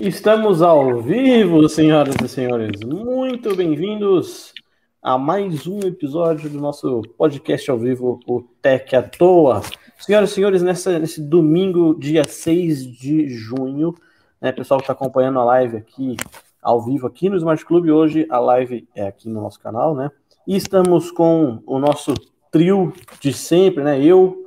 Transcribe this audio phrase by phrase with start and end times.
[0.00, 2.80] Estamos ao vivo, senhoras e senhores.
[2.80, 4.54] Muito bem-vindos
[5.02, 9.60] a mais um episódio do nosso podcast ao vivo, o Tech à Toa.
[9.98, 13.94] Senhoras e senhores, nessa, nesse domingo, dia 6 de junho,
[14.40, 16.16] né, pessoal que está acompanhando a live aqui,
[16.62, 20.10] ao vivo aqui no Smart Club, hoje a live é aqui no nosso canal, né?
[20.46, 22.14] E estamos com o nosso
[22.50, 24.02] trio de sempre, né?
[24.02, 24.46] Eu,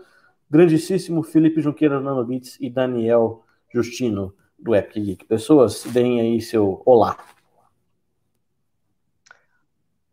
[0.49, 5.25] grandíssimo Felipe Junqueira Nanobits e Daniel Justino do Epic Geek.
[5.25, 7.17] Pessoas, deem aí seu olá.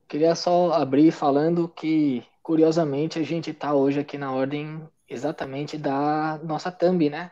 [0.09, 6.39] Queria só abrir falando que, curiosamente, a gente está hoje aqui na ordem exatamente da
[6.43, 7.31] nossa thumb, né?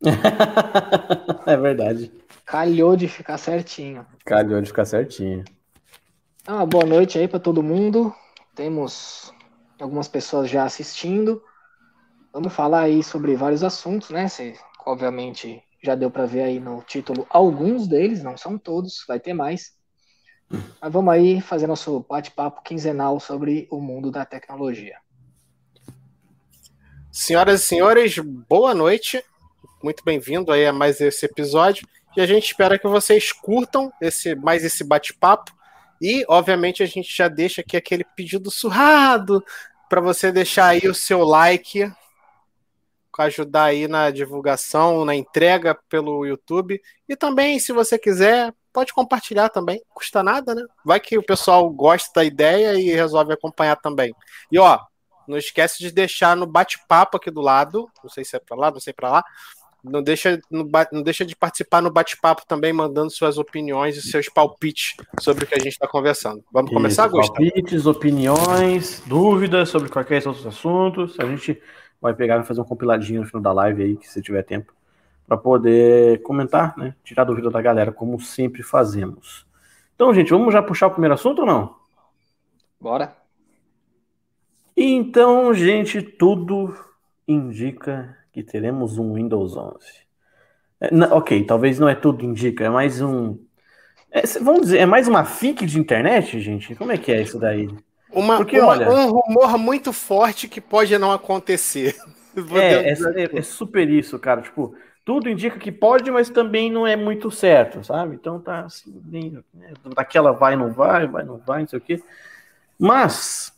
[1.46, 2.12] é verdade.
[2.44, 4.04] Calhou de ficar certinho.
[4.24, 5.44] Calhou de ficar certinho.
[6.48, 8.12] Uma boa noite aí para todo mundo.
[8.56, 9.32] Temos
[9.80, 11.42] algumas pessoas já assistindo.
[12.32, 14.26] Vamos falar aí sobre vários assuntos, né?
[14.26, 19.18] Você, obviamente, já deu para ver aí no título alguns deles, não são todos, vai
[19.18, 19.72] ter mais.
[20.80, 24.96] Mas vamos aí fazer nosso bate-papo quinzenal sobre o mundo da tecnologia.
[27.12, 29.24] Senhoras e senhores, boa noite.
[29.82, 31.86] Muito bem-vindo aí a mais esse episódio.
[32.16, 35.52] E a gente espera que vocês curtam esse mais esse bate-papo.
[36.02, 39.44] E, obviamente, a gente já deixa aqui aquele pedido surrado
[39.88, 41.90] para você deixar aí o seu like,
[43.18, 46.80] ajudar aí na divulgação, na entrega pelo YouTube.
[47.08, 50.62] E também, se você quiser, pode compartilhar também, custa nada, né?
[50.84, 54.14] Vai que o pessoal gosta da ideia e resolve acompanhar também.
[54.50, 54.78] E ó,
[55.26, 58.70] não esquece de deixar no bate-papo aqui do lado, não sei se é para lá,
[58.70, 59.24] não sei para lá.
[59.82, 64.94] Não deixa, não deixa de participar no bate-papo também, mandando suas opiniões e seus palpites
[65.18, 66.44] sobre o que a gente está conversando.
[66.52, 67.32] Vamos Isso, começar, Gustavo?
[67.32, 71.18] Palpites, opiniões, dúvidas sobre qualquer outros assuntos.
[71.18, 71.58] A gente
[72.00, 74.72] vai pegar e fazer um compiladinho no final da live aí, que se tiver tempo,
[75.26, 76.94] para poder comentar, né?
[77.04, 79.46] Tirar dúvida da galera, como sempre fazemos.
[79.94, 81.76] Então, gente, vamos já puxar o primeiro assunto ou não?
[82.80, 83.14] Bora.
[84.76, 86.74] Então, gente, tudo
[87.28, 89.76] indica que teremos um Windows 11.
[90.80, 93.38] É, não, ok, talvez não é tudo indica, é mais um.
[94.10, 96.74] É, vamos dizer, é mais uma fic de internet, gente?
[96.74, 97.68] Como é que é isso daí?
[98.12, 101.96] Uma, Porque, uma, olha, um rumor muito forte que pode não acontecer.
[102.54, 104.40] É, é, é, super isso, cara.
[104.40, 104.72] Tipo,
[105.04, 108.14] tudo indica que pode, mas também não é muito certo, sabe?
[108.14, 111.82] Então tá assim, bem, né, daquela vai, não vai, vai, não vai, não sei o
[111.82, 112.00] quê.
[112.78, 113.52] Mas,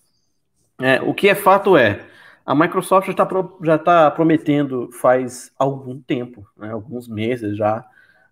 [0.80, 2.00] é, o que é fato é,
[2.46, 3.28] a Microsoft já está
[3.62, 7.84] já tá prometendo faz algum tempo, né, alguns meses já,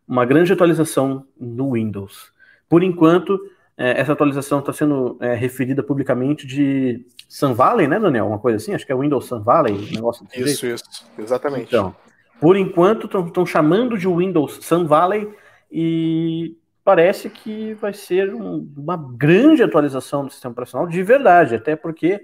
[0.08, 2.32] uma grande atualização no Windows.
[2.68, 3.38] Por enquanto,
[3.80, 8.26] essa atualização está sendo é, referida publicamente de Sun Valley, né, Daniel?
[8.26, 10.82] Uma coisa assim, acho que é Windows Sun Valley, um negócio desse Isso, jeito.
[10.82, 11.68] isso, exatamente.
[11.68, 11.94] Então,
[12.40, 15.32] por enquanto estão chamando de Windows Sun Valley
[15.72, 21.74] e parece que vai ser um, uma grande atualização do sistema operacional de verdade, até
[21.74, 22.22] porque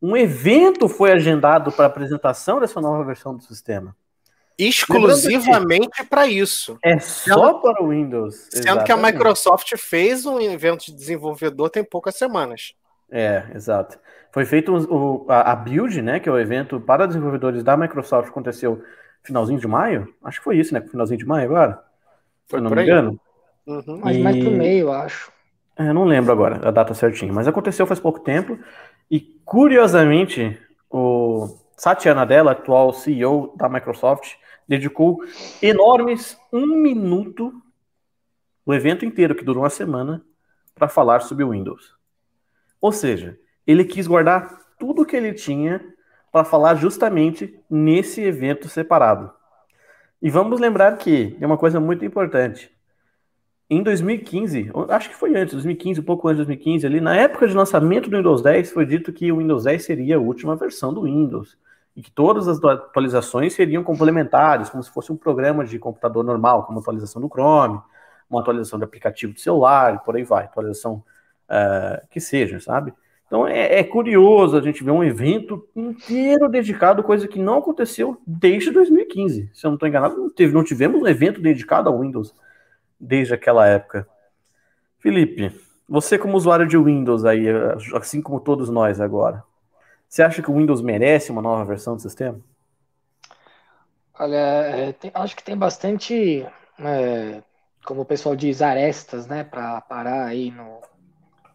[0.00, 3.94] um evento foi agendado para a apresentação dessa nova versão do sistema.
[4.58, 6.76] Exclusivamente para isso.
[6.82, 8.48] É só para o Windows.
[8.50, 8.86] Sendo exatamente.
[8.86, 12.74] que a Microsoft fez um evento de desenvolvedor tem poucas semanas.
[13.10, 13.98] É, exato.
[14.32, 18.28] Foi feito o, a, a, Build, né, que é o evento para desenvolvedores da Microsoft,
[18.28, 18.82] aconteceu
[19.22, 20.12] finalzinho de maio?
[20.22, 20.80] Acho que foi isso, né?
[20.80, 21.82] Finalzinho de maio agora?
[22.46, 23.18] Foi, não me engano.
[23.66, 24.00] Uhum.
[24.02, 24.20] Mas e...
[24.20, 25.30] mais pro meio, acho.
[25.76, 28.58] É, não lembro agora a data certinha, mas aconteceu faz pouco tempo.
[29.10, 30.58] E curiosamente,
[30.90, 34.34] o Satya Nadella, atual CEO da Microsoft,
[34.68, 35.24] dedicou
[35.62, 37.52] enormes um minuto,
[38.66, 40.22] o evento inteiro, que durou uma semana,
[40.74, 41.96] para falar sobre o Windows.
[42.80, 45.82] Ou seja, ele quis guardar tudo que ele tinha
[46.30, 49.32] para falar justamente nesse evento separado.
[50.20, 52.70] E vamos lembrar que é uma coisa muito importante.
[53.70, 57.46] Em 2015, acho que foi antes, 2015, um pouco antes de 2015, ali, na época
[57.46, 60.92] de lançamento do Windows 10, foi dito que o Windows 10 seria a última versão
[60.92, 61.56] do Windows
[61.98, 66.64] e que todas as atualizações seriam complementares, como se fosse um programa de computador normal,
[66.64, 67.80] como atualização do Chrome,
[68.30, 71.02] uma atualização do aplicativo do celular, e por aí vai, atualização
[71.50, 72.94] uh, que seja, sabe?
[73.26, 78.22] Então é, é, curioso a gente ver um evento inteiro dedicado, coisa que não aconteceu
[78.24, 79.50] desde 2015.
[79.52, 82.32] Se eu não estou enganado, não, teve, não tivemos um evento dedicado ao Windows
[82.98, 84.06] desde aquela época.
[85.00, 85.50] Felipe,
[85.88, 87.46] você como usuário de Windows aí,
[87.94, 89.42] assim como todos nós agora,
[90.08, 92.40] você acha que o Windows merece uma nova versão do sistema?
[94.18, 96.42] Olha, é, tem, acho que tem bastante,
[96.78, 97.42] é,
[97.86, 100.80] como o pessoal diz, arestas, né, para parar aí no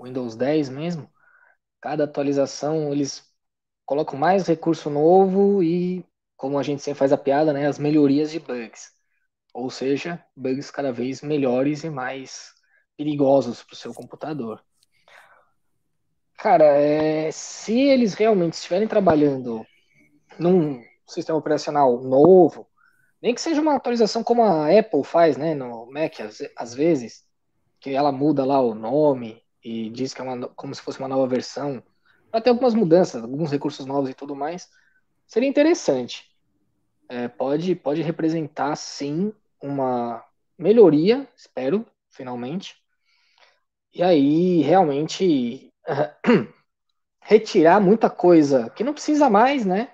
[0.02, 1.10] Windows 10 mesmo.
[1.82, 3.24] Cada atualização eles
[3.86, 6.06] colocam mais recurso novo e,
[6.38, 8.94] como a gente sempre faz a piada, né, as melhorias de bugs.
[9.54, 12.54] ou seja, bugs cada vez melhores e mais
[12.98, 14.64] perigosos para o seu computador.
[16.44, 19.66] Cara, é, se eles realmente estiverem trabalhando
[20.38, 22.68] num sistema operacional novo,
[23.22, 27.26] nem que seja uma atualização como a Apple faz, né, no Mac, às, às vezes,
[27.80, 31.08] que ela muda lá o nome e diz que é uma, como se fosse uma
[31.08, 31.82] nova versão,
[32.30, 34.68] para ter algumas mudanças, alguns recursos novos e tudo mais,
[35.26, 36.30] seria interessante.
[37.08, 39.32] É, pode, pode representar, sim,
[39.62, 40.22] uma
[40.58, 42.76] melhoria, espero, finalmente.
[43.94, 45.72] E aí, realmente,
[47.22, 49.90] retirar muita coisa que não precisa mais, né?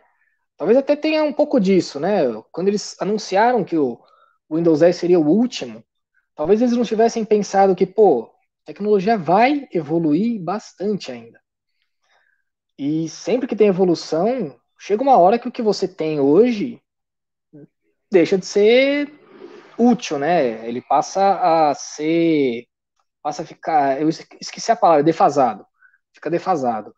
[0.58, 2.24] Talvez até tenha um pouco disso, né?
[2.52, 4.00] Quando eles anunciaram que o
[4.52, 5.84] Windows 10 seria o último,
[6.36, 8.24] talvez eles não tivessem pensado que, pô,
[8.64, 11.40] a tecnologia vai evoluir bastante ainda.
[12.78, 16.82] E sempre que tem evolução, chega uma hora que o que você tem hoje
[18.12, 19.12] deixa de ser
[19.78, 20.68] útil, né?
[20.68, 22.66] Ele passa a ser
[23.22, 25.66] passa a ficar, eu esqueci a palavra, defasado
[26.14, 26.96] fica defasado.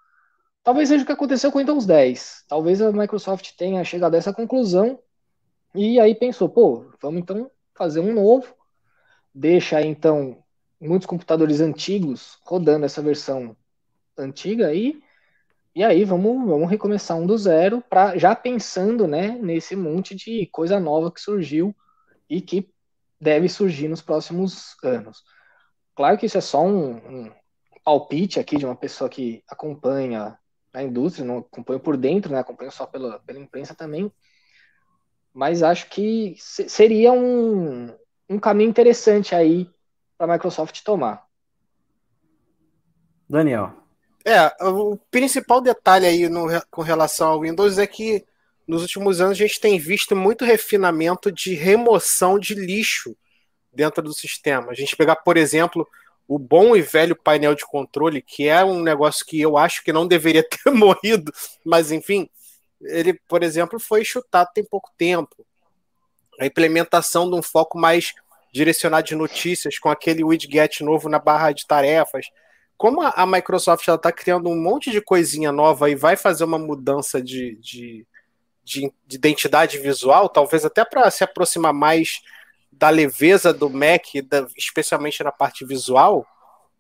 [0.63, 2.45] Talvez seja o que aconteceu com o Windows 10.
[2.47, 4.99] Talvez a Microsoft tenha chegado a essa conclusão
[5.73, 8.53] e aí pensou, pô, vamos então fazer um novo.
[9.33, 10.43] Deixa então
[10.79, 13.55] muitos computadores antigos rodando essa versão
[14.17, 15.01] antiga aí.
[15.73, 20.45] E aí vamos, vamos recomeçar um do zero, para já pensando né, nesse monte de
[20.47, 21.73] coisa nova que surgiu
[22.29, 22.69] e que
[23.19, 25.23] deve surgir nos próximos anos.
[25.95, 27.31] Claro que isso é só um, um
[27.83, 30.37] palpite aqui de uma pessoa que acompanha
[30.73, 32.39] a indústria, não acompanha por dentro, né?
[32.39, 34.11] Acompanha só pela, pela imprensa também.
[35.33, 37.93] Mas acho que seria um,
[38.29, 39.69] um caminho interessante aí
[40.17, 41.25] para a Microsoft tomar.
[43.29, 43.73] Daniel.
[44.25, 48.23] É, o principal detalhe aí no, com relação ao Windows é que
[48.67, 53.15] nos últimos anos a gente tem visto muito refinamento de remoção de lixo
[53.73, 54.71] dentro do sistema.
[54.71, 55.87] A gente pegar, por exemplo,
[56.33, 59.91] o bom e velho painel de controle, que é um negócio que eu acho que
[59.91, 61.29] não deveria ter morrido,
[61.65, 62.29] mas enfim,
[62.83, 65.45] ele, por exemplo, foi chutado tem pouco tempo.
[66.39, 68.13] A implementação de um foco mais
[68.53, 72.27] direcionado de notícias, com aquele widget novo na barra de tarefas.
[72.77, 77.21] Como a, Microsoft está criando um monte de coisinha nova e vai fazer uma mudança
[77.21, 78.07] de, de,
[78.63, 82.21] de, de identidade visual, talvez até para se aproximar mais
[82.71, 86.25] da leveza do Mac, da, especialmente na parte visual,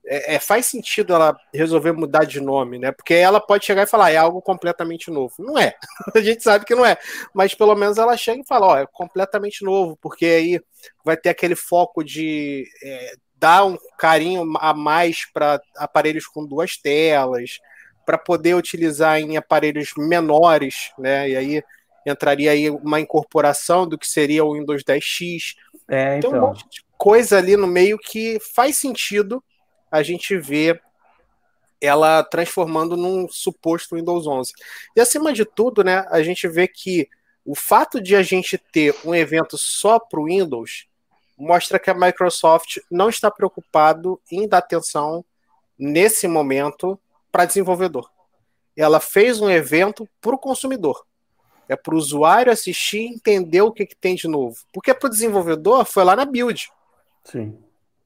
[0.05, 2.91] é, é, faz sentido ela resolver mudar de nome, né?
[2.91, 5.33] Porque ela pode chegar e falar, é algo completamente novo.
[5.37, 5.75] Não é.
[6.15, 6.97] A gente sabe que não é.
[7.33, 10.61] Mas pelo menos ela chega e fala, ó, é completamente novo, porque aí
[11.05, 16.77] vai ter aquele foco de é, dar um carinho a mais para aparelhos com duas
[16.77, 17.59] telas,
[18.05, 21.29] para poder utilizar em aparelhos menores, né?
[21.29, 21.63] E aí
[22.05, 25.55] entraria aí uma incorporação do que seria o Windows 10X.
[25.87, 26.31] É, então.
[26.31, 29.43] Tem um monte de coisa ali no meio que faz sentido
[29.91, 30.81] a gente ver
[31.81, 34.53] ela transformando num suposto Windows 11.
[34.95, 37.09] E acima de tudo, né, a gente vê que
[37.43, 40.85] o fato de a gente ter um evento só para o Windows
[41.35, 45.25] mostra que a Microsoft não está preocupado em dar atenção
[45.77, 46.99] nesse momento
[47.31, 48.07] para desenvolvedor.
[48.77, 51.03] Ela fez um evento para o consumidor.
[51.71, 54.57] É para o usuário assistir e entender o que, que tem de novo.
[54.73, 56.69] Porque para o desenvolvedor foi lá na build.
[57.23, 57.47] Sim.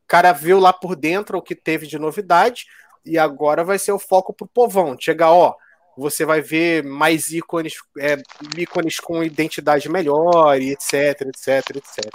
[0.04, 2.68] O cara viu lá por dentro o que teve de novidade
[3.04, 4.96] e agora vai ser o foco para o povão.
[5.00, 5.56] Chegar, ó,
[5.98, 8.22] você vai ver mais ícones, é,
[8.56, 12.06] ícones com identidade melhor, e etc, etc, etc.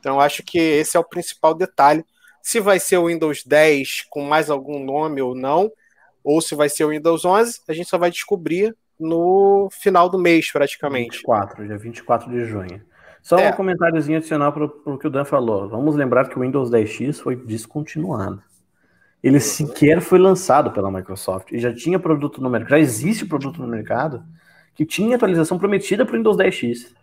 [0.00, 2.04] Então acho que esse é o principal detalhe.
[2.42, 5.70] Se vai ser o Windows 10 com mais algum nome ou não,
[6.24, 10.18] ou se vai ser o Windows 11, a gente só vai descobrir no final do
[10.18, 11.18] mês, praticamente.
[11.18, 12.82] 24, dia 24 de junho.
[13.22, 13.50] Só é.
[13.50, 15.68] um comentáriozinho adicional para o que o Dan falou.
[15.68, 18.42] Vamos lembrar que o Windows 10X foi descontinuado.
[19.22, 19.40] Ele uhum.
[19.40, 23.66] sequer foi lançado pela Microsoft e já tinha produto no mercado, já existe produto no
[23.66, 24.22] mercado
[24.74, 26.94] que tinha atualização prometida para o Windows 10X.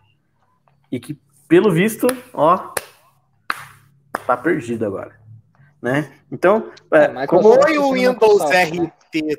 [0.89, 2.73] E que, pelo visto, ó,
[4.25, 5.19] tá perdido agora.
[5.81, 6.09] Né?
[6.31, 8.91] Então, é, como foi o Windows RT,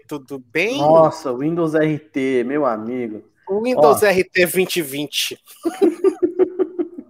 [0.09, 0.79] tudo bem?
[0.79, 3.23] Nossa, Windows RT, meu amigo.
[3.49, 5.39] O Windows Ó, RT 2020.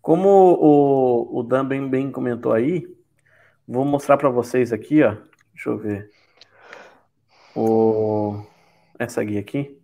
[0.00, 2.86] como o, o Dan bem, bem comentou aí,
[3.66, 5.16] vou mostrar para vocês aqui, ó.
[5.54, 6.10] Deixa eu ver.
[7.56, 8.44] O,
[8.98, 9.78] essa guia aqui.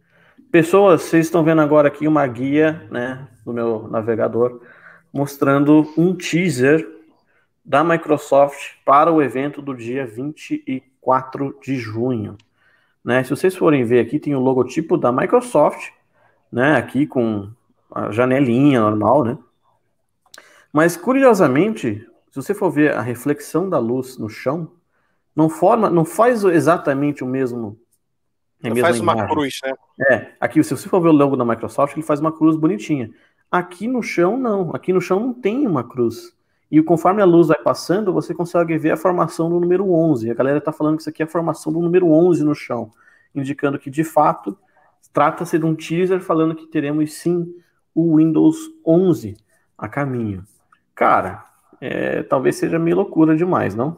[0.51, 4.61] Pessoas, vocês estão vendo agora aqui uma guia, né, do meu navegador,
[5.13, 6.87] mostrando um teaser
[7.65, 10.90] da Microsoft para o evento do dia 24
[11.63, 12.37] de junho.
[13.05, 13.25] Né?
[13.25, 15.91] Se vocês forem ver aqui, tem o logotipo da Microsoft,
[16.53, 16.77] né?
[16.77, 17.51] Aqui com
[17.91, 19.39] a janelinha normal, né?
[20.73, 24.71] Mas curiosamente, se você for ver a reflexão da luz no chão,
[25.35, 27.79] não forma, não faz exatamente o mesmo.
[28.63, 29.23] Não faz imagem.
[29.23, 29.73] uma cruz, né?
[30.11, 33.11] É, aqui se você for ver o logo da Microsoft, ele faz uma cruz bonitinha.
[33.51, 36.37] Aqui no chão não, aqui no chão não tem uma cruz.
[36.71, 40.31] E conforme a luz vai passando, você consegue ver a formação do número 11.
[40.31, 42.93] A galera está falando que isso aqui é a formação do número 11 no chão,
[43.35, 44.57] indicando que de fato
[45.13, 47.53] trata-se de um teaser falando que teremos sim
[47.95, 49.37] o Windows 11
[49.77, 50.45] a caminho.
[50.95, 51.45] Cara,
[51.81, 53.97] é, talvez seja meio loucura demais, não?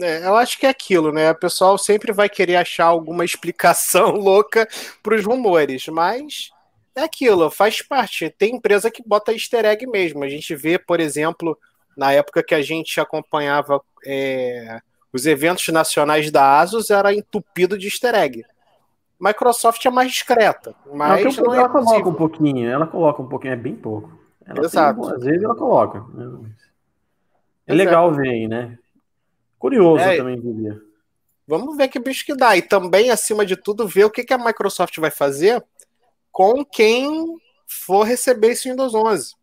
[0.00, 1.30] É, eu acho que é aquilo, né?
[1.30, 4.68] O pessoal sempre vai querer achar alguma explicação louca
[5.02, 6.50] para os rumores, mas
[6.98, 8.30] é aquilo, faz parte.
[8.30, 10.24] Tem empresa que bota easter egg mesmo.
[10.24, 11.58] A gente vê, por exemplo,
[11.96, 14.80] na época que a gente acompanhava é,
[15.12, 18.44] os eventos nacionais da Asus, era entupido de easter egg.
[19.20, 22.12] Microsoft é mais discreta, mas não, não ela é coloca possível.
[22.12, 24.16] um pouquinho, ela coloca um pouquinho, é bem pouco.
[24.46, 25.00] Ela Exato.
[25.00, 26.04] Tem, às vezes ela coloca.
[26.14, 26.50] Né?
[27.66, 28.78] É legal ver aí, né?
[29.58, 30.80] Curioso é, também, diria.
[31.46, 32.56] Vamos ver que bicho que dá.
[32.56, 35.64] E também, acima de tudo, ver o que, que a Microsoft vai fazer
[36.38, 39.34] com quem for receber esse Windows 11.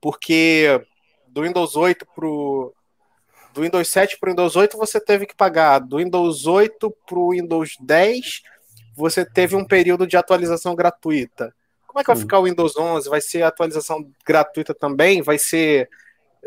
[0.00, 0.82] Porque
[1.28, 2.72] do Windows 8 pro
[3.52, 7.18] do Windows 7 para o Windows 8 você teve que pagar, do Windows 8 para
[7.18, 8.44] o Windows 10
[8.96, 11.54] você teve um período de atualização gratuita.
[11.86, 13.10] Como é que vai ficar o Windows 11?
[13.10, 15.20] Vai ser atualização gratuita também?
[15.20, 15.90] Vai ser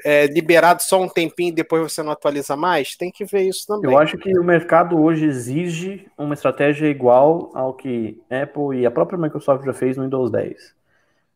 [0.04, 2.96] é, liberado só um tempinho e depois você não atualiza mais?
[2.96, 3.92] Tem que ver isso também.
[3.92, 8.92] Eu acho que o mercado hoje exige uma estratégia igual ao que Apple e a
[8.92, 10.76] própria Microsoft já fez no Windows 10.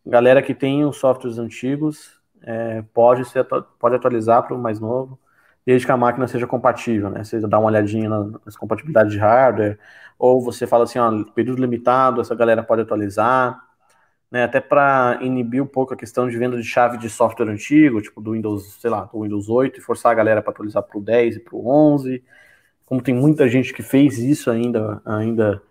[0.05, 3.45] Galera que tem os softwares antigos é, pode, ser,
[3.79, 5.19] pode atualizar para o mais novo,
[5.65, 7.23] desde que a máquina seja compatível, né?
[7.23, 8.09] Você dá uma olhadinha
[8.45, 9.77] nas compatibilidades de hardware,
[10.17, 13.68] ou você fala assim, ó, período limitado, essa galera pode atualizar
[14.31, 18.01] né, até para inibir um pouco a questão de venda de chave de software antigo,
[18.01, 20.97] tipo do Windows, sei lá, do Windows 8 e forçar a galera para atualizar para
[20.97, 22.23] o 10 e para o 11.
[22.85, 25.61] Como tem muita gente que fez isso ainda, ainda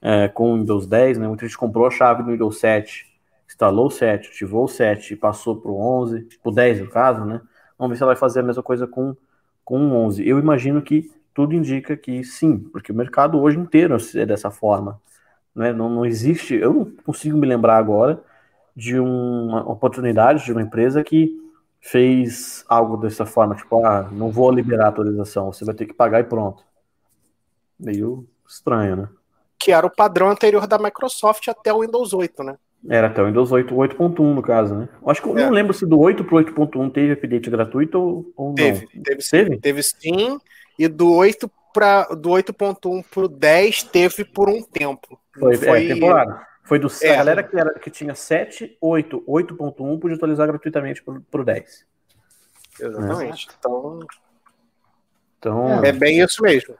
[0.00, 3.06] é, com o Windows 10, né, muita gente comprou a chave do Windows 7,
[3.46, 6.88] instalou o 7, ativou o 7 e passou para o 11, para o 10 no
[6.88, 7.40] caso, né?
[7.78, 9.14] Vamos ver se ela vai fazer a mesma coisa com,
[9.64, 10.26] com o 11.
[10.26, 15.00] Eu imagino que tudo indica que sim, porque o mercado hoje inteiro é dessa forma.
[15.54, 15.72] Né?
[15.72, 18.22] Não, não existe, eu não consigo me lembrar agora
[18.74, 21.38] de uma oportunidade de uma empresa que
[21.80, 25.92] fez algo dessa forma, tipo, ah, não vou liberar a atualização, você vai ter que
[25.92, 26.64] pagar e pronto.
[27.78, 29.08] Meio estranho, né?
[29.58, 32.56] Que era o padrão anterior da Microsoft até o Windows 8, né?
[32.88, 34.88] Era até o Windows 8, 8.1 no caso, né?
[35.00, 35.44] Eu acho que eu é.
[35.44, 39.02] não lembro se do 8 pro 8.1 teve update gratuito ou, ou teve, não.
[39.02, 40.38] Teve, teve, teve sim,
[40.78, 45.18] e do 8 para do 8.1 pro 10 teve por um tempo.
[45.38, 45.86] Foi, foi...
[45.86, 46.46] É, temporada.
[46.64, 51.02] Foi do é, a galera que, era, que tinha 7, 8, 8.1 podia atualizar gratuitamente
[51.02, 51.84] pro, pro 10.
[52.80, 53.48] Exatamente.
[53.48, 53.54] É.
[53.58, 53.98] Então,
[55.38, 56.74] então é bem isso mesmo.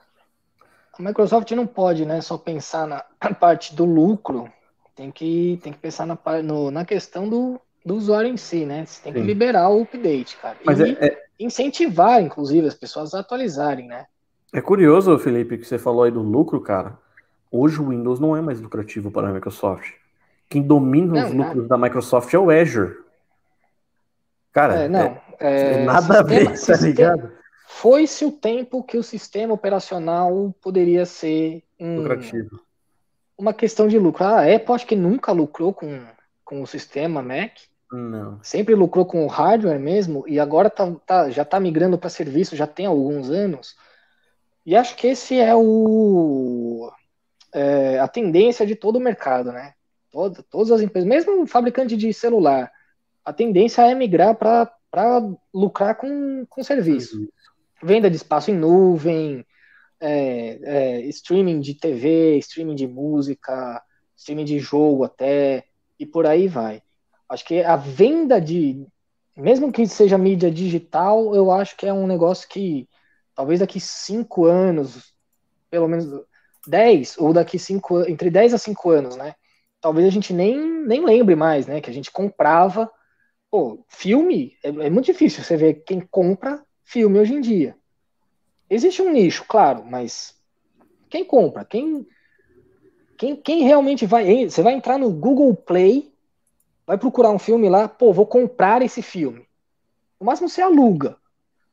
[0.98, 3.02] A Microsoft não pode, né, só pensar na
[3.34, 4.48] parte do lucro,
[4.94, 8.84] tem que, tem que pensar na, no, na questão do, do usuário em si, né?
[8.86, 9.20] Você tem Sim.
[9.20, 10.56] que liberar o update, cara.
[10.64, 11.22] Mas e é, é...
[11.40, 14.06] incentivar, inclusive, as pessoas a atualizarem, né?
[14.52, 16.98] É curioso, Felipe, que você falou aí do lucro, cara.
[17.54, 19.92] Hoje o Windows não é mais lucrativo para a Microsoft.
[20.48, 22.96] Quem domina não, os lucros da Microsoft é o Azure.
[24.50, 27.32] Cara, é, não, é, é, nada sistema, a ver, tá ligado?
[27.68, 32.60] Foi-se o tempo que o sistema operacional poderia ser um, lucrativo.
[33.36, 34.24] Uma questão de lucro.
[34.24, 36.00] A Apple acho que nunca lucrou com,
[36.44, 37.52] com o sistema Mac.
[37.90, 38.38] Não.
[38.42, 42.56] Sempre lucrou com o hardware mesmo, e agora tá, tá já está migrando para serviço
[42.56, 43.76] já tem alguns anos.
[44.64, 46.90] E acho que esse é o
[47.52, 49.74] é, a tendência de todo o mercado, né?
[50.10, 52.70] Todo, todas as empresas, mesmo o fabricante de celular,
[53.24, 57.18] a tendência é migrar para lucrar com, com serviço.
[57.18, 57.28] Uhum.
[57.82, 59.44] Venda de espaço em nuvem,
[60.00, 63.82] é, é, streaming de TV, streaming de música,
[64.16, 65.64] streaming de jogo até,
[65.98, 66.82] e por aí vai.
[67.28, 68.86] Acho que a venda de,
[69.36, 72.88] mesmo que seja mídia digital, eu acho que é um negócio que
[73.34, 75.14] talvez daqui cinco anos,
[75.70, 76.06] pelo menos
[76.66, 79.34] dez, ou daqui cinco entre 10 a 5 anos, né?
[79.80, 81.80] Talvez a gente nem, nem lembre mais, né?
[81.80, 82.90] Que a gente comprava.
[83.50, 87.76] Pô, filme é, é muito difícil você ver quem compra filme hoje em dia.
[88.68, 90.34] Existe um nicho, claro, mas
[91.10, 91.64] quem compra?
[91.64, 92.06] Quem,
[93.18, 94.48] quem, quem realmente vai.
[94.48, 96.12] Você vai entrar no Google Play,
[96.86, 99.46] vai procurar um filme lá, pô, vou comprar esse filme.
[100.18, 101.16] No máximo você aluga.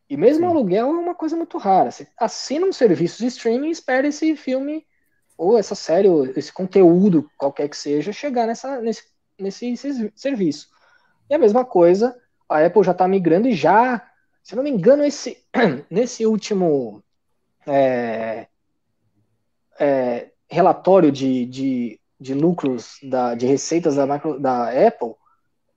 [0.09, 0.49] E mesmo Sim.
[0.51, 1.91] aluguel é uma coisa muito rara.
[1.91, 4.85] Você assina um serviço de streaming e espera esse filme,
[5.37, 9.03] ou essa série, ou esse conteúdo, qualquer que seja, chegar nessa, nesse,
[9.39, 10.67] nesse serviço.
[11.29, 14.03] E a mesma coisa a Apple já está migrando e já,
[14.41, 15.37] se não me engano, esse,
[15.89, 17.03] nesse último
[17.67, 18.47] é,
[19.79, 25.13] é, relatório de, de, de lucros, da, de receitas da, micro, da Apple,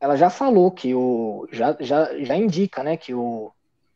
[0.01, 1.47] ela já falou que o.
[1.53, 3.53] Já, já, já indica né, que o,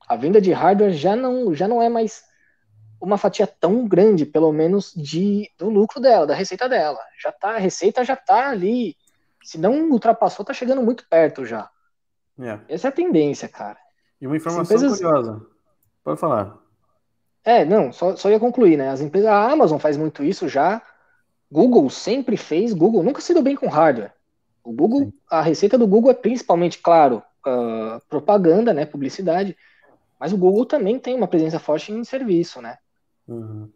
[0.07, 2.25] a venda de hardware já não, já não é mais
[3.01, 6.99] uma fatia tão grande, pelo menos, de, do lucro dela, da receita dela.
[7.23, 8.97] Já tá, a receita já tá ali.
[9.45, 11.69] Se não ultrapassou, tá chegando muito perto já.
[12.39, 12.59] É.
[12.69, 13.79] Essa é a tendência, cara.
[14.21, 14.99] E uma informação empresas...
[14.99, 15.47] curiosa.
[16.03, 16.59] Pode falar.
[17.45, 18.91] É, não, só, só ia concluir, né?
[18.91, 20.83] As empresas, a Amazon faz muito isso já.
[21.51, 24.13] Google sempre fez, Google nunca se deu bem com hardware.
[24.65, 25.13] O Google, Sim.
[25.31, 29.57] a receita do Google é principalmente, claro, uh, propaganda, né, publicidade,
[30.19, 32.79] mas o Google também tem uma presença forte em serviço, né?
[33.29, 33.71] Uhum.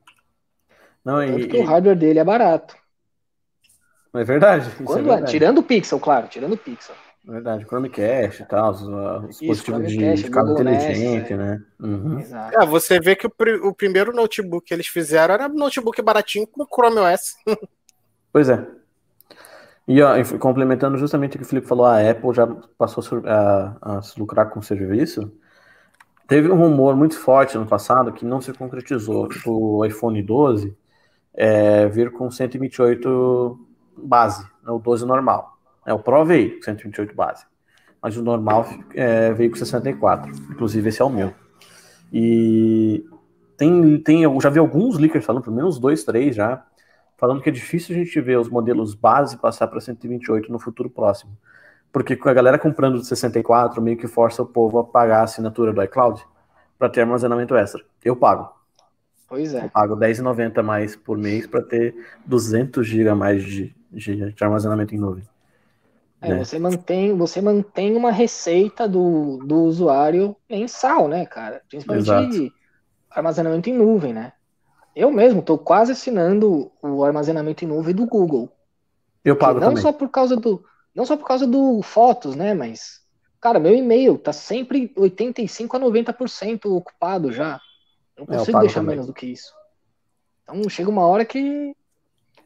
[1.04, 2.76] Não, Tanto e, que o hardware dele é barato.
[4.14, 4.70] É verdade.
[4.84, 5.30] Quando, é verdade.
[5.30, 6.94] Tirando o Pixel, claro, tirando o Pixel.
[7.28, 11.62] É verdade, Chromecast e tal, os, os dispositivos de, de cabo inteligente, né?
[11.78, 12.18] Uhum.
[12.18, 13.32] É, você vê que o,
[13.68, 17.36] o, primeiro notebook que eles fizeram era um notebook baratinho com Chrome OS.
[18.32, 18.66] pois é.
[19.86, 22.46] E ó, complementando justamente o que o Felipe falou, a Apple já
[22.78, 25.30] passou a, a, a se lucrar com o serviço.
[26.30, 30.72] Teve um rumor muito forte no passado que não se concretizou, tipo o iPhone 12
[31.34, 33.58] é, vir com 128
[33.96, 35.58] base, né, o 12 normal.
[35.84, 37.44] É, o Pro veio com 128 base,
[38.00, 40.30] mas o normal é, veio com 64.
[40.52, 41.34] Inclusive esse é o meu.
[42.12, 43.04] E
[43.56, 46.64] tem, tem, eu já vi alguns leakers falando, pelo menos dois, três já,
[47.18, 50.88] falando que é difícil a gente ver os modelos base passar para 128 no futuro
[50.88, 51.36] próximo.
[51.92, 55.24] Porque com a galera comprando de 64, meio que força o povo a pagar a
[55.24, 56.24] assinatura do iCloud
[56.78, 57.82] para ter armazenamento extra.
[58.04, 58.50] Eu pago.
[59.28, 59.64] Pois é.
[59.64, 61.94] Eu pago R$10,90 mais por mês para ter
[62.26, 65.24] 200 GB mais de, de, de, armazenamento em nuvem.
[66.20, 66.44] É, né?
[66.44, 71.62] você, mantém, você mantém uma receita do, do usuário mensal, né, cara?
[71.68, 72.52] Principalmente
[73.10, 74.32] armazenamento em nuvem, né?
[74.94, 78.50] Eu mesmo estou quase assinando o armazenamento em nuvem do Google.
[79.24, 79.82] Eu pago não também.
[79.82, 82.54] só por causa do não só por causa do fotos, né?
[82.54, 83.00] Mas,
[83.40, 87.60] cara, meu e-mail tá sempre 85 a 90% ocupado já.
[88.16, 88.96] Não é, consigo deixar também.
[88.96, 89.52] menos do que isso.
[90.42, 91.74] Então chega uma hora que.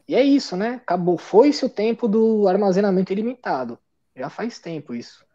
[0.07, 0.75] E é isso, né?
[0.75, 1.17] Acabou.
[1.17, 3.77] Foi-se o tempo do armazenamento ilimitado.
[4.15, 5.25] Já faz tempo isso.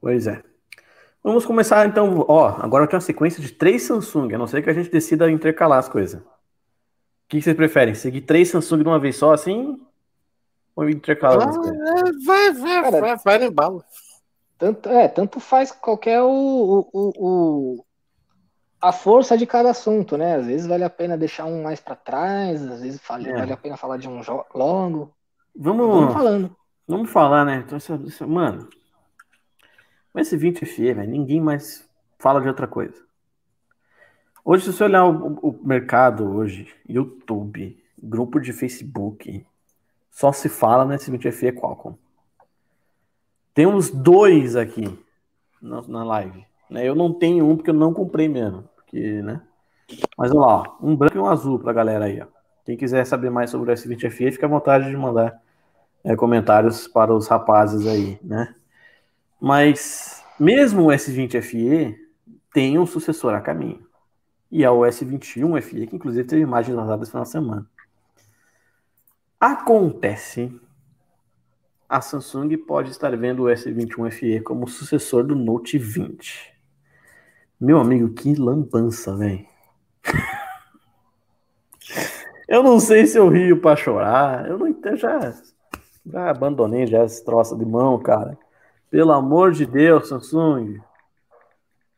[0.00, 0.42] Pois é.
[1.22, 2.24] Vamos começar então.
[2.28, 5.28] Ó, agora tem uma sequência de três Samsung, a não ser que a gente decida
[5.30, 6.20] intercalar as coisas.
[6.20, 6.26] O
[7.28, 7.94] que vocês preferem?
[7.94, 9.80] Seguir três Samsung de uma vez só, assim?
[10.76, 11.44] Ou intercala?
[11.44, 13.84] Ah, vai, vai, Cara, vai, vai no embalo.
[14.58, 17.84] Tanto, é, tanto faz qualquer o, o, o,
[18.80, 20.36] a força de cada assunto, né?
[20.36, 23.34] Às vezes vale a pena deixar um mais para trás, às vezes vale, é.
[23.34, 24.20] vale a pena falar de um
[24.54, 25.14] longo.
[25.54, 26.56] Vamos, vamos falando.
[26.86, 27.64] Vamos falar, né?
[27.66, 28.68] Então, isso, isso, mano,
[30.12, 33.04] com esse 20 FE, velho, ninguém mais fala de outra coisa.
[34.44, 39.44] Hoje, se você olhar o, o mercado hoje, YouTube, grupo de Facebook,
[40.16, 41.94] só se fala nesse 20FE Qualcomm.
[43.52, 44.98] Temos dois aqui
[45.60, 46.42] na, na live.
[46.70, 46.88] Né?
[46.88, 48.66] Eu não tenho um porque eu não comprei mesmo.
[48.74, 49.42] Porque, né?
[50.16, 52.18] Mas olha lá, ó, um branco e um azul pra galera aí.
[52.22, 52.26] Ó.
[52.64, 55.38] Quem quiser saber mais sobre o S20FE, fica à vontade de mandar
[56.02, 58.54] é, comentários para os rapazes aí, né?
[59.38, 61.94] Mas mesmo o S20FE
[62.54, 63.86] tem um sucessor a caminho.
[64.50, 67.68] E é o S21FE, que inclusive teve imagens lançadas de semana.
[69.38, 70.50] Acontece,
[71.86, 76.54] a Samsung pode estar vendo o S21 FE como sucessor do Note 20.
[77.60, 79.46] Meu amigo, que lambança, velho.
[82.48, 84.48] eu não sei se eu rio para chorar.
[84.48, 85.34] Eu não entendo, já,
[86.06, 88.38] já abandonei já esse troço de mão, cara.
[88.90, 90.80] Pelo amor de Deus, Samsung.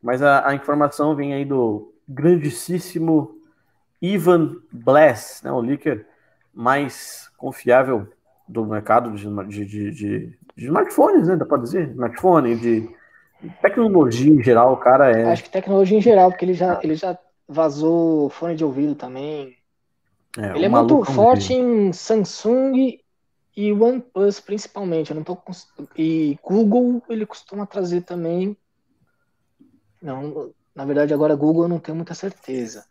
[0.03, 3.40] Mas a, a informação vem aí do grandíssimo
[4.03, 6.05] Ivan Bless, né, o leaker
[6.59, 8.09] mais confiável
[8.49, 11.37] do mercado de, de, de, de, smartphones, né?
[11.37, 11.90] Dá para dizer?
[11.90, 12.90] Smartphone, de
[13.62, 15.31] tecnologia em geral, o cara é.
[15.31, 17.16] Acho que tecnologia em geral, porque ele já, ele já
[17.47, 19.57] vazou fone de ouvido também.
[20.37, 22.99] É, ele é muito forte em Samsung
[23.57, 25.12] e OnePlus, principalmente.
[25.12, 25.38] Eu não tô
[25.97, 28.57] E Google ele costuma trazer também.
[30.03, 32.85] Não, na verdade, agora Google eu não tenho muita certeza.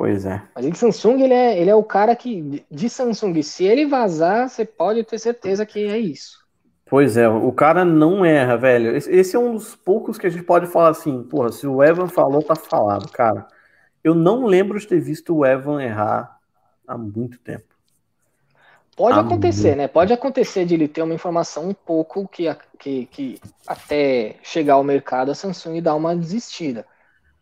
[0.00, 0.40] Pois é.
[0.54, 4.48] Mas em Samsung, ele é, ele é o cara que, de Samsung, se ele vazar,
[4.48, 6.42] você pode ter certeza que é isso.
[6.86, 8.96] Pois é, o cara não erra, velho.
[8.96, 12.08] Esse é um dos poucos que a gente pode falar assim, porra, se o Evan
[12.08, 13.46] falou, tá falado, cara.
[14.02, 16.34] Eu não lembro de ter visto o Evan errar
[16.88, 17.66] há muito tempo.
[18.96, 19.86] Pode ah, acontecer, né?
[19.86, 22.46] Pode acontecer de ele ter uma informação um pouco que,
[22.78, 26.86] que, que até chegar ao mercado a Samsung dá uma desistida.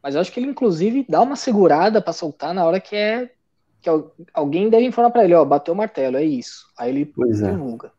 [0.03, 3.31] Mas eu acho que ele, inclusive, dá uma segurada para soltar na hora que é.
[3.81, 3.91] que
[4.33, 6.67] alguém deve informar para ele, ó, bateu o martelo, é isso.
[6.79, 7.51] Aí ele pois é.
[7.51, 7.89] divulga.
[7.89, 7.91] É.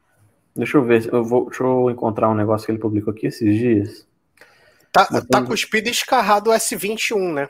[0.55, 3.55] Deixa eu ver, eu vou, deixa eu encontrar um negócio que ele publicou aqui esses
[3.55, 4.07] dias.
[4.91, 7.49] Tá, tá cuspido e escarrado o S21, né?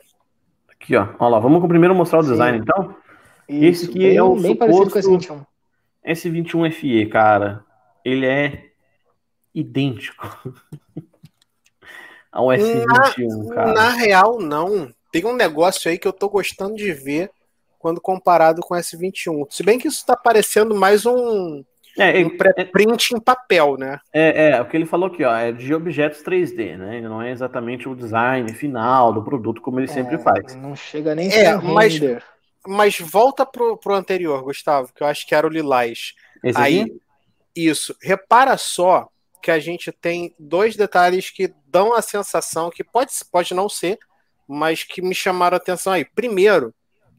[0.69, 1.07] Aqui, ó.
[1.19, 2.31] Olha lá, vamos primeiro mostrar o Sim.
[2.31, 2.95] design, então.
[3.47, 5.45] Isso, Esse aqui bem, é o bem parecido com o S21.
[6.05, 7.63] S21 FE, cara.
[8.05, 8.69] Ele é
[9.53, 10.37] idêntico
[12.39, 13.73] ao S21, na, cara.
[13.73, 14.91] Na real, não.
[15.11, 17.31] Tem um negócio aí que eu tô gostando de ver
[17.77, 19.47] quando comparado com o S21.
[19.49, 21.63] Se bem que isso tá parecendo mais um
[21.97, 23.99] é, um pré-print em papel, né?
[24.13, 27.01] É, é, o que ele falou aqui, ó, é de objetos 3D, né?
[27.01, 30.55] Não é exatamente o design final do produto como ele é, sempre faz.
[30.55, 31.99] Não chega nem é, mas,
[32.65, 36.13] mas volta pro, pro anterior, Gustavo, que eu acho que era o Lilás.
[36.43, 37.01] Esse Aí, aqui?
[37.55, 37.95] isso.
[38.01, 39.09] Repara só
[39.41, 43.99] que a gente tem dois detalhes que dão a sensação que pode, pode não ser,
[44.47, 46.03] mas que me chamaram a atenção aí.
[46.03, 46.73] Primeiro,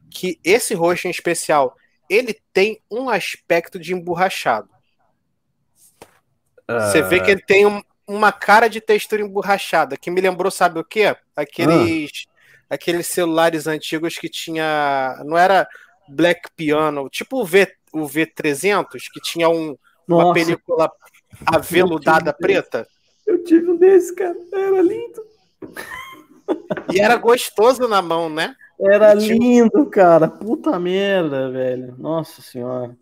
[0.09, 1.75] que esse roxo em especial
[2.09, 4.69] ele tem um aspecto de emborrachado.
[6.69, 6.81] Uh...
[6.81, 10.77] Você vê que ele tem um, uma cara de textura emborrachada, que me lembrou, sabe
[10.77, 11.15] o quê?
[11.33, 12.29] Aqueles, uh.
[12.69, 15.23] aqueles celulares antigos que tinha.
[15.25, 15.65] Não era
[16.09, 20.91] Black Piano, tipo o, v, o V300, que tinha um, uma película
[21.47, 22.85] aveludada preta.
[23.31, 24.35] Eu tive um desse, cara.
[24.51, 25.25] Era lindo.
[26.93, 28.53] E era gostoso na mão, né?
[28.77, 30.27] Era lindo, cara.
[30.27, 31.95] Puta merda, velho.
[31.97, 32.97] Nossa senhora.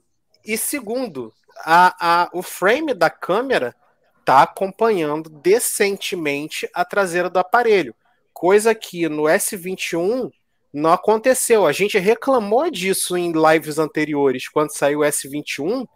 [0.45, 1.33] E segundo,
[1.65, 3.75] a, a, o frame da câmera
[4.23, 7.95] tá acompanhando decentemente a traseira do aparelho.
[8.31, 10.29] Coisa que no S21
[10.71, 11.65] não aconteceu.
[11.65, 15.87] A gente reclamou disso em lives anteriores, quando saiu o S21.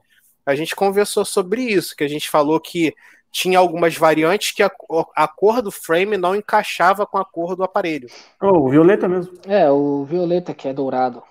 [0.43, 2.95] A gente conversou sobre isso, que a gente falou que
[3.33, 4.71] tinha algumas variantes que a,
[5.15, 8.07] a, cor do frame não encaixava com a cor do aparelho.
[8.39, 9.33] Oh, o violeta mesmo.
[9.47, 11.23] É, o violeta que é dourado.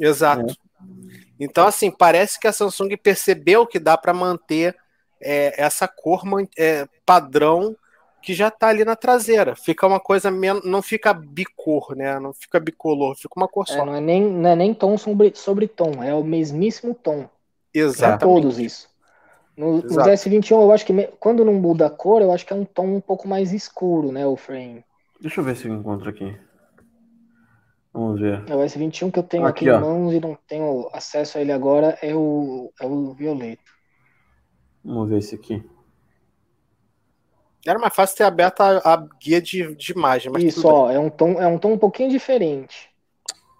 [0.00, 0.50] Exato.
[0.50, 0.54] É.
[1.38, 4.74] Então, assim, parece que a Samsung percebeu que dá para manter
[5.20, 6.22] é, essa cor
[6.58, 7.76] é, padrão
[8.22, 9.54] que já está ali na traseira.
[9.54, 10.64] Fica uma coisa menos.
[10.64, 12.18] Não fica bicor, né?
[12.18, 13.84] Não fica bicolor, fica uma cor é, só.
[13.84, 17.28] não, é nem, não é nem tom sobre, sobre tom, é o mesmíssimo tom.
[17.72, 18.20] Exatamente.
[18.20, 18.89] todos isso.
[19.60, 22.52] No, no S21, eu acho que me, quando não muda a cor, eu acho que
[22.54, 24.26] é um tom um pouco mais escuro, né?
[24.26, 24.82] O frame.
[25.20, 26.34] Deixa eu ver se eu encontro aqui.
[27.92, 28.42] Vamos ver.
[28.48, 31.42] É o S21 que eu tenho aqui, aqui em mãos e não tenho acesso a
[31.42, 33.60] ele agora é o, é o violeta.
[34.82, 35.62] Vamos ver esse aqui.
[37.66, 40.32] Era mais fácil ter aberto a, a guia de, de imagem.
[40.38, 42.88] Isso, ó, é um, tom, é um tom um pouquinho diferente.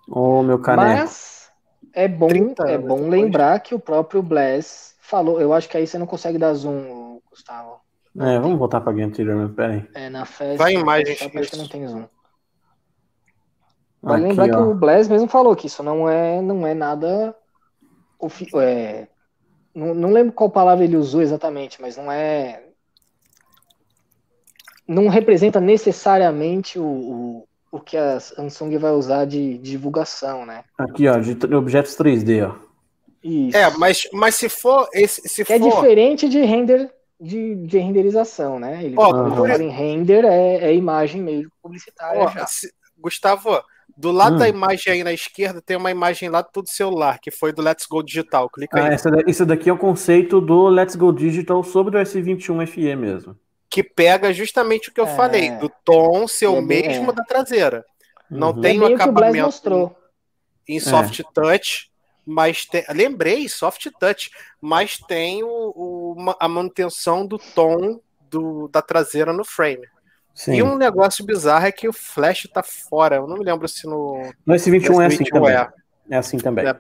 [0.09, 0.89] Ô, oh, meu caneco.
[0.89, 1.53] Mas
[1.93, 2.31] é bom,
[2.67, 6.39] é bom lembrar que o próprio Bless falou, eu acho que aí você não consegue
[6.39, 7.81] dar zoom, Gustavo.
[8.19, 9.87] É, vamos voltar para a game anterior, pera aí.
[9.95, 10.57] É, na festa.
[10.57, 12.07] Vai imagem, acho que não tem zoom.
[14.03, 14.49] Vale lembrar ó.
[14.49, 17.37] que o Blaze mesmo falou que isso não é, não é nada.
[18.63, 19.09] É,
[19.75, 22.65] não, não lembro qual palavra ele usou exatamente, mas não é.
[24.89, 30.65] Não representa necessariamente o, o, o que a Samsung vai usar de, de divulgação, né?
[30.79, 32.70] Aqui, ó, de objetos 3D, ó.
[33.23, 33.57] Isso.
[33.57, 34.89] É, mas, mas se for.
[34.95, 35.59] Esse, se é for...
[35.59, 38.83] diferente de render de, de renderização, né?
[38.83, 42.23] Ele oh, quando em render é, é, imagem meio publicitária.
[42.23, 43.63] Oh, se, Gustavo,
[43.97, 44.39] do lado hum.
[44.39, 47.87] da imagem aí na esquerda tem uma imagem lá do celular, que foi do Let's
[47.87, 48.49] Go Digital.
[48.49, 48.95] Clica ah, aí.
[48.95, 53.37] Essa, isso daqui é o conceito do Let's Go Digital sobre o S21 FE mesmo.
[53.69, 55.15] Que pega justamente o que eu é...
[55.15, 57.15] falei, do tom ser o é mesmo é.
[57.15, 57.85] da traseira.
[58.31, 58.61] Não uhum.
[58.61, 59.95] tem o um acabamento
[60.67, 61.90] em soft touch
[62.31, 68.81] mas tem, lembrei, soft touch, mas tem o, o, a manutenção do tom do, da
[68.81, 69.87] traseira no frame.
[70.33, 70.55] Sim.
[70.55, 73.17] E um negócio bizarro é que o flash tá fora.
[73.17, 74.33] Eu não me lembro se no.
[74.47, 75.55] No S21 é assim também.
[75.55, 75.69] É,
[76.09, 76.67] é assim também.
[76.67, 76.79] É,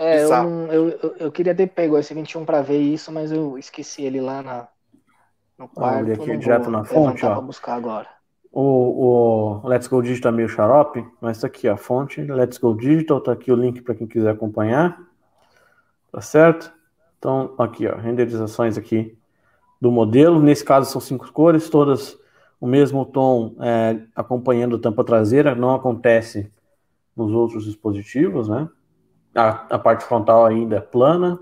[0.00, 4.02] é eu, eu, eu, queria ter pego o S21 para ver isso, mas eu esqueci
[4.02, 4.68] ele lá na,
[5.58, 6.04] no quarto.
[6.04, 7.40] Olha aqui direto na fonte, ó.
[7.40, 8.08] buscar agora.
[8.50, 12.74] O, o Let's Go Digital é meio xarope, mas tá aqui a fonte, Let's Go
[12.74, 14.98] Digital, tá aqui o link para quem quiser acompanhar.
[16.10, 16.72] Tá certo?
[17.18, 19.16] Então, aqui, ó, renderizações aqui
[19.80, 20.40] do modelo.
[20.40, 22.18] Nesse caso são cinco cores, todas
[22.60, 26.50] o mesmo tom é, acompanhando tampa traseira, não acontece
[27.16, 28.68] nos outros dispositivos, né?
[29.34, 31.38] A, a parte frontal ainda é plana.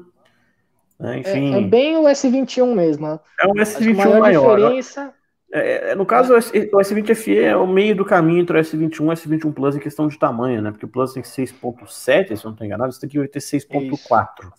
[0.99, 1.19] Né?
[1.19, 1.55] Enfim.
[1.55, 3.07] É, é, bem o S21 mesmo.
[3.07, 4.57] É um S21 maior.
[4.57, 8.61] Diferença é, é, no caso, o S20 FE é o meio do caminho entre o
[8.61, 10.71] S21 e o S21 Plus em questão de tamanho, né?
[10.71, 14.53] Porque o Plus tem 6.7, se eu não estou enganado, esse daqui vai ter 6.4.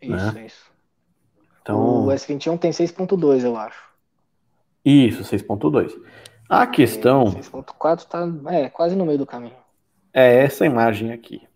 [0.00, 0.46] Isso, Né?
[0.46, 0.70] isso.
[1.62, 3.82] Então, O S21 tem 6.2, eu acho.
[4.84, 5.94] isso, 6.2.
[6.48, 9.56] A questão 6.4 tá é, quase no meio do caminho.
[10.14, 11.46] é essa imagem aqui.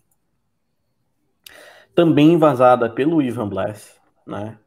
[1.95, 3.95] Também vazada pelo Ivan Bless,
[4.27, 4.59] né?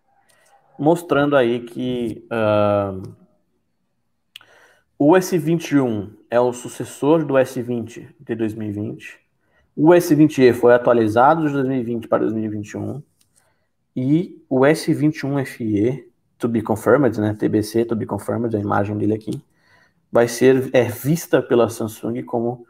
[0.77, 2.99] Mostrando aí que ah,
[4.97, 9.19] o S21 é o sucessor do S20 de 2020.
[9.75, 13.03] O S20e foi atualizado de 2020 para 2021.
[13.95, 17.33] E o S21 FE, to be confirmed, né?
[17.33, 19.41] TBC, to be confirmed, a imagem dele aqui,
[20.11, 22.65] vai ser é vista pela Samsung como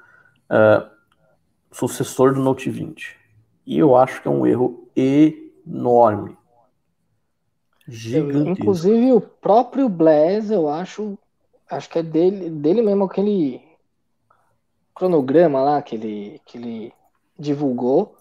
[0.49, 0.89] ah,
[1.71, 3.15] sucessor do Note 20.
[3.67, 6.37] E eu acho que é um erro enorme.
[7.87, 8.49] Gigantesco.
[8.49, 11.17] Inclusive o próprio Blaze, eu acho,
[11.69, 13.61] acho que é dele, dele mesmo aquele
[14.93, 16.93] cronograma lá que ele, que ele
[17.37, 18.15] divulgou,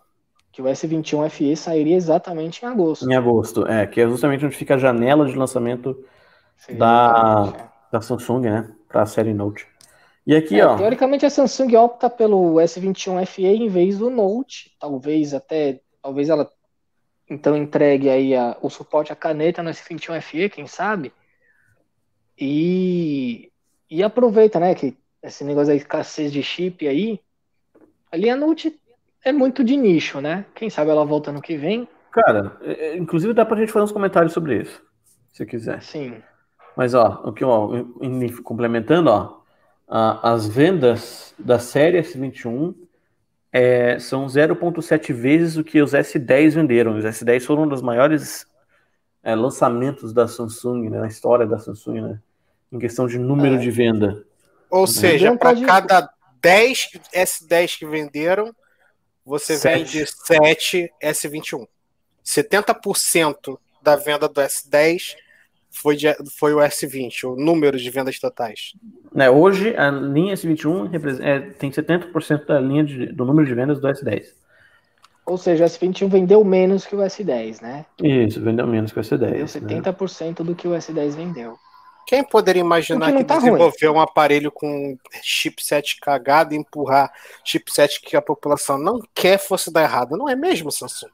[0.53, 3.11] que o S21 FE sairia exatamente em agosto.
[3.11, 6.05] Em agosto, é, que é justamente onde fica a janela de lançamento
[6.57, 7.68] Seria da- é.
[7.92, 8.72] da Samsung, né?
[8.88, 9.66] Para a série Note.
[10.27, 10.77] E aqui, É, ó.
[10.77, 16.50] teoricamente a Samsung opta pelo S21 FE em vez do Note, talvez até, talvez ela
[17.29, 21.13] então entregue aí a- o suporte à caneta no S21 FE, quem sabe?
[22.39, 23.51] E,
[23.91, 27.21] e aproveita, né, que esse negócio da escassez de chip aí,
[28.11, 28.79] a linha Note
[29.25, 30.45] é muito de nicho, né?
[30.55, 33.85] Quem sabe ela volta no que vem, Cara, é, é, inclusive dá pra gente fazer
[33.85, 34.81] uns comentários sobre isso,
[35.33, 35.83] se quiser.
[35.83, 36.23] sim.
[36.77, 39.41] Mas, ó, o que, ó, em- em- complementando, ó,
[39.89, 42.75] as vendas da série S21
[43.57, 46.99] é, são 0,7 vezes o que os S10 venderam.
[46.99, 48.45] Os S10 foram um dos maiores
[49.23, 52.19] é, lançamentos da Samsung, né, na história da Samsung, né,
[52.73, 53.59] em questão de número É.
[53.59, 54.25] de venda.
[54.69, 56.11] Ou seja, Não para cada
[56.43, 58.53] 10 S10 que venderam,
[59.25, 59.99] você Sete.
[59.99, 61.64] vende 7 S21.
[62.25, 65.14] 70% da venda do S10
[65.75, 68.73] foi, de- foi o S20, o número de vendas totais.
[69.15, 73.55] Né, hoje, a linha S21 represen- é, tem 70% da linha de- do número de
[73.55, 74.27] vendas do S10.
[75.27, 77.87] Ou seja, o S21 vendeu menos que o S10, né?
[78.03, 79.61] Isso, vendeu menos que o Vendeu S10.
[79.63, 79.69] né?
[79.81, 81.57] 70% do que o S10 vendeu.
[82.07, 87.11] Quem poderia imaginar que tá desenvolver um aparelho com chipset cagado e empurrar
[87.43, 90.15] chipset que a população não quer fosse dar errado?
[90.15, 91.09] Não é mesmo, Samsung?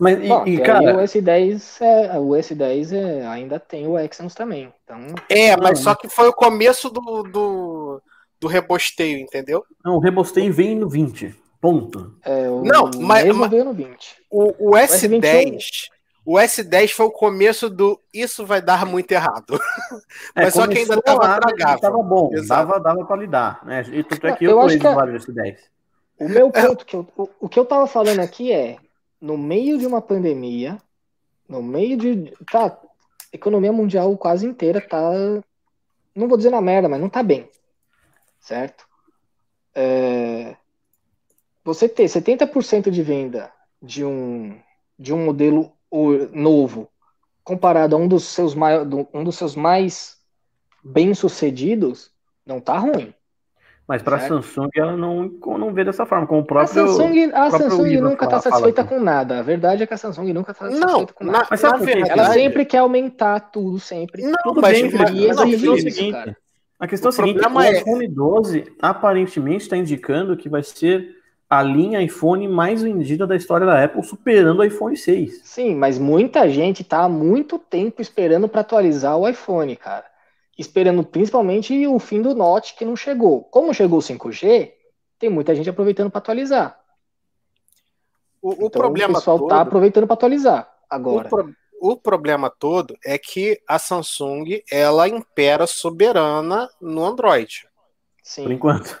[0.00, 4.34] Mas, e, Bom, e, cara, o S10, é, o S10 é, ainda tem o Exynos
[4.34, 4.72] também.
[4.82, 8.02] Então, É, mas Não, só que foi o começo do, do,
[8.40, 9.62] do rebosteio, entendeu?
[9.84, 11.34] não, o rebosteio vem no 20.
[11.60, 12.14] Ponto.
[12.24, 14.16] é, o Não, mas- mas- veio no 20.
[14.30, 15.88] O, o S10, S21.
[16.24, 19.60] o S10 foi o começo do isso vai dar muito errado.
[20.34, 21.80] É, Mas só que ainda tava tragável.
[21.80, 22.48] Tava bom, Exato.
[22.68, 23.60] dava, dava pra lidar.
[23.66, 23.84] Né?
[23.92, 25.56] E tanto é que Eu eu, acho conheço que a- vários S10.
[26.18, 28.76] O meu ponto, que eu, o, o que eu tava falando aqui é,
[29.20, 30.78] no meio de uma pandemia,
[31.48, 32.32] no meio de.
[32.50, 32.80] Tá,
[33.32, 35.12] economia mundial quase inteira tá.
[36.14, 37.48] Não vou dizer na merda, mas não tá bem.
[38.40, 38.88] Certo?
[39.74, 40.56] É,
[41.64, 44.58] você ter 70% de venda de um,
[44.98, 45.72] de um modelo
[46.32, 46.88] novo
[47.44, 48.80] comparado a um dos seus, mai-
[49.12, 50.18] um dos seus mais
[50.82, 52.10] bem-sucedidos,
[52.44, 53.14] não tá ruim.
[53.90, 54.34] Mas pra Certo.
[54.40, 55.24] Samsung ela não,
[55.58, 56.86] não vê dessa forma, como o A próprio.
[56.86, 59.40] Samsung, a próprio Samsung nunca está fala satisfeita com nada.
[59.40, 61.46] A verdade é que a Samsung nunca está Não, satisfeita com na, nada.
[61.50, 61.84] Mas na quê?
[61.86, 64.22] verdade, Ela sempre quer aumentar tudo, sempre.
[64.22, 66.36] Não, Tudo mas, bem, mas- e mas a questão é o isso, seguinte, cara.
[66.78, 70.62] a questão é O a seguinte, o é- iPhone 12 aparentemente está indicando que vai
[70.62, 71.16] ser
[71.50, 75.40] a linha iPhone mais vendida da história da Apple, superando o iPhone 6.
[75.42, 80.04] Sim, mas muita gente tá há muito tempo esperando para atualizar o iPhone, cara.
[80.60, 83.44] Esperando principalmente o fim do Note que não chegou.
[83.44, 84.72] Como chegou o 5G,
[85.18, 86.78] tem muita gente aproveitando para atualizar.
[88.42, 91.28] o, o então problema o pessoal todo, tá aproveitando para atualizar o, agora.
[91.30, 97.66] pro- o problema todo é que a Samsung ela impera soberana no Android.
[98.22, 98.42] Sim.
[98.42, 99.00] Por enquanto.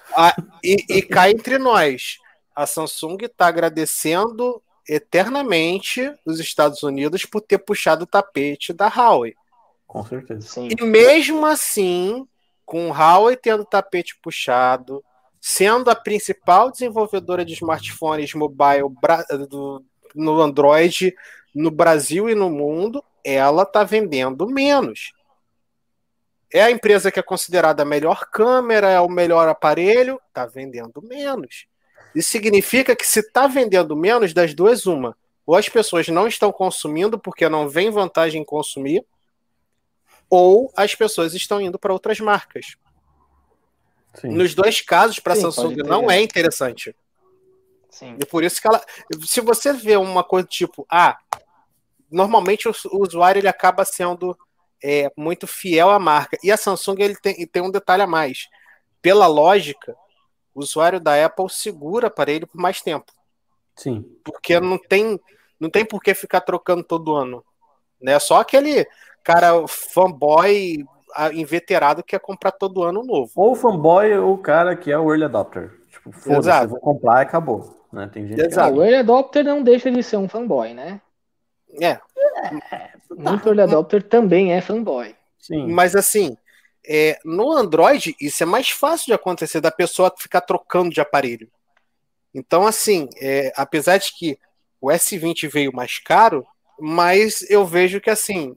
[0.64, 2.16] E, e cá entre nós,
[2.56, 9.34] a Samsung está agradecendo eternamente os Estados Unidos por ter puxado o tapete da Huawei.
[9.90, 10.46] Com certeza.
[10.46, 10.68] Sim.
[10.70, 12.24] E mesmo assim,
[12.64, 15.02] com o Huawei tendo o tapete puxado,
[15.40, 18.84] sendo a principal desenvolvedora de smartphones mobile
[19.48, 21.12] do- no Android
[21.52, 25.12] no Brasil e no mundo, ela está vendendo menos.
[26.52, 31.02] É a empresa que é considerada a melhor câmera, é o melhor aparelho, está vendendo
[31.02, 31.66] menos.
[32.14, 35.16] Isso significa que se está vendendo menos, das duas, uma.
[35.44, 39.04] Ou as pessoas não estão consumindo porque não vem vantagem em consumir,
[40.30, 42.76] ou as pessoas estão indo para outras marcas.
[44.14, 44.28] Sim.
[44.28, 46.94] Nos dois casos, para a Samsung não é interessante.
[47.90, 48.16] Sim.
[48.18, 48.80] E por isso que ela.
[49.26, 51.18] Se você vê uma coisa tipo, ah,
[52.10, 54.36] normalmente o, o usuário ele acaba sendo
[54.82, 56.38] é, muito fiel à marca.
[56.42, 58.48] E a Samsung ele tem, tem um detalhe a mais.
[59.02, 59.96] Pela lógica,
[60.54, 63.12] o usuário da Apple segura aparelho por mais tempo.
[63.76, 64.04] Sim.
[64.24, 65.18] Porque não tem,
[65.58, 67.44] não tem por que ficar trocando todo ano.
[68.00, 68.18] Né?
[68.18, 68.86] Só aquele
[69.22, 70.84] cara fanboy
[71.34, 73.30] inveterado que quer comprar todo ano novo.
[73.34, 75.70] Ou fanboy ou o cara que é o early adopter.
[75.90, 77.86] Tipo, foda-se, vou comprar e acabou.
[77.92, 78.08] Né?
[78.12, 78.72] Tem gente Exato.
[78.72, 78.78] Que...
[78.78, 81.00] O early adopter não deixa de ser um fanboy, né?
[81.80, 81.98] É.
[83.10, 85.14] Muito early adopter também é fanboy.
[85.38, 85.66] Sim.
[85.66, 86.36] Mas assim,
[86.86, 91.50] é, no Android, isso é mais fácil de acontecer, da pessoa ficar trocando de aparelho.
[92.34, 94.38] Então, assim, é, apesar de que
[94.80, 96.46] o S20 veio mais caro,
[96.78, 98.56] mas eu vejo que, assim,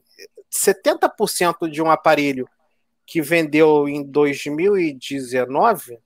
[0.54, 2.48] 70% de um aparelho
[3.06, 5.98] que vendeu em 2019.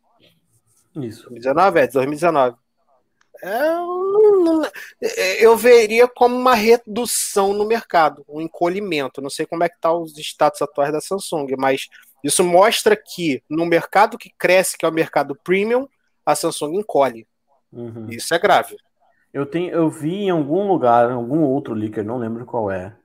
[0.97, 1.29] Isso.
[1.29, 1.81] 2019?
[1.81, 2.57] É, 2019.
[5.01, 9.21] É, eu veria como uma redução no mercado, um encolhimento.
[9.21, 11.89] Não sei como é que tá os status atuais da Samsung, mas
[12.25, 15.87] isso mostra que no mercado que cresce, que é o mercado premium,
[16.27, 17.27] a Samsung encolhe.
[17.73, 18.09] Uhum.
[18.11, 18.77] Isso é grave.
[19.33, 22.97] Eu, tenho, eu vi em algum lugar, em algum outro leaker, não lembro qual é,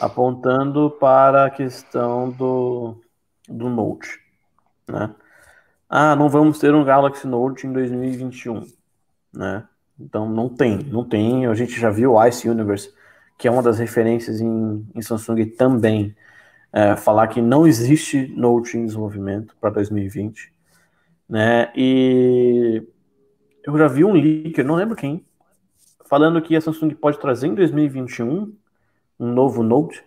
[0.00, 3.00] apontando para a questão do,
[3.48, 4.20] do Note.
[4.88, 5.14] Né?
[5.88, 8.66] Ah, não vamos ter um Galaxy Note em 2021.
[9.32, 9.64] Né?
[9.98, 11.46] Então não tem, não tem.
[11.46, 12.92] A gente já viu o Ice Universe,
[13.38, 16.16] que é uma das referências em, em Samsung também,
[16.72, 20.52] é, falar que não existe Note em desenvolvimento para 2020.
[21.28, 21.70] Né?
[21.76, 22.86] E
[23.64, 25.24] eu já vi um leaker, não lembro quem,
[26.06, 28.54] falando que a Samsung pode trazer em 2021
[29.18, 30.04] um novo Note,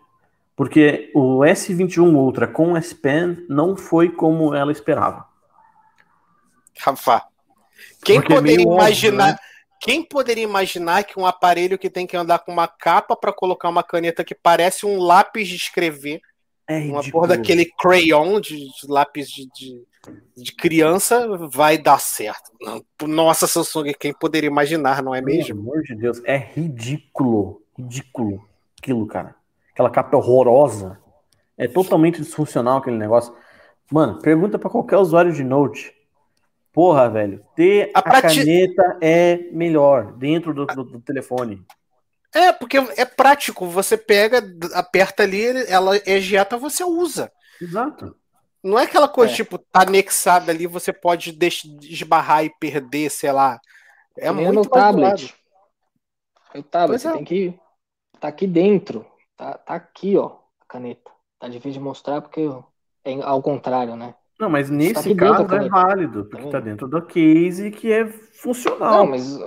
[0.55, 5.27] porque o S21 Ultra com S Pen não foi como ela esperava.
[6.79, 7.23] Rafa,
[8.03, 9.23] quem porque é poderia imaginar?
[9.23, 9.55] Óbvio, né?
[9.81, 13.69] Quem poderia imaginar que um aparelho que tem que andar com uma capa para colocar
[13.69, 16.21] uma caneta que parece um lápis de escrever,
[16.67, 19.83] é uma porra daquele crayon de, de lápis de, de,
[20.35, 22.51] de, criança, vai dar certo?
[23.03, 25.55] Nossa, Samsung, quem poderia imaginar, não é mesmo?
[25.55, 28.43] Pelo amor de Deus, é ridículo, ridículo
[28.85, 29.35] aquilo, cara.
[29.71, 30.99] Aquela capa horrorosa.
[31.57, 33.35] É totalmente disfuncional aquele negócio.
[33.91, 35.93] Mano, pergunta para qualquer usuário de Note.
[36.71, 38.39] Porra, velho, ter a, a prati...
[38.39, 41.65] caneta é melhor dentro do, do, do, telefone.
[42.33, 43.65] É, porque é prático.
[43.67, 44.43] Você pega,
[44.73, 47.31] aperta ali, ela ejeta, você usa.
[47.61, 48.13] Exato.
[48.61, 49.35] Não é aquela coisa, é.
[49.35, 53.59] tipo, tá anexada ali, você pode desbarrar e perder, sei lá.
[54.17, 55.33] É muito no tablet.
[56.53, 57.13] O tablet, você é.
[57.13, 57.59] tem que.
[58.25, 59.05] Tá aqui dentro.
[59.37, 61.11] Tá, tá aqui, ó, a caneta.
[61.39, 62.49] Tá difícil de mostrar porque
[63.03, 64.15] é ao contrário, né?
[64.39, 69.05] Não, mas nesse tá caso é válido, porque está dentro do case que é funcional.
[69.05, 69.37] Não, mas,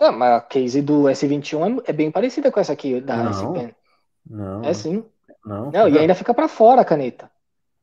[0.00, 3.30] não, mas a case do S21 é, é bem parecida com essa aqui da não,
[3.30, 3.74] S Pen.
[4.26, 4.64] Não.
[4.64, 5.04] É sim.
[5.44, 7.30] Não, não, e ainda fica para fora a caneta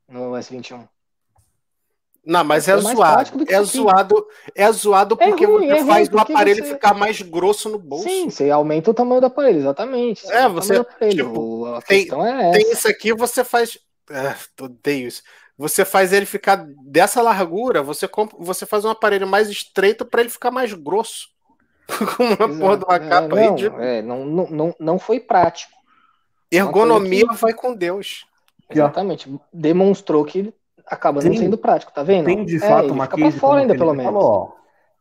[0.09, 0.87] no S21.
[2.25, 3.45] Não, mas é, é zoado.
[3.47, 6.73] É zoado, é zoado porque é ruim, você é faz o aparelho você...
[6.73, 8.09] ficar mais grosso no bolso.
[8.09, 10.25] Sim, você aumenta o tamanho do aparelho, exatamente.
[10.31, 10.83] é, você.
[11.09, 13.77] Tipo, tem, é tem isso aqui, você faz.
[14.09, 15.23] Ah, odeio isso
[15.57, 20.21] você faz ele ficar dessa largura, você, compra, você faz um aparelho mais estreito para
[20.21, 21.29] ele ficar mais grosso.
[22.17, 22.59] Com uma Exato.
[22.59, 23.67] porra de uma é, capa não, de...
[23.67, 25.73] é, não, não, não foi prático.
[26.51, 27.35] Ergonomia que...
[27.35, 28.25] vai com Deus.
[28.69, 29.29] Exatamente.
[29.53, 30.53] Demonstrou que
[30.85, 32.25] acaba tem, não sendo prático, tá vendo?
[32.25, 34.13] Tem de é, fato uma fica pra fora ainda, pelo menos.
[34.13, 34.51] Falou, ó,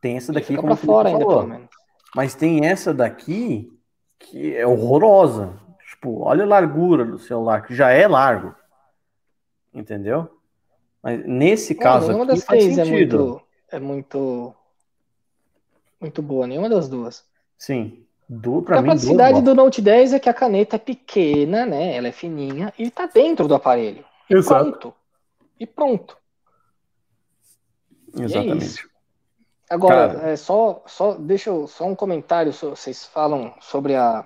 [0.01, 1.39] tem essa daqui fica pra fora ainda, falou.
[1.39, 1.69] pelo menos.
[2.15, 3.71] Mas tem essa daqui
[4.19, 5.53] que é horrorosa.
[5.89, 8.55] Tipo, olha a largura do celular, que já é largo.
[9.73, 10.29] Entendeu?
[11.03, 14.55] Mas nesse caso nenhuma aqui das três é muito, é muito,
[15.99, 17.23] muito boa, nenhuma das duas.
[17.57, 18.05] Sim.
[18.27, 21.95] Do, a mim, capacidade do Note 10 é que a caneta é pequena, né?
[21.95, 24.03] Ela é fininha e está dentro do aparelho.
[24.27, 24.71] Exato.
[24.71, 24.93] pronto.
[25.59, 26.17] E pronto.
[28.17, 28.85] Exatamente.
[29.69, 32.53] É Agora, é, só, só deixa eu, só um comentário.
[32.53, 34.25] Vocês falam sobre a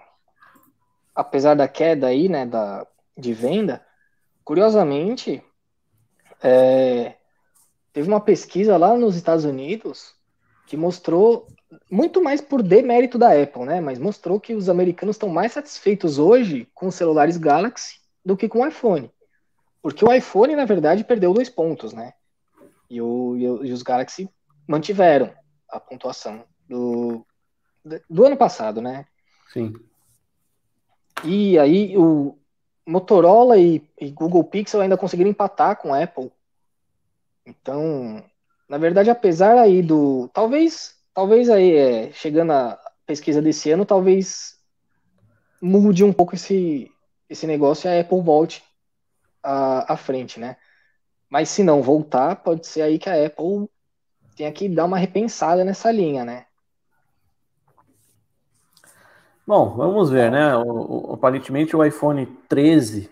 [1.15, 2.87] apesar da queda aí, né, da
[3.17, 3.85] de venda.
[4.43, 5.43] Curiosamente,
[6.41, 7.15] é,
[7.91, 10.15] teve uma pesquisa lá nos Estados Unidos
[10.65, 11.47] que mostrou
[11.91, 13.81] muito mais por demérito da Apple, né?
[13.81, 18.47] Mas mostrou que os americanos estão mais satisfeitos hoje com os celulares Galaxy do que
[18.47, 19.11] com o iPhone.
[19.81, 22.13] Porque o iPhone, na verdade, perdeu dois pontos, né?
[22.89, 24.29] E, o, e os Galaxy
[24.67, 25.33] mantiveram
[25.69, 27.25] a pontuação do,
[28.09, 29.05] do ano passado, né?
[29.53, 29.73] Sim.
[31.23, 32.37] E aí o,
[32.89, 36.31] Motorola e, e, Google Pixel ainda conseguiram empatar com Apple.
[37.45, 38.23] Então,
[38.67, 40.27] na verdade, apesar aí do.
[40.33, 44.57] Talvez, talvez aí, é, chegando a pesquisa desse ano, talvez
[45.61, 46.91] mude um pouco esse,
[47.29, 48.63] esse negócio e a Apple volte
[49.43, 50.57] à, à frente, né?
[51.29, 53.69] Mas se não voltar, pode ser aí que a Apple
[54.35, 56.45] tenha que dar uma repensada nessa linha, né?
[59.45, 60.55] Bom, vamos ver, né?
[60.57, 63.09] O, o, aparentemente o iPhone 13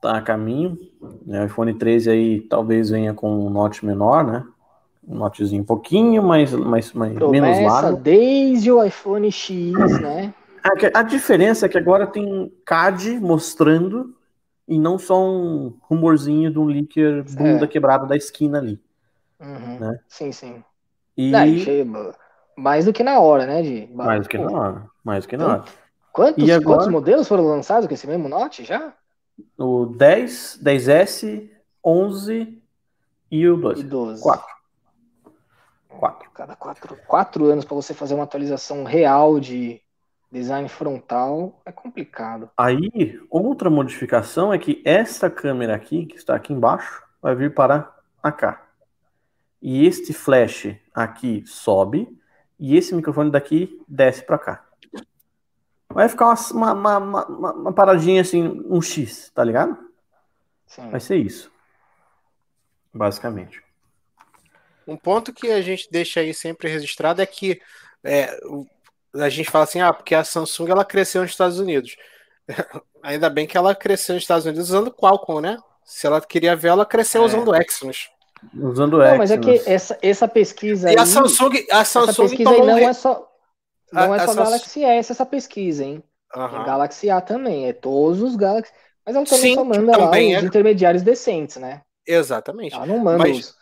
[0.00, 0.76] tá a caminho.
[1.24, 1.42] Né?
[1.42, 4.44] O iPhone 13 aí talvez venha com um note menor, né?
[5.06, 7.96] Um notezinho um pouquinho mais, mais, mais menos largo.
[7.96, 10.34] desde o iPhone X, né?
[10.62, 14.14] A, a, diferença é que agora tem CAD mostrando
[14.68, 17.68] e não só um rumorzinho de um leaker bunda é.
[17.68, 18.78] quebrada da esquina ali.
[19.40, 19.78] Uhum.
[19.78, 19.98] Né?
[20.06, 20.62] Sim, sim.
[21.16, 21.32] E...
[22.54, 23.62] mais do que na hora, né?
[23.62, 23.88] De...
[23.94, 24.90] Mais do que na hora.
[25.02, 25.64] Mais do que na hora.
[26.12, 26.76] Quantos, e agora...
[26.76, 28.92] quantos modelos foram lançados com esse mesmo Note já?
[29.56, 31.48] O 10, 10S,
[31.84, 32.62] 11
[33.30, 33.80] e o 12.
[33.80, 34.22] E 12.
[34.22, 34.46] 4.
[35.88, 36.30] 4.
[36.32, 39.80] Cada 4, 4 anos para você fazer uma atualização real de
[40.30, 42.50] design frontal é complicado.
[42.56, 47.82] Aí, outra modificação é que essa câmera aqui, que está aqui embaixo, vai vir para
[48.36, 48.66] cá.
[49.60, 52.08] E este flash aqui sobe
[52.58, 54.64] e esse microfone daqui desce para cá.
[55.88, 59.76] Vai ficar uma, uma, uma, uma, paradinha assim, um X, tá ligado?
[60.66, 60.90] Sim.
[60.90, 61.50] Vai ser isso.
[62.92, 63.62] Basicamente.
[64.86, 67.60] Um ponto que a gente deixa aí sempre registrado é que
[68.04, 68.38] é,
[69.20, 71.96] a gente fala assim, ah, porque a Samsung ela cresceu nos Estados Unidos.
[73.02, 75.58] Ainda bem que ela cresceu nos Estados Unidos usando Qualcomm, né?
[75.84, 77.24] Se ela queria ver, ela cresceu é.
[77.26, 78.10] usando Exynos.
[78.54, 79.10] Usando Exynos.
[79.10, 82.50] Não, mas é que essa, essa pesquisa e aí, a Samsung, a Samsung essa pesquisa
[82.50, 83.28] aí não é só
[83.92, 86.02] não a, é só Galaxy S essa pesquisa, hein?
[86.36, 86.64] Uhum.
[86.64, 88.72] Galaxy A também, é todos os Galaxy,
[89.04, 90.40] mas ela também Sim, só manda lá os é...
[90.40, 91.82] intermediários decentes, né?
[92.06, 92.74] Exatamente.
[92.74, 93.38] Ela não manda mas...
[93.38, 93.58] os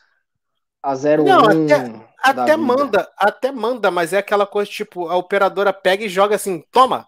[0.82, 5.72] a 01 não, até, até manda, até manda, mas é aquela coisa tipo, a operadora
[5.72, 7.07] pega e joga assim, toma.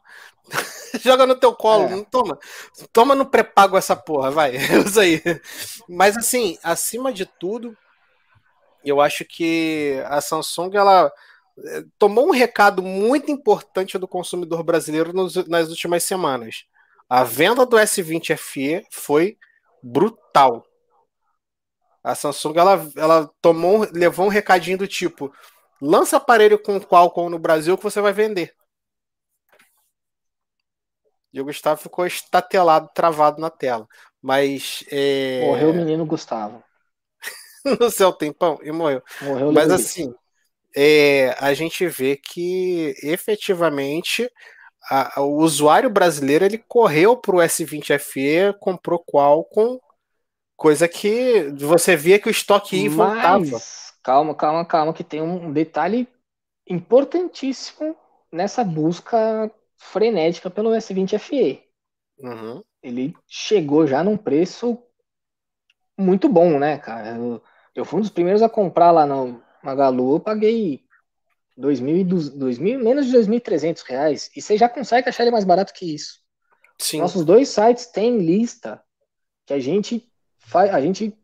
[1.03, 1.91] joga no teu colo, é.
[1.91, 2.39] não toma.
[2.93, 4.57] Toma no pré-pago essa porra, vai.
[4.85, 5.23] Usa aí.
[5.89, 7.77] Mas assim, acima de tudo,
[8.85, 11.13] eu acho que a Samsung ela
[11.65, 16.65] eh, tomou um recado muito importante do consumidor brasileiro nos, nas últimas semanas.
[17.09, 19.39] A venda do S20 FE foi
[19.83, 20.65] brutal.
[22.09, 25.31] A Samsung ela, ela tomou, levou um recadinho do tipo:
[25.79, 28.55] lança aparelho com Qualcomm no Brasil que você vai vender.
[31.31, 33.87] E o Gustavo ficou estatelado, travado na tela.
[34.23, 34.83] Mas.
[34.91, 35.43] É...
[35.45, 36.65] Morreu o menino Gustavo.
[37.79, 39.03] no seu tempão e morreu.
[39.21, 40.15] morreu Mas assim,
[40.75, 44.33] é, a gente vê que efetivamente
[44.91, 49.79] a, a, o usuário brasileiro ele correu para o S20 FE, comprou Qualcomm
[50.59, 53.45] Coisa que você via que o estoque ia voltava.
[54.03, 56.09] Calma, calma, calma, que tem um detalhe
[56.69, 57.97] importantíssimo
[58.33, 61.63] nessa busca frenética pelo S20 FE.
[62.19, 62.61] Uhum.
[62.83, 64.83] Ele chegou já num preço
[65.97, 67.17] muito bom, né, cara?
[67.17, 67.41] Eu,
[67.73, 70.83] eu fui um dos primeiros a comprar lá no Magalu, eu paguei
[71.57, 74.29] 2.000, menos de 2.300 reais.
[74.35, 76.19] E você já consegue achar ele mais barato que isso.
[76.81, 76.99] Sim.
[76.99, 78.83] Nossos dois sites têm lista
[79.47, 80.05] que a gente
[80.49, 81.15] faz, a gente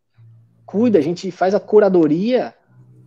[0.67, 2.55] cuida, a gente faz a curadoria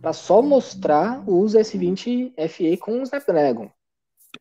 [0.02, 3.70] para só mostrar os S20 FE com o Snapdragon.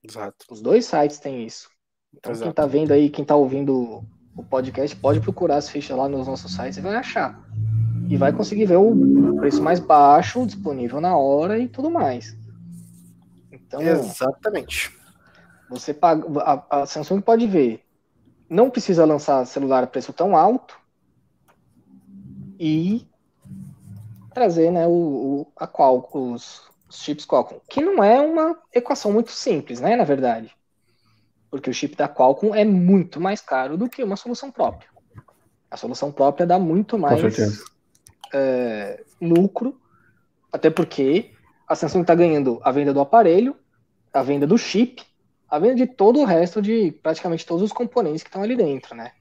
[0.04, 0.46] Exato.
[0.50, 1.70] Os dois sites têm isso.
[2.16, 2.46] Então Exato.
[2.46, 4.04] quem tá vendo aí, quem tá ouvindo
[4.36, 7.40] o podcast, pode procurar as fichas lá nos nossos sites e vai achar.
[8.10, 12.36] E vai conseguir ver o preço mais baixo disponível na hora e tudo mais.
[13.52, 14.96] Então, Exatamente.
[15.70, 17.84] Você paga, a, a Samsung pode ver.
[18.50, 20.87] Não precisa lançar celular a preço tão alto
[22.60, 23.08] e
[24.34, 29.12] trazer né, o, o a qual os, os, chips Qualcomm, que não é uma equação
[29.12, 30.52] muito simples, né, na verdade,
[31.50, 34.90] porque o chip da Qualcomm é muito mais caro do que uma solução própria.
[35.70, 37.22] A solução própria dá muito mais
[38.34, 39.80] é, lucro,
[40.52, 41.32] até porque
[41.68, 43.56] a Samsung está ganhando a venda do aparelho,
[44.14, 45.04] a venda do chip,
[45.50, 48.96] a venda de todo o resto de praticamente todos os componentes que estão ali dentro,
[48.96, 49.12] né?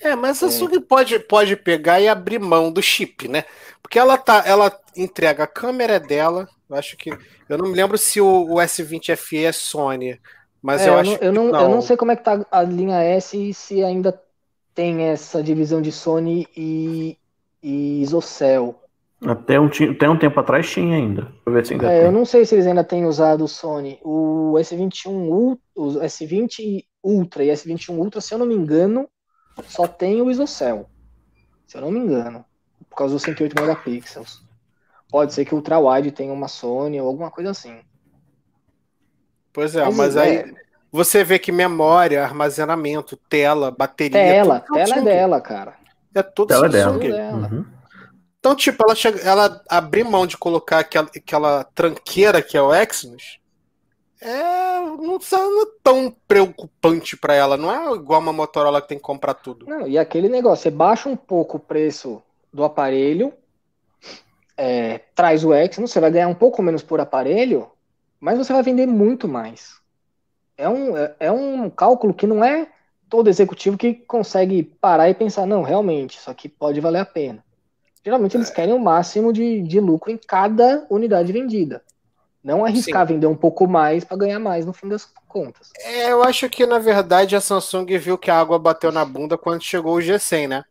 [0.00, 0.80] É, mas a Samsung é.
[0.80, 3.44] pode, pode pegar e abrir mão do chip, né?
[3.82, 6.48] Porque ela tá, ela entrega a câmera dela.
[6.68, 7.10] Eu acho que.
[7.48, 10.18] Eu não me lembro se o, o S20 FE é Sony.
[10.62, 11.60] Mas é, eu, eu, acho não, eu, não, não.
[11.62, 14.18] eu não sei como é que tá a linha S e se ainda
[14.74, 17.18] tem essa divisão de Sony e,
[17.62, 18.76] e Isocell.
[19.22, 21.30] Até um, até um tempo atrás tinha ainda.
[21.46, 23.98] ver se ainda é, eu não sei se eles ainda têm usado o Sony.
[24.02, 29.08] O S21 o S20 Ultra e S21 Ultra, se eu não me engano,
[29.68, 30.88] só tem o Isocell,
[31.66, 32.44] se eu não me engano,
[32.88, 34.42] por causa dos 108 megapixels.
[35.08, 37.80] Pode ser que o ultra-wide tenha uma Sony ou alguma coisa assim.
[39.52, 40.36] Pois é, mas, mas aí...
[40.36, 40.52] É,
[40.92, 44.18] Você vê que memória, armazenamento, tela, bateria.
[44.18, 45.74] Tela, tela é dela, cara.
[46.14, 47.48] É tudo Tela é dela.
[47.52, 47.64] Uhum.
[48.38, 52.74] Então, tipo, ela, chega, ela abriu mão de colocar aquela, aquela tranqueira que é o
[52.74, 53.39] Exynos.
[54.20, 57.56] É, não, tá- não é tão preocupante pra ela.
[57.56, 59.66] Não é igual uma Motorola que tem que comprar tudo.
[59.66, 63.32] Não, e aquele negócio, você baixa um pouco o preço do aparelho,
[64.56, 67.70] é, traz o Exynos, você vai ganhar um pouco menos por aparelho,
[68.20, 69.80] mas você vai vender muito mais.
[70.56, 72.68] É um, é, é um cálculo que não é
[73.08, 77.42] todo executivo que consegue parar e pensar, não, realmente, isso aqui pode valer a pena.
[78.04, 81.82] Geralmente eles querem o máximo de, de lucro em cada unidade vendida.
[82.42, 85.70] Não arriscar vender um pouco mais para ganhar mais no fim das contas.
[85.78, 89.36] É, eu acho que na verdade a Samsung viu que a água bateu na bunda
[89.36, 90.64] quando chegou o G100, né?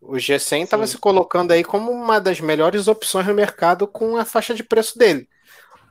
[0.00, 0.92] O G100 estava Sim.
[0.92, 4.98] se colocando aí como uma das melhores opções no mercado com a faixa de preço
[4.98, 5.28] dele.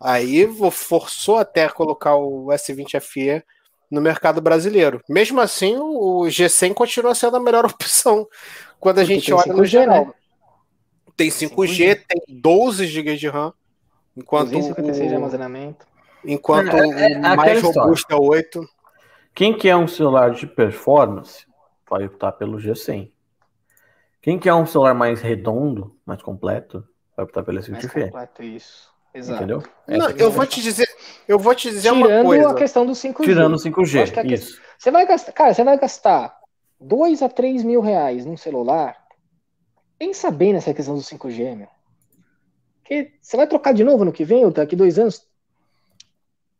[0.01, 3.43] Aí forçou até colocar o S20 FE
[3.89, 5.01] no mercado brasileiro.
[5.09, 8.27] Mesmo assim, o o G100 continua sendo a melhor opção
[8.79, 10.05] quando a Porque gente olha no 5G, geral.
[10.05, 10.13] né?
[11.15, 13.53] Tem 5G, tem 12 GB de RAM,
[14.15, 15.87] enquanto 256 de o, armazenamento.
[16.25, 18.67] enquanto É, é o aquela mais robusto é o 8.
[19.33, 21.45] Quem quer um celular de performance
[21.89, 23.11] vai optar pelo G100.
[24.21, 26.85] Quem quer um celular mais redondo, mais completo,
[27.15, 28.03] vai optar pelo Mais S20 FE.
[28.05, 28.89] completo isso.
[29.13, 29.37] Exato.
[29.43, 29.63] Entendeu?
[29.87, 30.87] Não, é eu vou te dizer,
[31.27, 32.49] eu vou te dizer uma Tirando coisa.
[32.49, 33.23] a questão do 5G.
[33.23, 34.61] Tirando o Eu 5G, acho que isso.
[34.77, 36.37] Você vai gastar, cara, você vai gastar
[36.79, 38.95] 2 a 3 mil reais num celular.
[39.97, 41.67] Pensa bem nessa questão do 5G, meu.
[42.89, 45.23] Porque você vai trocar de novo no que vem, ou daqui dois anos.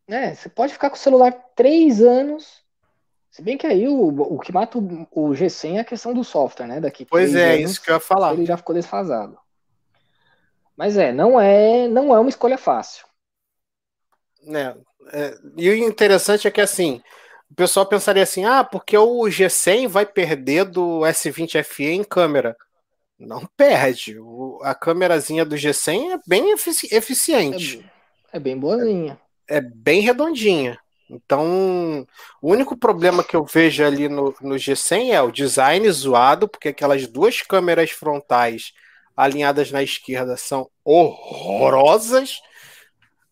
[0.08, 0.36] Né?
[0.36, 2.64] Você pode ficar com o celular três anos.
[3.32, 6.24] Se bem que aí o, o que mata o, o G100 é a questão do
[6.24, 6.80] software, né?
[6.80, 8.34] Daqui Pois é, anos, isso que eu ia falar.
[8.34, 9.40] ele já ficou desfasado.
[10.78, 13.08] Mas é, não é, não é uma escolha fácil.
[14.44, 14.78] né?
[15.12, 17.02] É, e o interessante é que assim,
[17.50, 22.56] o pessoal pensaria assim: ah, porque o G100 vai perder do S20 FE em câmera.
[23.20, 24.18] Não perde.
[24.20, 27.86] O- a câmerazinha do G100 é bem efici- É, eficiente,
[28.32, 29.20] é bem boazinha.
[29.48, 30.80] é bem redondinha.
[31.10, 32.06] Então,
[32.42, 36.70] o único problema que eu vejo ali no, no G100 é o design zoado, porque
[36.70, 38.74] aquelas duas câmeras frontais
[39.18, 42.40] alinhadas na esquerda são horrorosas.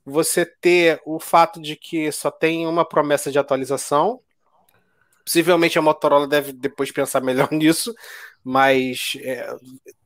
[0.03, 4.19] Você ter o fato de que só tem uma promessa de atualização.
[5.27, 7.93] Possivelmente a Motorola deve depois pensar melhor nisso,
[8.43, 9.45] mas é,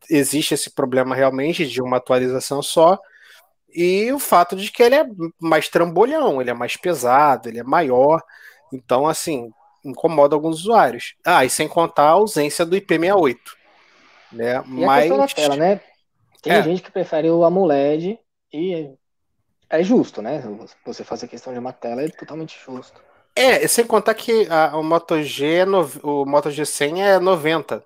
[0.10, 3.00] existe esse problema realmente de uma atualização só.
[3.74, 5.06] E o fato de que ele é
[5.40, 8.22] mais trambolhão, ele é mais pesado, ele é maior.
[8.74, 9.50] Então, assim,
[9.86, 11.16] incomoda alguns usuários.
[11.26, 13.40] Ah, e sem contar a ausência do IP68.
[14.32, 14.56] Né?
[14.76, 15.00] E a Mas.
[15.02, 15.82] questão da tela, né?
[16.42, 16.62] Tem É.
[16.62, 18.20] gente que prefere o AMOLED
[18.54, 18.92] e
[19.70, 20.42] é justo, né?
[20.86, 23.02] Você fazer questão de uma tela é totalmente justo.
[23.36, 27.84] É, sem contar que a, o Moto G, é no- o Moto G100 é 90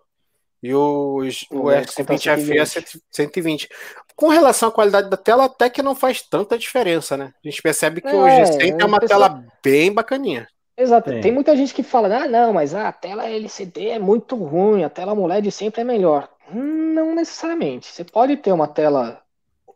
[0.64, 1.20] e o,
[1.52, 2.66] o O X custa S20 FE é
[3.12, 3.70] 120.
[4.16, 7.34] Com relação à qualidade da tela, até que não faz tanta diferença, né?
[7.44, 10.48] A gente percebe que o É, G100 tem uma pessoa- tela bem bacaninha.
[10.78, 11.10] Exato.
[11.10, 11.22] Tem.
[11.22, 14.90] Tem muita gente que fala, ah, não, mas a tela LCD é muito ruim, a
[14.90, 16.28] tela AMOLED sempre é melhor.
[16.52, 17.88] Não necessariamente.
[17.88, 19.22] Você pode ter uma tela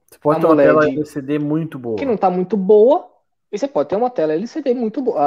[0.09, 1.95] Você pode ter uma AMOLED tela LCD muito boa.
[1.97, 3.08] que não tá muito boa,
[3.51, 5.19] e você pode ter uma tela LCD muito boa.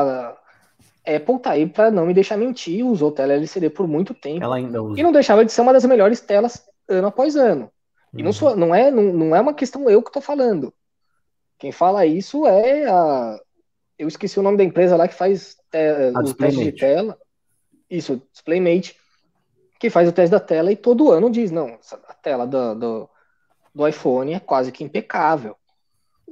[1.05, 4.45] A Apple tá aí pra não me deixar mentir, usou tela LCD por muito tempo.
[4.45, 5.01] Ela ainda usa.
[5.01, 7.71] E não deixava de ser uma das melhores telas ano após ano.
[8.15, 8.33] E não, Uhum.
[8.33, 10.73] sou, não, é, não, não é uma questão eu que tô falando.
[11.59, 13.41] Quem fala isso é a.
[13.99, 17.19] Eu esqueci o nome da empresa lá que faz é, A os testes de tela.
[17.89, 18.97] Isso, Displaymate.
[19.79, 23.11] Que faz o teste da tela e todo ano diz: não, a tela do, do,
[23.75, 25.57] do iPhone é quase que impecável.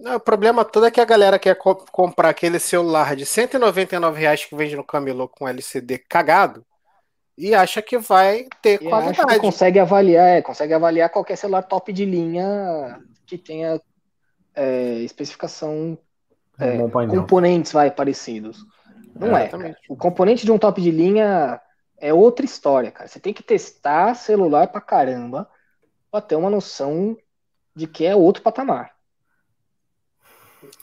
[0.00, 4.18] Não, o problema todo é que a galera quer co- comprar aquele celular de 199
[4.20, 6.64] reais que vende no camelô com LCD cagado
[7.36, 9.38] e acha que vai ter E qualidade.
[9.38, 13.80] consegue avaliar, é, consegue avaliar qualquer celular top de linha que tenha
[14.54, 15.98] é, especificação
[16.60, 17.20] Um bom painel.
[17.20, 18.64] componentes vai parecidos.
[19.14, 19.48] Não é.
[19.48, 19.76] Cara.
[19.88, 21.60] O componente de um top de linha
[21.98, 23.08] é outra história, cara.
[23.08, 25.48] Você tem que testar celular pra caramba
[26.10, 27.16] pra ter uma noção
[27.76, 28.92] de que é outro patamar.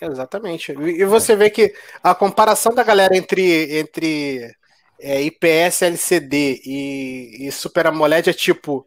[0.02, 0.72] Exatamente.
[0.72, 1.74] E você vê que
[2.04, 4.56] a comparação da galera entre, entre
[5.00, 8.86] é, IPS LCD e, e Super AMOLED é tipo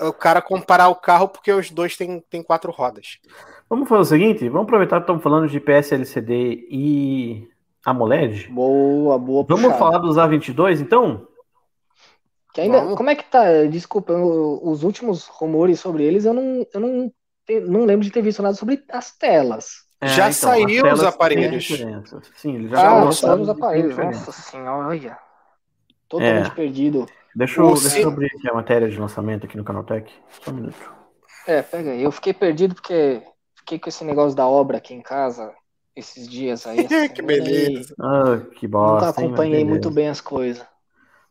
[0.00, 3.18] o cara comparar o carro porque os dois têm, têm quatro rodas.
[3.68, 7.48] Vamos fazer o seguinte, vamos aproveitar que estamos falando de IPS LCD e
[7.84, 8.48] AMOLED.
[8.48, 9.78] Boa, boa Vamos puxada.
[9.78, 11.26] falar dos A22, então?
[12.54, 12.96] Que ainda, Vamos.
[12.96, 13.64] como é que tá?
[13.64, 17.12] Desculpa, eu- os últimos rumores sobre eles, eu não, eu não,
[17.46, 19.81] te- não lembro de ter visto nada sobre as telas.
[20.02, 21.68] É, Já então, saiu as os têm aparelhos.
[22.34, 23.90] Sim, ele já Ah, saiu os aparelhos.
[23.90, 24.26] diferença.
[24.26, 25.18] Nossa senhora, olha.
[26.08, 26.54] Totalmente É.
[26.54, 27.06] perdido.
[27.34, 30.12] Deixa eu, deixa eu abrir aqui a matéria de lançamento aqui no Canaltech.
[30.44, 30.92] Só um minuto.
[31.46, 32.02] É, pega aí.
[32.02, 33.22] Eu fiquei perdido porque
[33.56, 35.52] fiquei com esse negócio da obra aqui em casa
[35.96, 36.76] esses dias aí.
[37.14, 37.94] que e beleza.
[38.00, 39.22] Ah, que Não bosta.
[39.22, 39.70] hein, mas acompanhei beleza.
[39.70, 40.66] muito bem as coisas.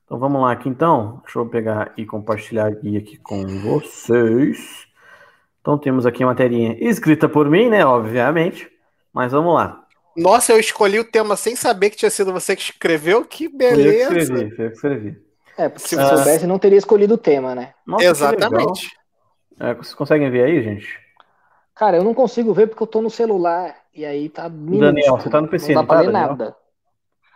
[0.06, 1.22] Então vamos lá aqui então.
[1.24, 4.88] Deixa eu pegar e compartilhar a guia aqui com vocês.
[5.62, 7.86] Então temos aqui a materinha escrita por mim, né?
[7.86, 8.70] Obviamente.
[9.14, 9.84] Mas vamos lá.
[10.18, 13.24] Nossa, eu escolhi o tema sem saber que tinha sido você que escreveu.
[13.24, 14.02] Que Foi eu que beleza.
[14.20, 15.22] escrevi, foi eu que escrevi.
[15.58, 17.74] É, porque se você- soubesse, não teria escolhido o tema, né?
[17.86, 18.90] Nossa, Exatamente.
[19.60, 20.88] É, vocês conseguem ver aí, gente?
[21.76, 23.76] Cara, eu não consigo ver porque eu tô no celular.
[23.94, 24.80] E aí tá minúsculo.
[24.82, 26.30] Daniel, você tá no PC, Não não dá pra tá, ler Daniel?
[26.30, 26.56] nada.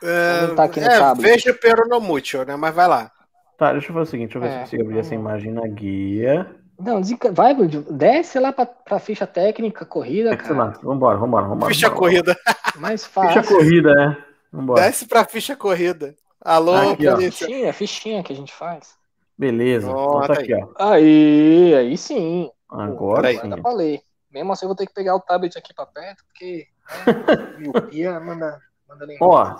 [0.03, 1.21] É, Não tá aqui no é, tablet.
[1.31, 2.55] veja o pero no mútil, né?
[2.55, 3.11] Mas vai lá.
[3.57, 5.15] Tá, deixa eu fazer o seguinte, deixa eu ver É, se eu consigo abrir essa
[5.15, 6.55] imagem na guia.
[6.77, 10.79] Não, desenca- vai, desce lá pra, pra ficha técnica, corrida, É lá, cara.
[10.83, 11.73] vambora, vambora, vambora.
[11.73, 11.99] Ficha vambora.
[12.11, 12.37] corrida.
[12.79, 13.55] Mais Ficha fácil.
[13.57, 14.17] corrida, né?
[14.51, 14.81] Vambora.
[14.81, 16.15] Desce pra ficha corrida.
[16.41, 17.47] Alô, Aqui, polícia.
[17.47, 18.95] Fichinha, fichinha que a gente faz.
[19.37, 19.89] Beleza.
[19.89, 20.67] Ó, Então tá tá aqui, ó.
[20.91, 22.49] Aí, aí sim.
[22.69, 23.33] Agora.
[23.47, 24.01] Dá pra ler.
[24.31, 26.67] Mesmo assim, eu vou ter que pegar o tablet aqui pra perto, porque
[27.07, 29.07] né, miopia manda, manda.
[29.21, 29.55] Ó,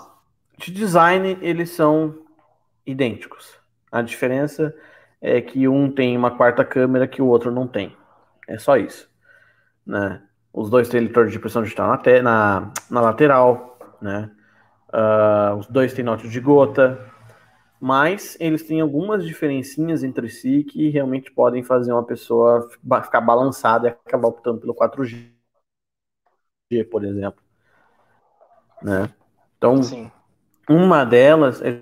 [0.58, 2.14] de design, eles são
[2.86, 3.58] idênticos.
[3.92, 4.76] A diferença
[5.28, 7.98] é que um tem uma quarta câmera que o outro não tem.
[8.48, 9.10] É só isso.
[9.84, 10.22] Né?
[10.54, 13.80] Os dois têm leitor de pressão digital na, na, na lateral.
[14.00, 14.30] Né?
[14.94, 17.12] Ah, os dois têm note de gota.
[17.82, 22.70] Mas eles têm algumas diferencinhas entre si que realmente podem fazer uma pessoa
[23.04, 25.34] ficar balançada e acabar optando pelo 4G,
[26.92, 27.42] por exemplo.
[28.80, 29.12] Né?
[29.58, 30.12] Então, Sim.
[30.70, 31.82] uma delas é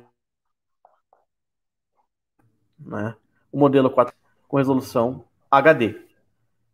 [2.79, 3.15] né,
[3.53, 4.15] o modelo 4
[4.49, 5.95] com resolução HD.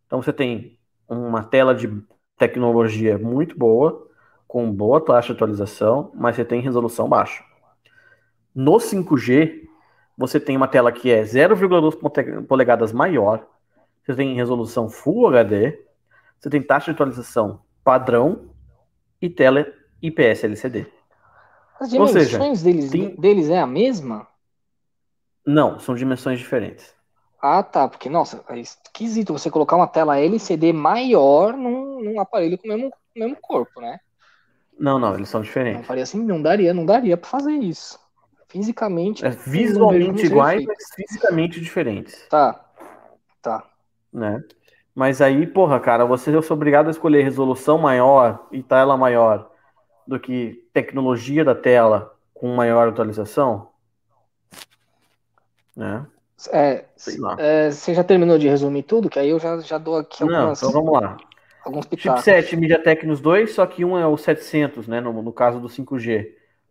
[0.07, 2.01] Então você tem uma tela de
[2.38, 4.07] tecnologia muito boa,
[4.47, 7.43] com boa taxa de atualização, mas você tem resolução baixa.
[8.55, 9.67] No 5G,
[10.17, 13.45] você tem uma tela que é 0,2 pote- polegadas maior,
[14.03, 15.80] você tem resolução Full HD,
[16.39, 18.49] você tem taxa de atualização padrão
[19.21, 19.65] e tela
[20.01, 20.88] IPS LCD.
[21.80, 24.27] As Ou seja, dimensões deles, tem- deles é a mesma?
[25.50, 26.93] Não, são dimensões diferentes.
[27.41, 27.88] Ah, tá.
[27.88, 32.70] Porque, nossa, é esquisito você colocar uma tela LCD maior num, num aparelho com o
[32.70, 34.00] mesmo, mesmo corpo, né?
[34.78, 35.88] Não, não, eles são Não diferentes.
[35.88, 38.00] faria assim, não daria, não daria pra fazer isso.
[38.47, 39.26] Fisicamente.
[39.26, 42.64] É, visualmente iguais, mas fisicamente diferentes, Tá.
[43.41, 43.64] Tá.
[44.14, 44.43] né?
[44.93, 49.50] Mas aí, porra, cara, você é obrigado a escolher resolução maior e tela maior
[50.06, 53.68] do que tecnologia da tela com maior atualização,
[55.80, 56.05] né?
[56.51, 56.86] É,
[57.38, 59.09] é, você já terminou de resumir tudo?
[59.09, 61.17] Que aí eu já, já dou aqui Não, algumas, então vamos lá.
[61.65, 62.23] alguns pitacos.
[62.23, 65.67] Chipset MediaTek nos dois, só que um é o 700, né, no, no caso do
[65.67, 66.27] 5G,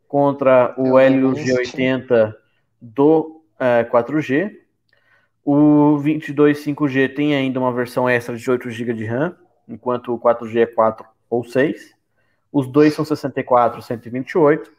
[0.06, 2.34] contra o É o Helio G80
[2.80, 4.52] do é, 4G.
[5.44, 9.34] O 22 5G tem ainda uma versão extra de 8 GB de RAM,
[9.66, 11.94] enquanto o 4G é 4 ou 6.
[12.52, 14.77] Os dois são 64, 128.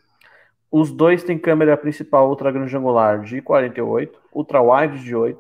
[0.72, 5.40] Os dois têm câmera principal ultra grande angular de 48, ultra wide de 8,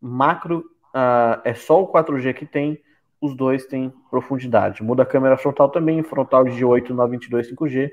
[0.00, 2.80] macro ah, é só o 4G que tem,
[3.20, 4.82] os dois têm profundidade.
[4.82, 7.90] Muda a câmera frontal também, frontal de 8 no 22 5G,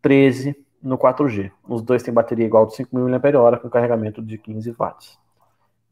[0.00, 1.50] 13 no 4G.
[1.68, 5.18] Os dois têm bateria igual de 5.000 mAh com carregamento de 15 watts.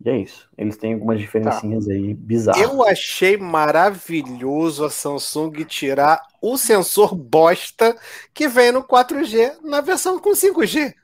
[0.05, 0.49] E é isso.
[0.57, 2.61] Eles têm algumas diferencinhas aí bizarras.
[2.61, 7.97] Eu achei maravilhoso a Samsung tirar o sensor bosta
[8.33, 10.95] que vem no 4G na versão com 5G.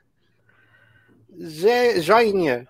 [1.39, 2.67] Ge- Joinha.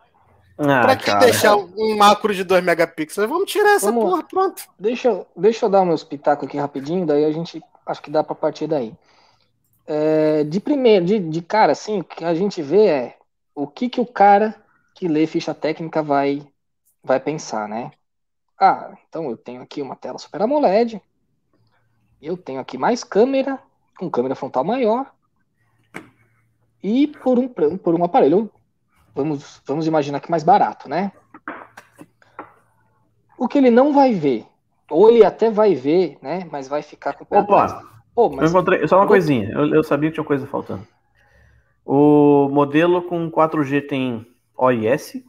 [0.58, 1.20] Ah, pra que cara.
[1.20, 3.28] deixar um macro de 2 megapixels?
[3.28, 4.64] Vamos tirar essa Vamos porra, pronto.
[4.80, 8.24] Deixa, eu- deixa eu dar meus pitacos aqui rapidinho, daí a gente acho que dá
[8.24, 8.94] pra partir daí.
[9.88, 13.18] É, de primeiro, de, de cara, assim, o que a gente vê é
[13.56, 14.56] o que, que o cara
[14.96, 16.46] que lê ficha técnica vai,
[17.04, 17.92] vai pensar, né?
[18.60, 21.02] Ah, então eu tenho aqui uma tela Super AMOLED,
[22.22, 23.60] eu tenho aqui mais câmera,
[23.98, 25.12] com câmera frontal maior,
[26.84, 28.52] e por um, por um aparelho,
[29.16, 31.12] vamos, vamos imaginar que mais barato, né?
[33.38, 34.46] O que ele não vai ver,
[34.90, 36.48] ou ele até vai ver, né?
[36.52, 37.40] Mas vai ficar com o pé.
[37.40, 38.88] Opa, Pô, eu mas encontrei.
[38.88, 39.50] Só uma coisinha.
[39.52, 40.86] Eu, eu sabia que tinha coisa faltando.
[41.86, 44.28] O modelo com 4G tem
[44.62, 45.24] OIS.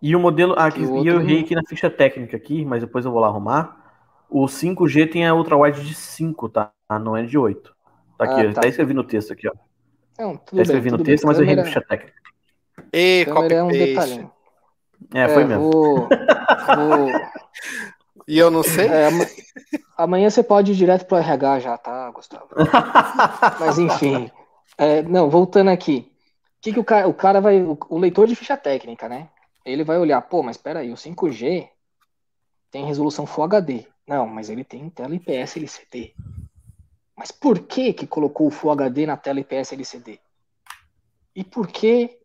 [0.00, 0.54] E o modelo.
[0.56, 3.28] Ah, aqui, E eu errei aqui na ficha técnica aqui, mas depois eu vou lá
[3.28, 3.84] arrumar.
[4.28, 6.72] O 5G tem a ultra wide de 5, tá?
[7.00, 7.74] Não é de 8.
[8.18, 8.60] Tá aqui, Ah, eu tá.
[8.60, 9.52] até escrevi no texto aqui, ó.
[10.18, 11.28] não, tudo Até escrevi bem, no tudo texto, bem.
[11.28, 12.16] mas eu errei na ficha técnica.
[12.92, 14.32] E câmera é um detalhinho.
[15.14, 15.70] É, foi mesmo.
[15.70, 16.08] Vou,
[16.74, 17.12] vou,
[18.28, 18.86] E eu não sei?
[18.88, 19.26] é, ama-
[19.96, 22.48] Amanhã você pode ir direto pro RH já, tá, Gustavo?
[23.60, 24.30] Mas enfim.
[24.76, 26.10] É, não, voltando aqui.
[26.60, 27.62] Que, que o cara, o cara vai.
[27.62, 29.28] O leitor de ficha técnica, né?
[29.64, 31.68] Ele vai olhar, pô, mas peraí, o 5G
[32.70, 33.86] tem resolução Full HD.
[34.06, 36.14] Não, mas ele tem tela IPS LCD.
[37.16, 40.20] Mas por que que colocou o Full HD na tela IPS LCD?
[41.34, 42.18] E por que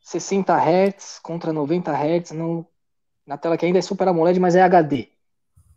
[0.00, 2.66] 60 Hz contra 90 Hz no,
[3.26, 5.10] na tela que ainda é Super AMOLED, mas é HD?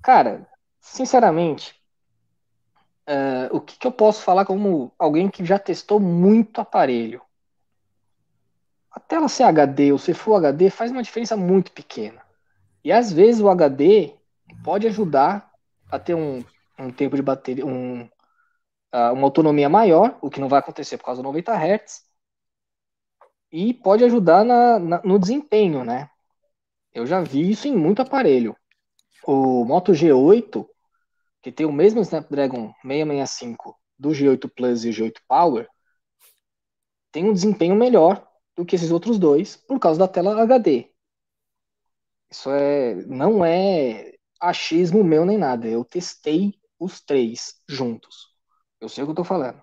[0.01, 0.47] Cara,
[0.79, 1.75] sinceramente,
[3.07, 7.21] uh, o que, que eu posso falar como alguém que já testou muito aparelho?
[8.91, 12.21] A tela ser HD ou ser Full HD faz uma diferença muito pequena.
[12.83, 14.15] E às vezes o HD
[14.63, 15.49] pode ajudar
[15.89, 16.43] a ter um,
[16.77, 21.05] um tempo de bateria, um, uh, uma autonomia maior, o que não vai acontecer por
[21.05, 22.03] causa do 90 Hz,
[23.51, 26.09] e pode ajudar na, na, no desempenho, né?
[26.93, 28.55] Eu já vi isso em muito aparelho.
[29.25, 30.67] O Moto G8,
[31.41, 35.69] que tem o mesmo Snapdragon 665 do G8 Plus e G8 Power,
[37.11, 38.30] tem um desempenho melhor
[38.61, 40.87] do que esses outros dois por causa da tela HD.
[42.29, 45.67] Isso é, não é achismo meu nem nada.
[45.67, 48.29] Eu testei os três juntos.
[48.79, 49.61] Eu sei o que eu tô falando.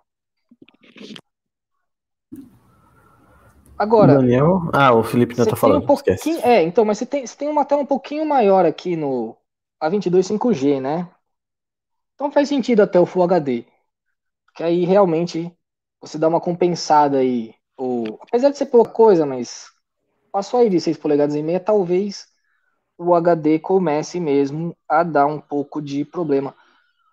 [3.79, 4.17] Agora.
[4.17, 4.69] Daniel?
[4.73, 5.85] Ah, o Felipe não tá falando.
[5.85, 8.97] Um pouquinho, é, então, mas você tem, você tem uma tela um pouquinho maior aqui
[8.97, 9.37] no
[9.81, 11.09] A22 5G, né?
[12.15, 13.65] Então faz sentido até o Full HD.
[14.47, 15.57] Porque aí realmente
[16.01, 17.55] você dá uma compensada aí.
[17.79, 19.67] Ou, apesar de ser pouca coisa, mas
[20.33, 22.27] passou aí de 6 polegadas e meia, talvez
[22.99, 26.55] o HD comece mesmo a dar um pouco de problema.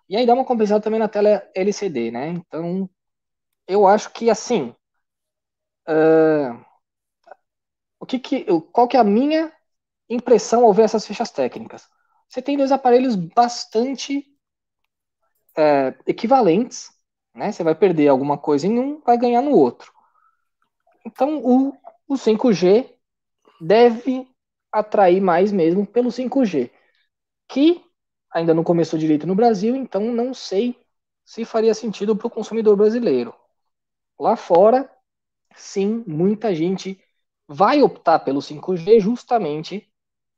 [0.08, 2.28] E aí dá uma compensada também na tela LCD, né?
[2.30, 2.90] Então,
[3.68, 4.74] eu acho que assim.
[5.88, 6.58] Uh,
[8.00, 9.52] o que que, qual que é a minha
[10.08, 11.88] impressão ao ver essas fichas técnicas?
[12.28, 14.24] Você tem dois aparelhos bastante
[15.56, 16.90] é, equivalentes,
[17.34, 17.52] né?
[17.52, 19.92] Você vai perder alguma coisa em um, vai ganhar no outro.
[21.06, 21.72] Então, o,
[22.08, 22.96] o 5G
[23.60, 24.28] deve
[24.72, 26.70] atrair mais mesmo pelo 5G,
[27.48, 27.84] que
[28.32, 30.76] ainda não começou direito no Brasil, então não sei
[31.24, 33.34] se faria sentido para o consumidor brasileiro.
[34.18, 34.90] Lá fora,
[35.56, 37.00] sim, muita gente
[37.48, 39.90] vai optar pelo 5G justamente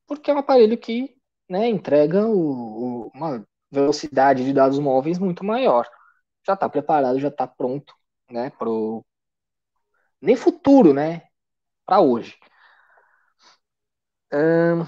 [0.06, 1.16] porque é um aparelho que
[1.48, 5.88] né, entrega o, o, uma velocidade de dados móveis muito maior.
[6.46, 7.94] Já está preparado, já está pronto
[8.30, 9.04] né, para o
[10.20, 11.22] nem futuro, né?
[11.86, 12.36] Para hoje.
[14.32, 14.86] O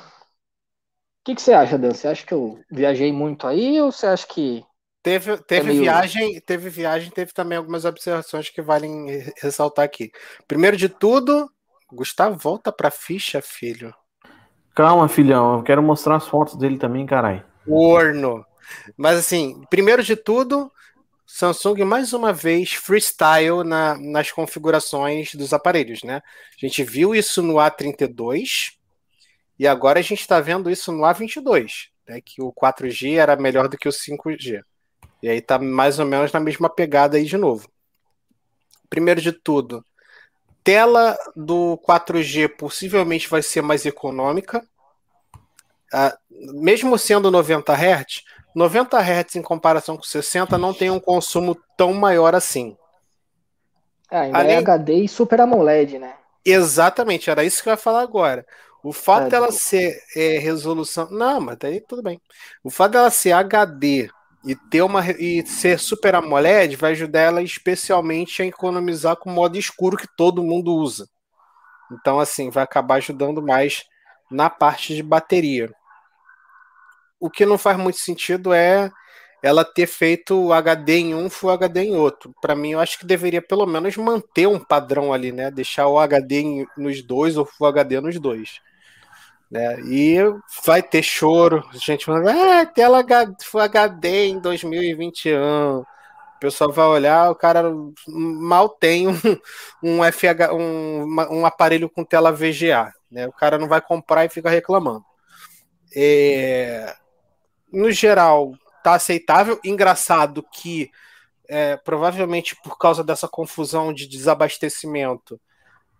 [1.25, 1.93] que, que você acha, Dan?
[1.93, 4.65] Você acha que eu viajei muito aí ou você acha que.
[5.03, 5.83] Teve, teve é meio...
[5.83, 10.11] viagem, teve viagem, teve também algumas observações que valem ressaltar aqui.
[10.47, 11.51] Primeiro de tudo,
[11.91, 13.95] Gustavo, volta pra ficha, filho.
[14.75, 17.43] Calma, filhão, eu quero mostrar as fotos dele também, caralho.
[17.67, 18.45] Orno.
[18.97, 20.71] Mas assim, primeiro de tudo,
[21.33, 26.17] Samsung mais uma vez freestyle na, nas configurações dos aparelhos, né?
[26.17, 28.73] A gente viu isso no A32,
[29.57, 33.69] e agora a gente está vendo isso no A22, né, que o 4G era melhor
[33.69, 34.61] do que o 5G.
[35.23, 37.71] E aí está mais ou menos na mesma pegada aí de novo.
[38.89, 39.85] Primeiro de tudo,
[40.65, 44.67] tela do 4G possivelmente vai ser mais econômica.
[45.93, 48.25] Ah, mesmo sendo 90 Hz,
[48.55, 52.77] 90 Hz em comparação com 60 não tem um consumo tão maior assim.
[54.11, 54.57] É, ainda Além...
[54.57, 56.15] é HD e Super AMOLED, né?
[56.45, 58.45] Exatamente, era isso que eu ia falar agora.
[58.83, 61.09] O fato é, dela ser é, resolução.
[61.11, 62.21] Não, mas daí tudo bem.
[62.65, 64.11] O fato dela ser HD
[64.45, 69.33] e ter uma e ser Super AMOLED vai ajudar ela especialmente a economizar com o
[69.33, 71.07] modo escuro que todo mundo usa.
[71.93, 73.85] Então, assim, vai acabar ajudando mais
[74.31, 75.71] na parte de bateria.
[77.21, 78.91] O que não faz muito sentido é
[79.43, 82.35] ela ter feito HD em um, Full HD em outro.
[82.41, 85.51] Para mim, eu acho que deveria pelo menos manter um padrão ali, né?
[85.51, 88.61] Deixar o HD nos dois ou Full HD nos dois.
[89.51, 89.81] Né?
[89.81, 90.19] E
[90.65, 93.05] vai ter choro, gente falando, ah, tela
[93.55, 95.79] HD em 2021.
[95.79, 95.87] O
[96.41, 97.65] pessoal vai olhar, o cara
[98.07, 99.15] mal tem um,
[99.83, 102.93] um FH, um, um aparelho com tela VGA.
[103.11, 103.27] Né?
[103.27, 105.05] O cara não vai comprar e fica reclamando.
[105.95, 106.95] É,
[107.73, 108.53] no geral,
[108.83, 109.59] tá aceitável.
[109.65, 110.91] Engraçado que
[111.49, 115.41] é, provavelmente por causa dessa confusão de desabastecimento,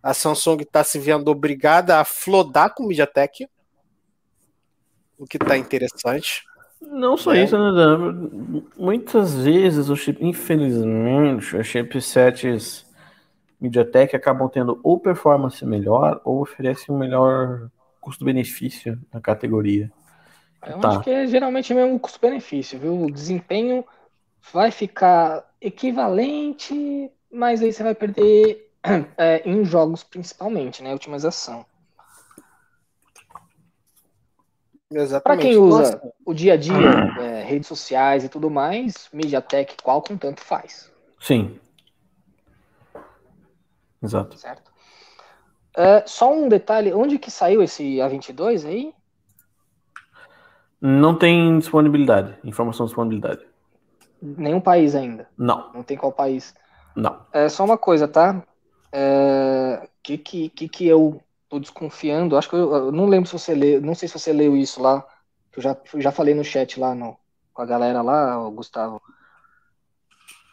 [0.03, 3.49] a Samsung está se vendo obrigada a flodar com o MediaTek,
[5.19, 6.45] o que está interessante.
[6.81, 7.45] Não só é.
[7.45, 8.63] isso, né, Dan?
[8.77, 12.87] Muitas vezes, o chip, infelizmente, os chipsets
[13.61, 17.69] MediaTek acabam tendo ou performance melhor ou oferecem um melhor
[18.01, 19.93] custo-benefício na categoria.
[20.67, 20.89] Eu Tá.
[20.89, 23.05] acho que é geralmente mesmo o custo-benefício, viu?
[23.05, 23.85] O desempenho
[24.53, 28.71] vai ficar equivalente, mas aí você vai perder
[29.17, 30.95] é, em jogos principalmente, né?
[30.95, 31.65] Otimização.
[35.23, 39.77] Para quem usa Nossa, o dia a dia, é, redes sociais e tudo mais, MediaTek
[39.83, 40.91] Qualcomm tanto faz,
[41.21, 41.61] Sim.
[44.03, 44.37] Exato.
[44.37, 44.73] certo?
[45.77, 48.93] É, só um detalhe, onde que saiu esse A22 aí?
[50.81, 52.37] Não tem disponibilidade.
[52.45, 53.47] Informação de disponibilidade.
[54.23, 55.29] Nenhum país ainda.
[55.37, 56.55] Não, Não tem qual país.
[56.97, 57.21] não.
[57.33, 58.43] É só uma coisa, tá?
[58.93, 62.37] É, que, que, que, que eu tô desconfiando?
[62.37, 64.81] Acho que eu, eu não lembro se você leu, não sei se você leu isso
[64.83, 65.03] lá.
[65.53, 67.17] que Eu já, já falei no chat lá no,
[67.53, 69.01] com a galera lá, o Gustavo.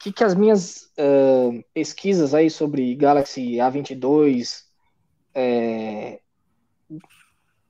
[0.01, 4.63] Que que as minhas é, pesquisas aí sobre Galaxy A22
[5.33, 6.19] é,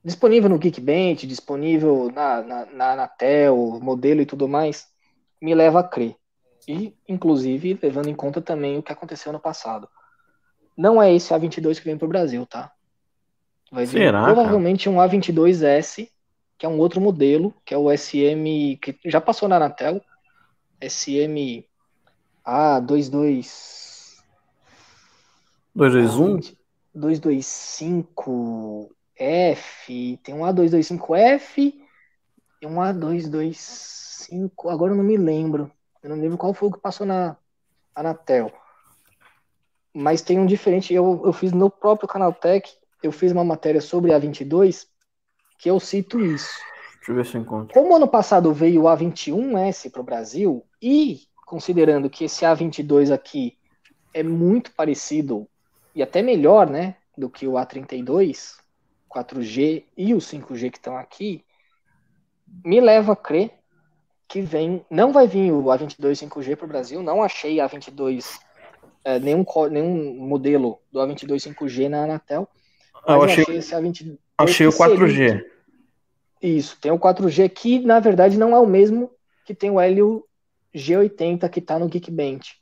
[0.08, 4.88] disponível no Geekbench, disponível na, na, na Anatel, modelo e tudo mais,
[5.42, 6.16] me leva a crer.
[6.66, 9.90] E, inclusive, levando em conta também o que aconteceu no passado.
[10.78, 12.72] Não é esse A22 que vem para o Brasil, tá?
[13.70, 16.10] Vai vir Será, provavelmente um A22S,
[16.58, 20.02] que é um outro modelo, que é o SM, que já passou na Anatel,
[20.82, 21.66] SM
[22.46, 24.16] A22...
[26.96, 28.97] 221?
[29.20, 31.74] 225F, tem um A225F
[32.62, 35.72] e um A225, agora eu não me lembro.
[36.02, 37.36] Eu não lembro qual foi o que passou na
[37.96, 38.52] Anatel.
[39.94, 44.12] Mas tem um diferente, eu, eu fiz no próprio Canaltech, eu fiz uma matéria sobre
[44.12, 44.86] A22
[45.58, 46.52] que eu cito isso.
[46.98, 47.74] Deixa eu ver se eu encontro.
[47.74, 53.58] Como ano passado veio o A21S para o Brasil, e considerando que esse A22 aqui
[54.14, 55.48] é muito parecido
[55.96, 58.58] e até melhor, né, do que o A32,
[59.14, 61.44] 4G e o 5G que estão aqui,
[62.64, 63.52] me leva a crer
[64.28, 68.38] que vem, não vai vir o A22 5G para o Brasil, não achei A22
[69.04, 72.48] é, nenhum, nenhum modelo do A22 5G na Anatel,
[73.06, 75.46] Ah, eu mas achei, esse A22 achei o que seria- 4G.
[76.42, 79.10] isso, tem o 4G que na verdade não é o mesmo
[79.46, 80.26] que tem o Helio
[80.76, 82.58] G80 que tá no Geekbench.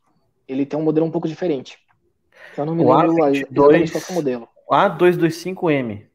[0.48, 1.80] Ele tem um modelo um pouco diferente.
[2.56, 4.48] Eu não me O lembro A22 exatamente qual é o modelo.
[4.72, 6.06] A225M.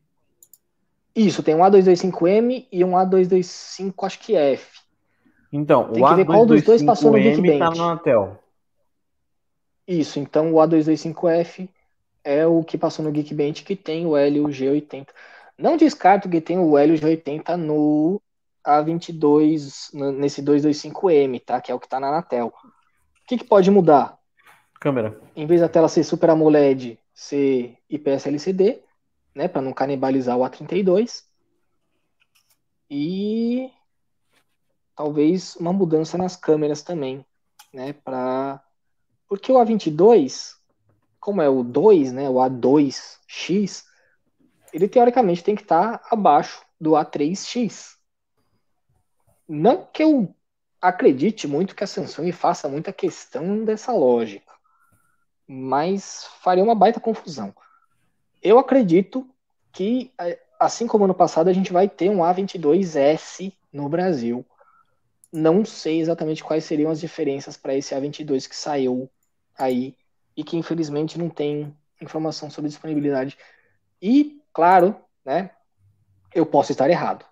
[1.15, 4.81] Isso, tem um A225M e um A225, acho que F.
[5.53, 7.79] Então, Tem o que ver qual dos dois passou no A225M tá Geekbench.
[7.79, 8.39] na Anatel.
[9.87, 11.69] Isso, então o A225F
[12.23, 15.09] é o que passou no Geekbench que tem o Helio G80.
[15.59, 18.21] Não descarto que tem o Helio G80 no
[18.65, 21.61] A22, no- nesse 225M, tá?
[21.61, 22.49] Que é o que tá na Anatel.
[22.65, 24.19] O que, que pode mudar?
[24.81, 25.21] Câmera.
[25.37, 28.81] em vez da tela ser Super AMOLED, ser IPS LCD,
[29.35, 31.25] né, para não canibalizar o A32.
[32.91, 33.71] E
[34.95, 37.25] talvez uma mudança nas câmeras também,
[37.73, 38.63] né, para
[39.29, 40.57] porque o A22,
[41.21, 43.85] como é o 2, né, o A2X,
[44.73, 47.97] ele teoricamente tem que estar abaixo do A3X.
[49.49, 50.35] Não que eu
[50.81, 54.51] acredite muito que a Samsung faça muita questão dessa lógica
[55.53, 57.53] mas faria uma baita confusão.
[58.43, 59.29] Eu acredito
[59.73, 64.45] que, eh, assim como ano passado, a gente vai ter um A22S no Brasil.
[65.33, 69.11] Não sei exatamente quais seriam as diferenças para esse A22 que saiu
[69.59, 69.97] aí
[70.37, 73.39] e que infelizmente não tem informação sobre disponibilidade.
[74.03, 75.51] E, claro, né,
[76.35, 77.25] eu posso estar errado.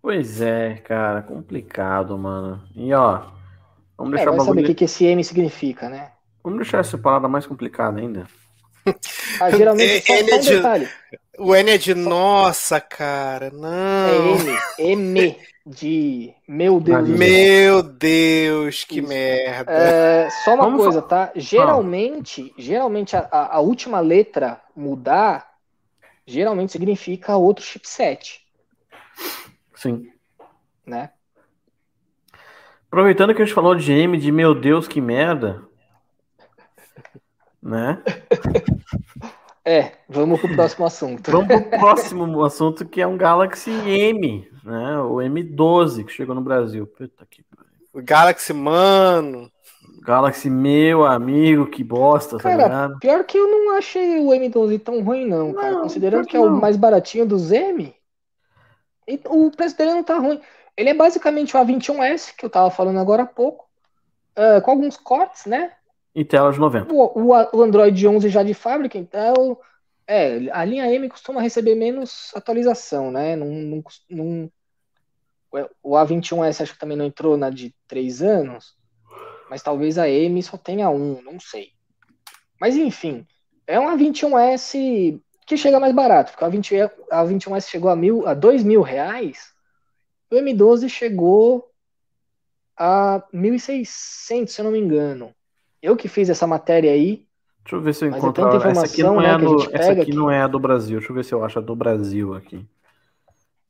[0.00, 2.66] Pois é, cara, complicado, mano.
[2.74, 3.30] E ó,
[3.96, 6.12] vamos É, deixar o vai saber o que, que esse M significa, né?
[6.48, 8.26] Vamos deixar essa parada mais complicada ainda.
[9.38, 10.88] Ah, geralmente, só, N só um de- detalhe.
[11.38, 13.48] O N é de nossa, cara.
[13.48, 14.36] É Não.
[14.38, 14.56] M.
[14.78, 15.36] M
[15.66, 17.06] de meu Deus.
[17.06, 19.08] Meu Deus, que Isso.
[19.08, 19.70] merda.
[19.70, 21.30] É, só uma Vamos coisa, tá?
[21.36, 25.46] Geralmente, geralmente a, a- a última letra mudar,
[26.26, 28.40] geralmente significa outro chipset,
[29.74, 30.10] Sim.
[30.86, 31.10] né?
[32.90, 35.67] Aproveitando que a gente falou de M, de meu Deus, que merda.
[37.68, 38.02] Né?
[39.64, 41.30] É, vamos pro próximo assunto.
[41.30, 44.98] Vamos pro próximo assunto que é um Galaxy M, né?
[45.00, 46.86] O M12 que chegou no Brasil.
[46.86, 47.70] Puta que pariu.
[47.92, 49.52] O Galaxy, mano.
[50.00, 52.98] Galaxy, meu amigo, que bosta, tá Cara, ligado?
[52.98, 55.72] Pior que eu não achei o M12 tão ruim, não, cara.
[55.72, 57.94] Não, Considerando que que é o mais baratinho dos M,
[59.26, 60.40] o preço dele não tá ruim.
[60.74, 63.66] Ele é basicamente o A21S, que eu tava falando agora há pouco,
[64.34, 65.72] é, com alguns cortes, né?
[66.24, 66.92] Tela de 90.
[66.92, 69.58] O, o- Android 11 já de fábrica, então
[70.10, 73.36] É, a linha M costuma receber menos atualização, né?
[73.36, 74.52] Não, não, não-
[75.82, 78.74] o A21S acho que também não entrou na de 3 anos,
[79.50, 81.72] mas talvez a M só tenha um, não sei.
[82.60, 83.26] Mas enfim,
[83.66, 86.74] é um A21S que chega mais barato, porque a, 20,
[87.10, 89.52] a 21S chegou a, mil, a 2 mil reais,
[90.30, 91.70] o M12 chegou
[92.76, 95.34] a 1.600, se eu não me engano.
[95.82, 97.26] Eu que fiz essa matéria aí,
[97.64, 98.46] Deixa eu ver se eu é encontro.
[98.46, 100.14] a- essa aqui não é né, a do, essa aqui aqui.
[100.14, 100.98] não é a do Brasil.
[100.98, 102.66] Deixa eu ver se eu acho a do Brasil aqui.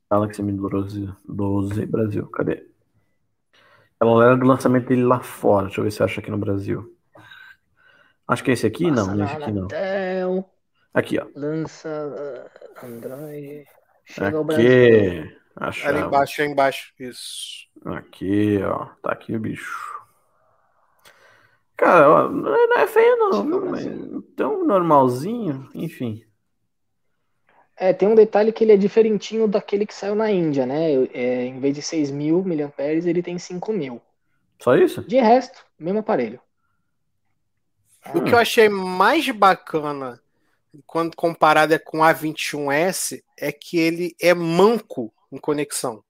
[0.09, 2.27] Galaxy M12 12 Brasil.
[2.27, 2.65] Cadê?
[4.01, 5.65] Ela era do lançamento dele lá fora.
[5.65, 6.95] Deixa eu ver se eu acho aqui no Brasil.
[8.27, 8.89] Acho que é esse aqui?
[8.89, 9.67] passa não, não é esse aqui não.
[10.93, 11.27] Aqui, ó.
[11.35, 13.65] lança ah, Android,
[14.05, 14.65] chega ao Brasil.
[14.65, 15.39] Aqui.
[15.59, 16.01] Ali Achamos.
[16.03, 16.93] embaixo, ali embaixo.
[16.97, 17.67] Isso.
[17.85, 18.85] Aqui, ó.
[19.03, 19.98] Tá aqui o bicho.
[21.79, 23.61] Cara, ó, não é não é feio não.
[23.61, 24.21] Brasil.
[24.35, 25.69] Tão normalzinho.
[25.73, 26.21] Enfim.
[27.77, 30.91] É, tem um detalhe que ele é diferentinho daquele que saiu na Índia, né?
[31.13, 34.01] É, em vez de 6 mil mAh, ele tem 5 mil.
[34.61, 35.01] Só isso?
[35.03, 36.41] De resto, mesmo aparelho.
[38.13, 40.19] O que eu achei mais bacana
[40.85, 46.03] quando comparado é com o A21S é que ele é manco em conexão.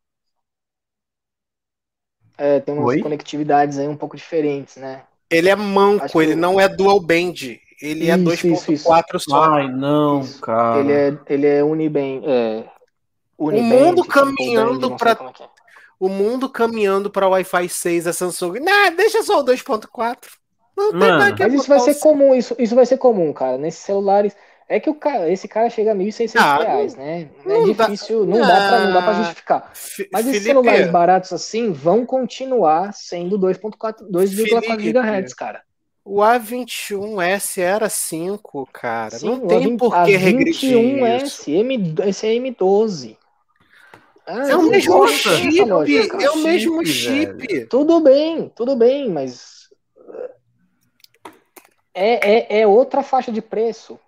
[2.35, 3.03] É, tem umas Oi?
[3.03, 5.05] conectividades aí um pouco diferentes, né?
[5.29, 7.33] Ele é manco, que ele o- não é dual band.
[7.81, 8.71] Ele é Isso, isso.
[8.73, 9.43] 2.4 só.
[9.53, 10.41] Ai, não, Isso.
[10.41, 10.79] cara.
[10.79, 12.21] Ele é, ele é Uniband.
[12.25, 12.65] É,
[13.37, 15.11] Uniband, mundo Triple caminhando como é
[15.43, 15.49] é.
[15.99, 18.59] O mundo caminhando para Wi-Fi 6, a Samsung.
[18.59, 20.29] Não, deixa só o 2.4.
[20.75, 22.97] Não tem Mano, mais que Mas isso vai ser o- comum, isso, isso vai ser
[22.97, 23.57] comum, cara.
[23.57, 24.35] Nesses celulares.
[24.71, 27.27] É que o cara, esse cara chega a 1.600 Ah, reais, né?
[27.43, 29.71] É não dá- difícil, não, dá pra, não dá pra Ah, justificar.
[29.73, 34.93] Fi- Mas esses Felipe, celulares baratos assim vão continuar sendo 2.4, 2,4 Felipe.
[34.93, 35.63] GHz, cara.
[36.05, 39.17] o A21S era 5, cara.
[39.17, 40.67] Sim, não tem A20 por que regredir isso.
[40.79, 43.17] A21S, M, esse é M12.
[44.27, 47.65] Ah, É o mesmo chip, lógica, é o mesmo chip, chip.
[47.65, 49.67] Tudo bem, tudo bem, mas
[51.93, 53.99] é, é, é outra faixa de preço.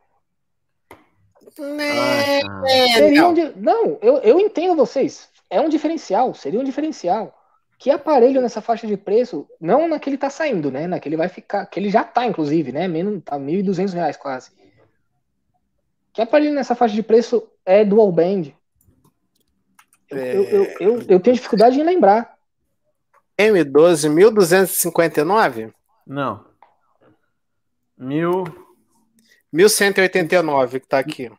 [1.55, 2.67] Cara.
[2.93, 3.29] Seria não.
[3.31, 5.29] um di- Não, eu, eu entendo vocês.
[5.49, 7.37] É um diferencial, seria um diferencial.
[7.77, 10.85] Que aparelho nessa faixa de preço, não na que ele tá saindo, né?
[10.87, 12.87] Na que ele vai ficar, que ele já tá, inclusive, né?
[12.87, 14.51] Menos, tá 1.200 reais quase.
[16.13, 18.53] Que aparelho nessa faixa de preço é dual band?
[20.09, 20.35] Eu, É.
[20.35, 22.37] eu, eu, eu, eu tenho dificuldade em lembrar.
[23.37, 25.73] M12 1259?
[26.05, 26.45] Não.
[27.97, 28.43] Mil.
[29.51, 31.31] 1189 que tá aqui.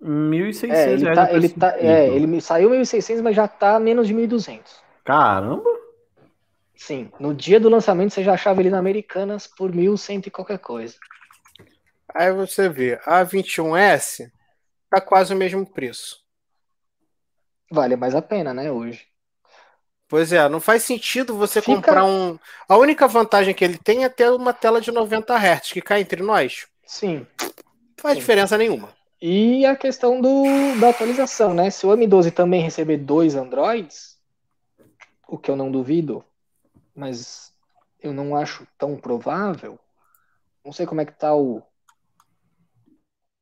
[0.00, 3.48] 1.600 É, ele reais tá, o ele tá, é, ele me- saiu 1.600, mas já
[3.48, 4.60] tá menos de 1.200.
[5.04, 5.68] Caramba!
[6.76, 10.58] Sim, no dia do lançamento você já achava ele na Americanas por 1.100 e qualquer
[10.58, 10.94] coisa.
[12.14, 14.30] Aí você vê, a 21S
[14.88, 16.18] tá quase o mesmo preço.
[17.70, 19.06] Vale mais a pena, né, hoje.
[20.08, 22.38] Pois é, não faz sentido você Fica- comprar um.
[22.66, 26.00] A única vantagem que ele tem é ter uma tela de 90 Hz, que cá
[26.00, 27.26] entre nós Sim.
[27.40, 27.52] não
[28.00, 28.20] faz Sim.
[28.20, 28.96] diferença nenhuma.
[29.20, 30.44] E a questão do,
[30.80, 31.70] da atualização, né?
[31.70, 34.16] Se o M12 também receber dois Androids,
[35.26, 36.24] o que eu não duvido,
[36.94, 37.52] mas
[38.00, 39.78] eu não acho tão provável.
[40.64, 41.62] Não sei como é que tá o,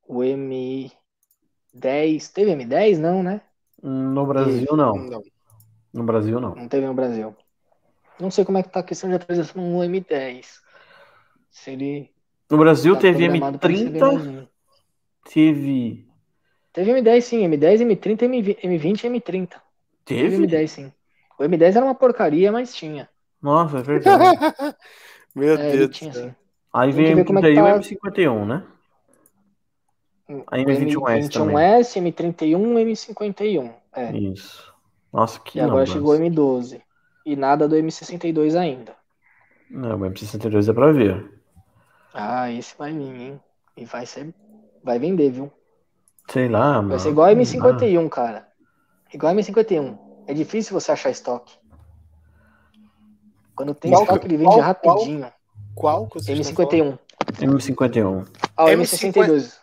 [0.08, 0.90] o M10.
[2.32, 2.98] Teve M10?
[2.98, 3.42] Não, né?
[3.82, 4.94] No Brasil, não.
[4.96, 5.22] Não.
[5.92, 6.54] No Brasil, não.
[6.54, 7.36] Não teve no Brasil.
[8.18, 10.46] Não sei como é que tá a questão de atualização no M10.
[11.50, 12.10] Se ele
[12.50, 14.55] No Brasil tá teve programado pra receber mais M30, um.
[15.32, 16.06] Teve.
[16.72, 19.60] Teve M10 sim, M10, M30, M20 M20 e M30.
[20.18, 20.36] Teve Teve?
[20.36, 20.92] M10 sim.
[21.38, 23.08] O M10 era uma porcaria, mas tinha.
[23.40, 24.38] Nossa, é verdade.
[25.34, 26.30] Meu É, Deus do tinha céu.
[26.30, 26.34] sim.
[26.72, 28.66] Aí Tem ver como é que M31 e tá- M51, né?
[30.50, 31.56] A O M21S também.
[31.56, 33.74] M21S, M31, M51.
[33.94, 34.16] É.
[34.16, 34.74] Isso.
[35.12, 35.92] Nossa, que E agora lambança.
[35.92, 36.80] chegou o M12.
[37.24, 38.96] E nada do M62 ainda.
[39.70, 41.14] Não, o M62 é pra ver.
[42.12, 43.40] Ah, esse vai vir, hein?
[43.76, 44.34] E vai ser.
[44.86, 45.50] Vai vender, viu?
[46.30, 46.90] Sei lá, mano.
[46.90, 47.66] Vai ser igual a Sei lá.
[47.74, 48.46] M51, cara.
[49.12, 49.98] Igual a M51.
[50.28, 51.54] É difícil você achar estoque.
[53.56, 55.26] Quando tem Qual estoque, que- ele vende qual- rapidinho.
[55.74, 56.28] Qual falando?
[56.28, 56.98] M51.
[57.40, 58.26] M51.
[58.56, 59.26] Ah, o M50.
[59.26, 59.58] M62.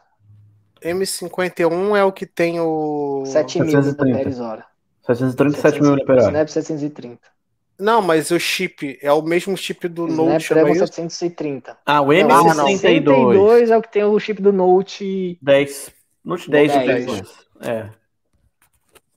[0.83, 3.23] M51 é o que tem o.
[3.25, 4.19] 7000 730.
[4.19, 4.65] amperes hora.
[5.05, 6.27] 737 mil mAh.
[6.27, 7.19] Snap 730.
[7.83, 10.87] Não, mas o chip é o mesmo chip do Note, não é Snapdragon isso?
[10.87, 11.77] 730.
[11.85, 12.65] Ah, o Não, não.
[12.65, 12.79] M62.
[12.79, 15.37] 62 é o que tem o chip do Note.
[15.41, 15.91] 10.
[16.23, 17.05] Note 10 Note e 10.
[17.05, 17.33] 10.
[17.61, 17.89] É.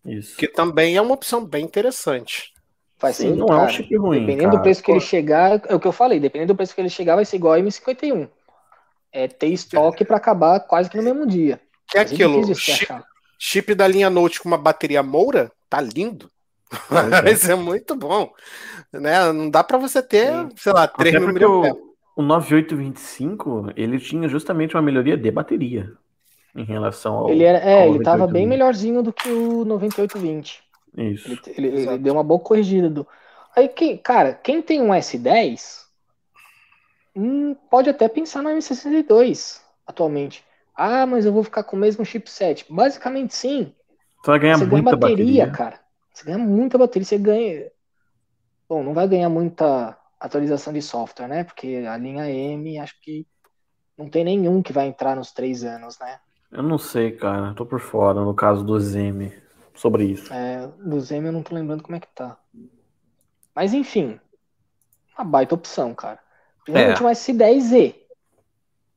[0.05, 0.37] Isso.
[0.37, 2.53] Que também é uma opção bem interessante.
[2.99, 4.21] Faz Sim, ser, não é um cara, chip ruim.
[4.21, 4.57] Dependendo cara.
[4.57, 6.89] do preço que ele chegar, é o que eu falei, dependendo do preço que ele
[6.89, 8.29] chegar, vai ser igual a M51.
[9.13, 11.61] É ter estoque pra acabar quase que no mesmo dia.
[11.89, 12.53] que é é aquilo?
[12.53, 12.93] Chip,
[13.39, 16.29] chip da linha Note com uma bateria Moura, tá lindo.
[17.33, 18.33] Isso é muito bom.
[18.93, 19.33] Né?
[19.33, 20.49] Não dá pra você ter, Sim.
[20.57, 21.47] sei lá, 3 Até miliamperes.
[21.47, 25.93] o, o 9825, ele tinha justamente uma melhoria de bateria
[26.55, 27.31] em relação ao.
[27.31, 28.49] Ele era, é, ao ele tava bem 9820.
[28.49, 30.63] melhorzinho do que o 9820.
[30.97, 31.29] Isso.
[31.29, 32.89] Ele, ele- ele deu uma boa corrigida.
[32.89, 33.07] Do...
[33.55, 35.87] Aí, quem, cara, quem tem um S10
[37.15, 40.45] hum, pode até pensar no M62 atualmente.
[40.75, 42.67] Ah, mas eu vou ficar com o mesmo chipset.
[42.71, 43.75] Basicamente, sim.
[44.23, 45.51] Você vai ganhar você ganha muita bateria, bateria.
[45.53, 45.81] cara.
[46.17, 47.05] Você ganha muita bateria.
[47.05, 47.71] Você ganha.
[48.67, 51.45] Bom, não vai ganhar muita atualização de software, né?
[51.45, 53.27] Porque a linha M, acho que
[53.99, 56.19] não tem nenhum que vai entrar nos três anos, né?
[56.51, 57.53] Eu não sei, cara.
[57.53, 59.31] Tô por fora no caso do Zeme
[59.75, 60.33] sobre isso.
[60.33, 62.39] É, do Zeme eu não tô lembrando como é que tá.
[63.55, 64.19] Mas enfim,
[65.19, 66.19] uma baita opção, cara.
[66.65, 67.95] Principalmente um S10Z.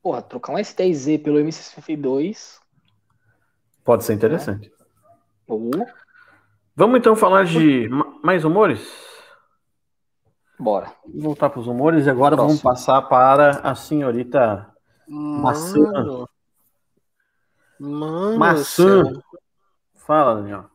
[0.01, 2.59] Porra, trocar um S10Z pelo M62.
[3.84, 4.72] Pode ser interessante.
[5.45, 5.70] Ou,
[6.80, 8.89] Vamos então falar de ma- mais humores?
[10.57, 10.93] bora.
[11.05, 12.71] Vamos voltar para os humores e agora vamos Próximo.
[12.88, 14.65] passar para a senhorita
[15.05, 15.77] Maçã.
[15.77, 16.30] Mano.
[17.77, 18.32] Mano.
[18.34, 19.03] do Maçã.
[19.03, 19.23] céu.
[20.07, 20.69] Fala, Daniel.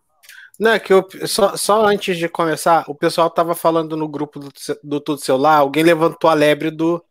[0.61, 4.39] Não, é que eu, só, só antes de começar, o pessoal tava falando no grupo
[4.39, 4.51] do,
[4.83, 7.03] do Tudo Celular, alguém levantou a lebre do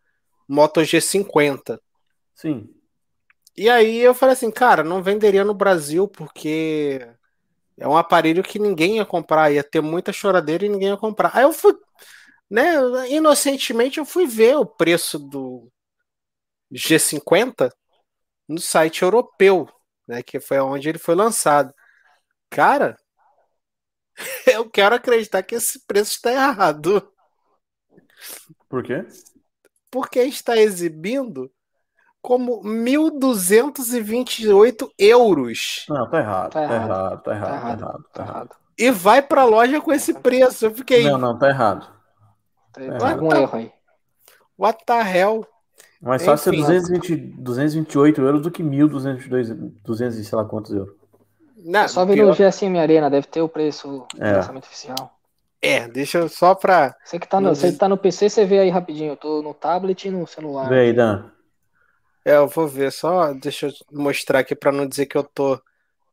[0.48, 1.80] Moto G50.
[2.36, 2.70] Sim.
[3.58, 7.08] E aí eu falei assim, cara, não venderia no Brasil porque
[7.78, 11.32] é um aparelho que ninguém ia comprar, ia ter muita choradeira e ninguém ia comprar.
[11.36, 11.74] Aí eu fui,
[12.50, 12.76] né,
[13.10, 15.72] inocentemente eu fui ver o preço do
[16.72, 17.72] G50
[18.48, 19.70] no site europeu,
[20.08, 21.74] né, que foi onde ele foi lançado.
[22.50, 22.98] Cara,
[24.48, 27.12] eu quero acreditar que esse preço está errado,
[28.70, 29.06] Por quê?
[29.92, 31.52] porque está exibindo
[32.24, 35.86] como 1.228 euros.
[35.90, 36.52] Não, tá errado.
[36.52, 37.22] Tá Tá errado, errado.
[37.22, 38.06] tá errado, tá Tá errado, errado.
[38.14, 38.50] tá errado.
[38.78, 40.66] E vai para a loja com esse preço.
[40.66, 41.88] Eu fiquei, Não, não, tá errado.
[42.74, 43.32] Tem errado.
[43.36, 43.72] erro aí.
[44.58, 45.46] what the hell?
[46.02, 46.66] Mais fácil ser Enfim.
[46.66, 50.94] 220, 228 euros do que 1.222, 200 e sei lá quantos euros.
[51.58, 54.34] Não, É só ver no GSM Arena, deve ter o preço do É.
[54.34, 55.12] lançamento oficial.
[55.62, 56.94] É, deixa eu só pra.
[57.06, 59.14] Você que tá no, Mas- você que tá no PC, você vê aí rapidinho.
[59.14, 60.68] Eu tô no tablet e no celular.
[60.68, 61.24] Vê aí, Dan.
[62.26, 65.62] É, eu vou ver, só deixa eu mostrar aqui pra não dizer que eu tô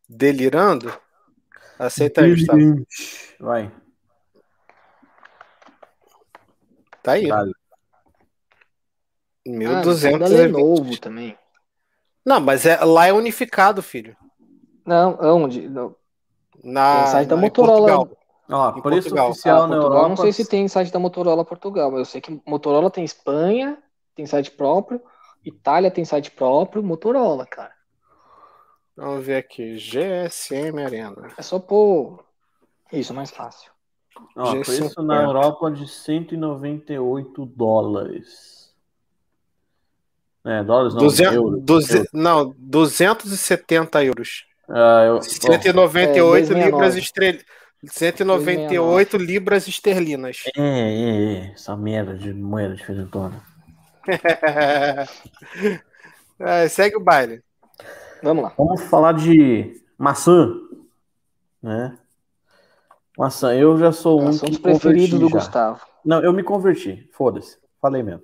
[0.09, 0.93] delirando.
[1.79, 2.87] Aceita aí, Gustavo.
[3.39, 3.71] Vai.
[7.03, 7.29] Tá aí.
[7.29, 7.53] Dale.
[9.47, 10.19] Ah, 1220.
[10.19, 11.37] da Lenovo também.
[12.25, 14.17] Não, mas é, lá é unificado, filho.
[14.85, 15.67] Não, onde?
[15.69, 15.95] Não.
[16.63, 17.99] Na, Tem site da na- em Motorola.
[18.07, 18.17] Portugal.
[18.51, 19.31] Ó, Em preço Portugal.
[19.31, 20.09] oficial Ah, na Portugal, Europa.
[20.09, 23.79] não sei se tem site da Motorola Portugal, mas eu sei que Motorola tem Espanha,
[24.15, 25.01] tem site próprio,
[25.45, 27.73] Itália tem site próprio, Motorola, cara.
[28.97, 29.77] Vamos ver aqui.
[29.77, 31.29] GSM Arena.
[31.37, 32.23] É só pôr
[32.93, 33.71] isso, mais fácil.
[34.37, 34.65] Ó, G50.
[34.65, 38.75] preço na Europa de 198 dólares.
[40.45, 41.63] É, dólares não, 200, euros.
[41.63, 42.11] duze- euros.
[42.13, 44.45] não, 270 euros.
[44.69, 46.65] Ah, eu, bom, 198 É, 269.
[46.71, 47.39] libras estrel...
[47.87, 50.43] 198 libras esterlinas.
[50.57, 53.43] é, é, é, essa merda de moeda diferentona.
[56.43, 57.43] É, segue o baile.
[58.23, 58.55] Vamos lá.
[58.57, 60.51] Vamos falar de maçã,
[61.63, 61.99] né?
[63.19, 65.35] Maçã, eu já sou um que preferidos do já.
[65.37, 65.81] Gustavo.
[66.03, 68.23] Não, eu me converti, foda-se, falei mesmo.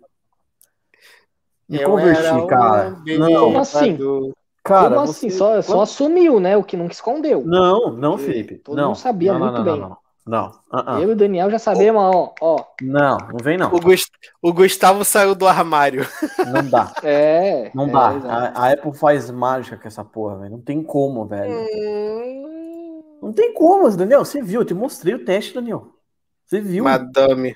[1.68, 2.90] Me Eu converti, era um cara.
[3.18, 3.98] Não, Como assim?
[4.64, 5.30] cara, Como você- assim?
[5.36, 6.56] Só, só assumiu, né?
[6.56, 7.44] O que nunca escondeu.
[7.44, 8.56] Não, não, Felipe.
[8.56, 8.88] Todo não.
[8.88, 9.96] mundo sabia não, não, muito não, bem.
[10.26, 10.50] Não.
[10.72, 11.00] Ah, ah.
[11.00, 12.64] Eu e o Daniel já sabemos, ó, ó.
[12.82, 13.72] Não, não vem não.
[13.72, 14.10] O, Gus-
[14.42, 16.06] o Gustavo saiu do armário.
[16.52, 16.92] Não dá.
[17.04, 17.70] É.
[17.72, 18.08] Não é, dá.
[18.08, 20.50] A, a Apple faz mágica com essa porra, velho.
[20.52, 21.54] Não tem como, velho.
[23.22, 24.24] Não tem como, Daniel.
[24.24, 25.88] Você viu, eu te mostrei o teste, Daniel.
[26.44, 26.84] Você viu?
[26.84, 27.54] Madame.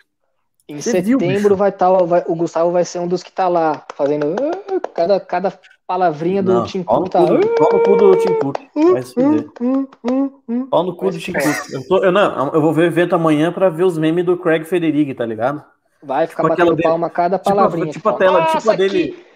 [0.69, 3.49] Em Você viu, setembro vai tá, vai- o Gustavo vai ser um dos que tá
[3.49, 5.53] lá, fazendo ah, cada, cada
[5.95, 7.55] palavrinha do Tim pau Cook no tá.
[7.59, 8.59] pau no cu do Tim Cook.
[8.93, 9.51] Vai se fuder.
[9.61, 10.67] hum, hum, hum.
[10.67, 11.33] Pau no cu do Tim.
[11.33, 11.73] Cook.
[11.73, 14.37] Eu, tô- eu não, eu vou ver o evento amanhã pra ver os memes do
[14.37, 15.65] Craig Federighi, tá ligado?
[16.01, 17.91] Vai ficar Tipo batendo dele- palma a cada tipo a- palavrinha.
[17.93, 19.27] tipo a Fala, tela- "Nossa, tipo a dele- que-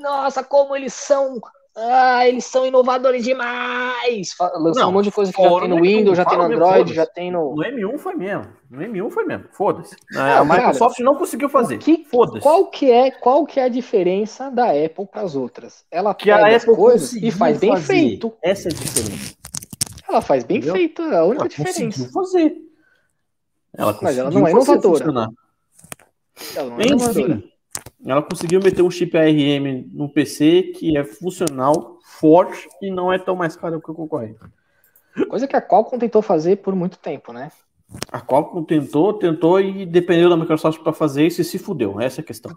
[0.00, 1.40] Nossa, como eles são.
[1.76, 4.28] Ah, eles são inovadores demais.
[4.56, 6.92] Lançou um monte de coisa que já tem no mesmo, Windows, já tem no Android,
[6.94, 7.54] já tem no.
[7.54, 8.46] No M1 foi mesmo.
[8.68, 9.44] No M1 foi mesmo.
[9.52, 9.94] Foda-se.
[10.12, 11.78] Não, a cara, Microsoft não conseguiu fazer.
[11.78, 12.40] que- Foda-se.
[12.40, 15.84] Qual que é, qual que é a diferença da Apple para as outras?
[15.90, 17.86] Ela Que a pega as Apple coisas e conseguiu faz bem fazer.
[17.86, 18.32] feito.
[18.42, 19.34] Essa é a diferença.
[20.08, 20.74] Ela faz bem Entendeu?
[20.74, 21.84] feito, é a única Ela diferença.
[21.84, 22.56] conseguiu fazer.
[23.78, 24.98] Ela Mas ela conseguiu não é inovadora.
[24.98, 25.28] funcionar.
[26.56, 27.42] Ela não é inovadora.
[28.04, 33.18] Ela conseguiu meter um chip ARM no PC que é funcional, forte e não é
[33.18, 34.40] tão mais caro que o concorrente.
[35.28, 37.50] Coisa que a Qualcomm tentou fazer por muito tempo, né?
[38.10, 42.00] A Qualcomm tentou, tentou e dependeu da Microsoft para fazer isso e se fudeu.
[42.00, 42.56] Essa é a questão.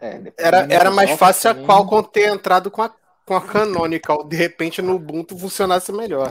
[0.00, 1.64] É, era, era mais fácil também...
[1.64, 2.90] a Qualcomm ter entrado com a,
[3.24, 6.30] com a Canonical, de repente no Ubuntu funcionasse melhor.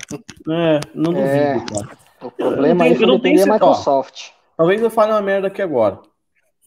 [0.49, 1.98] É, não duvido, é, cara.
[2.22, 4.30] O problema aí foi depender da Microsoft.
[4.30, 5.99] Ó, talvez eu fale uma merda aqui agora.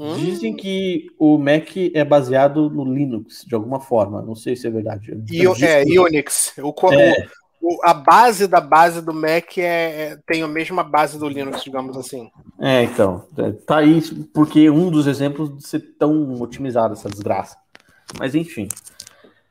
[0.00, 0.16] Hum?
[0.16, 4.22] Dizem que o Mac é baseado no Linux, de alguma forma.
[4.22, 5.12] Não sei se é verdade.
[5.30, 6.54] Io, é, Unix.
[6.56, 7.28] O, é.
[7.60, 11.62] O, a base da base do Mac é, é, tem a mesma base do Linux,
[11.62, 12.30] digamos assim.
[12.58, 13.26] É, então.
[13.36, 14.00] É, tá aí
[14.32, 17.58] porque um dos exemplos de ser tão otimizado essa desgraça.
[18.18, 18.68] Mas enfim.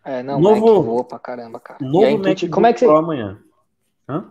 [0.03, 1.77] É, não, novo, Mac voa pra caramba, cara.
[1.79, 2.85] Novo aí, Mac como é que você...
[2.87, 3.37] amanhã.
[4.09, 4.25] Hã?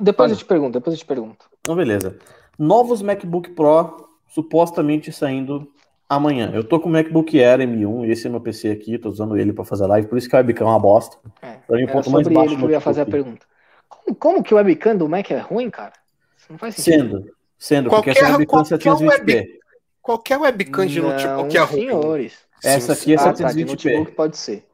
[0.00, 1.46] depois eu te pergunto, depois eu te pergunto.
[1.58, 2.16] Então, beleza.
[2.56, 5.70] Novos MacBook Pro supostamente saindo
[6.08, 6.50] amanhã.
[6.52, 9.52] Eu tô com o MacBook Air M1, esse é meu PC aqui, tô usando ele
[9.52, 11.16] para fazer live, por isso que o webcam é uma bosta.
[11.40, 13.46] É, pra mim, ponto mais baixo ele que eu ia fazer a pergunta.
[13.88, 15.92] Como, como, que o webcam do Mac é ruim, cara?
[16.36, 17.18] Isso não faz sentido.
[17.18, 19.08] Sendo, sendo, qualquer, porque essa webcam 720p.
[19.08, 19.60] Web,
[20.02, 21.80] qualquer webcam de notebook é ruim.
[21.80, 22.38] senhores.
[22.62, 24.02] Essa aqui é 720p.
[24.02, 24.66] Ah, tá, pode ser.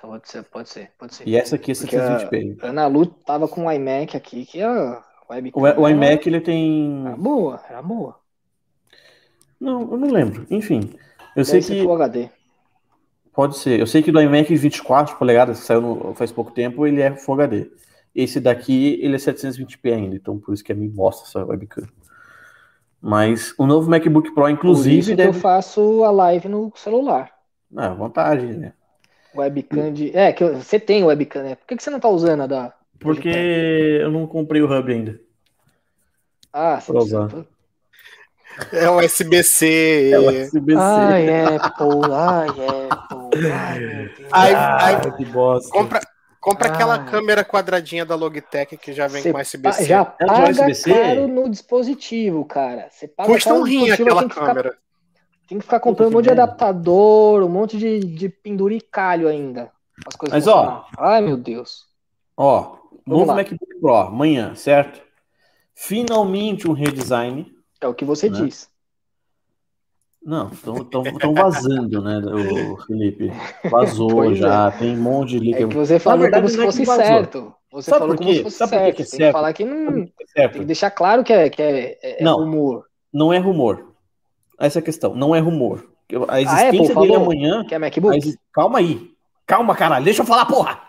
[0.00, 1.26] Pode ser, pode ser, pode ser.
[1.26, 2.58] E essa aqui é 720p.
[2.62, 4.68] A Ana Lu tava com o iMac aqui, que é
[5.30, 5.60] webcam.
[5.60, 7.04] O, o iMac ele tem.
[7.06, 8.27] Era boa, era boa.
[9.60, 10.46] Não, eu não lembro.
[10.50, 10.90] Enfim,
[11.34, 11.82] eu Deve sei que.
[11.82, 12.30] Full HD.
[13.32, 13.78] Pode ser.
[13.78, 16.14] Eu sei que do iMac 24 polegadas, que saiu no...
[16.14, 17.70] faz pouco tempo, ele é Full HD.
[18.14, 21.86] Esse daqui, ele é 720p ainda, então por isso que é meio bosta essa webcam.
[23.00, 25.14] Mas o novo MacBook Pro, inclusive.
[25.14, 25.28] Deve...
[25.28, 27.30] eu faço a live no celular.
[27.76, 28.72] Ah, vontade, né?
[29.36, 30.16] Webcam de.
[30.16, 31.54] É, que você tem webcam, né?
[31.54, 32.74] Por que, que você não tá usando a da.
[32.98, 35.20] Porque eu não comprei o hub ainda.
[36.52, 37.46] Ah, você precisa...
[38.72, 40.10] É o SBC.
[40.12, 40.78] É o SBC.
[40.78, 42.48] Ai, Apple, ai,
[42.90, 43.52] Apple.
[43.52, 44.28] Ai, meu Deus.
[44.32, 45.70] Ai, ai, que bosta.
[45.70, 46.00] Compra,
[46.40, 49.84] compra aquela câmera quadradinha da Logitech que já vem Cê com SBC.
[49.84, 50.92] Já paga SBC?
[50.92, 52.88] caro no dispositivo, cara.
[52.90, 54.70] Você paga Custa um rim aquela tem câmera.
[54.70, 54.82] Ficar,
[55.48, 59.70] tem que ficar comprando um monte de adaptador, um monte de, de penduricalho ainda.
[60.06, 60.86] As coisas Mas, ó.
[60.98, 61.86] Ai, meu Deus.
[62.36, 62.76] Ó,
[63.06, 63.34] Vamos novo lá.
[63.36, 65.00] MacBook Pro, amanhã, certo?
[65.74, 68.40] Finalmente um redesign é o que você né?
[68.40, 68.70] diz.
[70.22, 73.32] Não, estão vazando, né, o Felipe?
[73.70, 74.70] Vazou já, é.
[74.72, 75.62] tem um monte de link.
[75.62, 77.54] É que você falou verdade, como se é fosse certo.
[77.70, 78.96] Você Sabe falou como se fosse Sabe certo.
[78.96, 80.08] Que é tem que falar que não.
[80.36, 82.84] É tem que deixar claro que é, que é, é não, rumor.
[83.12, 83.92] Não é rumor.
[84.58, 85.14] Essa é a questão.
[85.14, 85.88] Não é rumor.
[86.28, 87.64] A existência a dele amanhã.
[87.64, 88.16] Que é MacBook?
[88.16, 88.38] Exist...
[88.52, 89.10] Calma aí.
[89.46, 90.04] Calma, caralho.
[90.04, 90.80] Deixa eu falar, porra!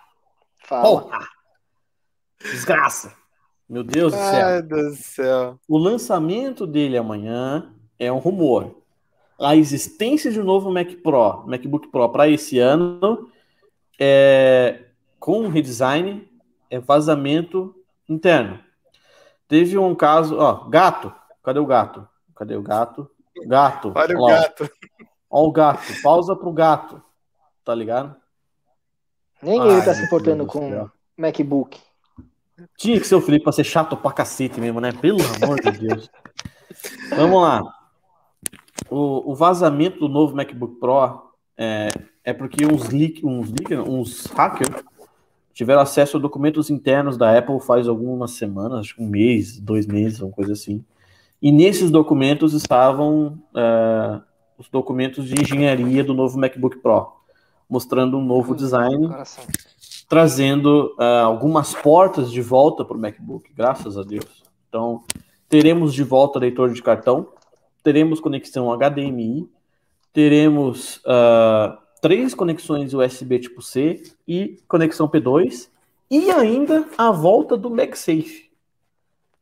[0.66, 0.84] Fala.
[0.84, 1.20] Porra!
[2.41, 3.14] Desgraça.
[3.69, 4.47] Meu Deus do céu.
[4.47, 5.59] Ai, do céu.
[5.67, 8.81] O lançamento dele amanhã é um rumor.
[9.39, 13.29] A existência de um novo Mac Pro, MacBook Pro para esse ano
[13.99, 14.85] é
[15.19, 16.27] com um redesign
[16.69, 17.75] é vazamento
[18.07, 18.59] interno.
[19.47, 21.13] Teve um caso, ó, gato.
[21.43, 22.07] Cadê o gato?
[22.35, 23.09] Cadê o gato?
[23.45, 23.91] Gato.
[23.95, 24.69] Olha o gato.
[25.29, 26.01] Ó o gato.
[26.01, 27.01] Pausa pro gato.
[27.63, 28.15] Tá ligado?
[29.41, 31.79] Nem Ai, ele tá se importando com MacBook.
[32.77, 34.91] Tinha que ser o Felipe pra ser chato pra cacete mesmo, né?
[34.91, 36.10] Pelo amor de Deus.
[37.15, 37.61] Vamos lá.
[38.90, 41.90] O, o, vazamento do novo MacBook Pro é,
[42.23, 44.84] é porque uns leak, uns, leak, uns hackers
[45.53, 49.86] tiveram acesso a documentos internos da Apple faz algumas semanas, acho que um mês, dois
[49.86, 50.84] meses, uma coisa assim.
[51.41, 54.22] E nesses documentos estavam é,
[54.57, 57.11] os documentos de engenharia do novo MacBook Pro,
[57.69, 59.07] mostrando um novo design.
[59.07, 59.44] Coração
[60.10, 64.44] trazendo uh, algumas portas de volta para o MacBook, graças a Deus.
[64.68, 65.03] Então,
[65.48, 67.27] teremos de volta leitor de cartão,
[67.84, 69.48] teremos conexão HDMI,
[70.11, 75.69] teremos uh, três conexões USB tipo C e conexão P2,
[76.10, 78.49] e ainda a volta do MagSafe.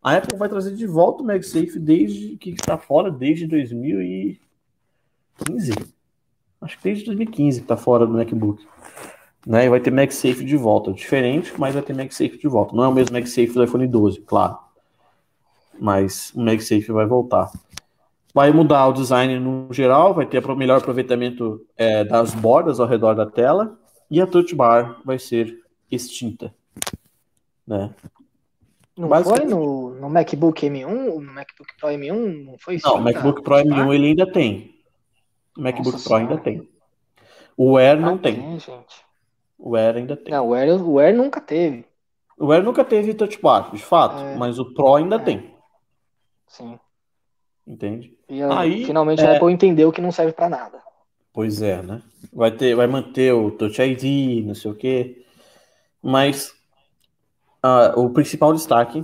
[0.04, 5.72] A Apple vai trazer de volta o MagSafe desde que está fora desde 2015.
[6.60, 8.68] Acho que desde 2015 que está fora do MacBook
[9.46, 9.66] né?
[9.66, 10.92] E vai ter MagSafe de volta.
[10.92, 12.76] Diferente, mas vai ter MagSafe de volta.
[12.76, 14.58] Não é o mesmo MagSafe do iPhone 12, claro.
[15.80, 17.52] Mas o MagSafe vai voltar.
[18.34, 23.16] Vai mudar o design no geral, vai ter melhor aproveitamento é, das bordas ao redor
[23.16, 25.60] da tela e a touch bar vai ser
[25.90, 26.54] extinta.
[27.66, 27.94] Né?
[28.98, 31.20] Não foi no, no MacBook M1?
[31.20, 34.76] No MacBook Pro M1 não foi Não, o MacBook Pro M1 ele ainda tem.
[35.56, 36.34] O MacBook Nossa Pro senhora.
[36.34, 36.70] ainda tem.
[37.56, 38.36] O Air não ah, tem.
[38.36, 39.07] tem gente.
[39.58, 40.34] O Air ainda tem.
[40.34, 41.86] Não, o Air, o Air nunca teve.
[42.38, 44.36] O Air nunca teve touch bar, de fato, é.
[44.36, 45.20] mas o Pro ainda é.
[45.20, 45.56] tem.
[46.48, 46.80] Sim.
[47.66, 48.16] Entende?
[48.30, 49.28] E aí, finalmente é...
[49.28, 50.82] a Apple entendeu que não serve para nada.
[51.34, 52.02] Pois é, né?
[52.32, 55.26] Vai ter, vai manter o Touch ID, não sei o quê.
[56.02, 56.52] Mas
[57.64, 59.04] uh, o principal destaque,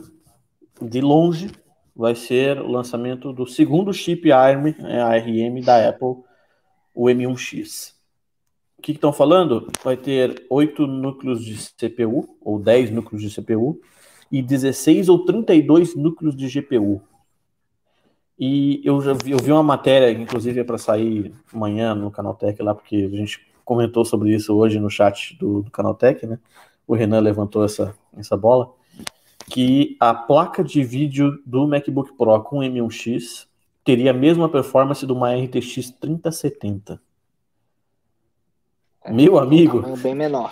[0.82, 1.52] de longe,
[1.96, 6.24] vai ser o lançamento do segundo chip ARM, é, ARM da Apple,
[6.94, 7.93] o M1X.
[8.84, 9.72] Que estão falando?
[9.82, 13.80] Vai ter 8 núcleos de CPU, ou 10 núcleos de CPU,
[14.30, 17.02] e 16 ou 32 núcleos de GPU.
[18.38, 22.62] E eu já vi, eu vi uma matéria, inclusive é para sair amanhã no Canaltech
[22.62, 26.38] lá, porque a gente comentou sobre isso hoje no chat do, do Canaltech, né?
[26.86, 28.70] O Renan levantou essa, essa bola.
[29.50, 33.48] Que a placa de vídeo do MacBook Pro com M1X
[33.82, 37.00] teria a mesma performance do uma RTX 3070.
[39.04, 39.86] É, Meu amigo.
[39.86, 40.52] Um bem menor.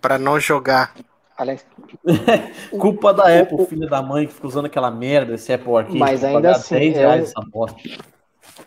[0.00, 0.94] Para não jogar
[1.36, 1.66] Aliás.
[2.70, 5.98] Culpa da Apple, o, filho da mãe, que fica usando aquela merda, esse Apple Arcade.
[5.98, 7.24] Mas ainda assim, é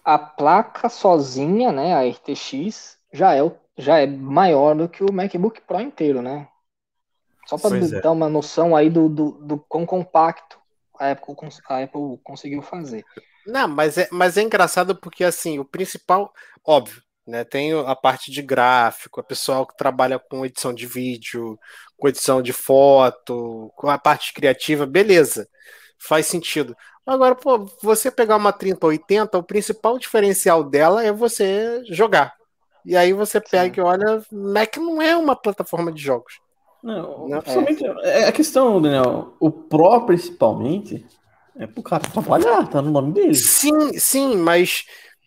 [0.04, 5.62] a placa sozinha, né, a RTX, já é, já é maior do que o MacBook
[5.62, 6.48] Pro inteiro, né?
[7.48, 8.02] Só para é.
[8.02, 10.58] dar uma noção aí do, do, do quão compacto
[11.00, 11.36] a Apple,
[11.70, 13.06] a Apple conseguiu fazer.
[13.46, 16.34] Não, mas é, mas é engraçado porque, assim, o principal,
[16.66, 17.44] óbvio, né?
[17.44, 21.60] Tem a parte de gráfico, a pessoal que trabalha com edição de vídeo,
[21.98, 25.48] com edição de foto, com a parte criativa, beleza,
[25.98, 26.76] faz sentido.
[27.06, 32.34] Agora, pô, você pegar uma 3080, o principal diferencial dela é você jogar.
[32.86, 33.82] E aí você pega Sim.
[33.82, 36.40] e olha, Mac não é uma plataforma de jogos.
[36.84, 38.22] Não, não é.
[38.22, 38.28] é.
[38.28, 41.04] a questão, Daniel, o Pro principalmente
[41.58, 43.34] é pro cara trabalhar, tá no nome dele.
[43.34, 44.86] Sim, sim, mas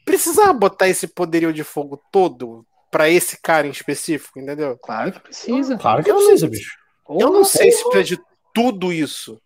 [0.09, 4.79] precisava botar esse poderio de fogo todo para esse cara em específico, entendeu?
[4.83, 5.77] Claro que precisa.
[5.77, 6.79] Claro que precisa, bicho.
[7.09, 8.23] Eu não sei se precisa de
[8.55, 9.39] tudo isso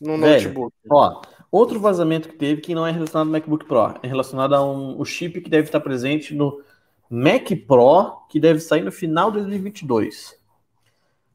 [0.00, 0.74] no Velho, notebook.
[0.90, 1.22] Ó,
[1.52, 5.00] outro vazamento que teve que não é relacionado ao MacBook Pro, é relacionado a um
[5.00, 6.60] o chip que deve estar presente no
[7.08, 10.36] Mac Pro, que deve sair no final de 2022.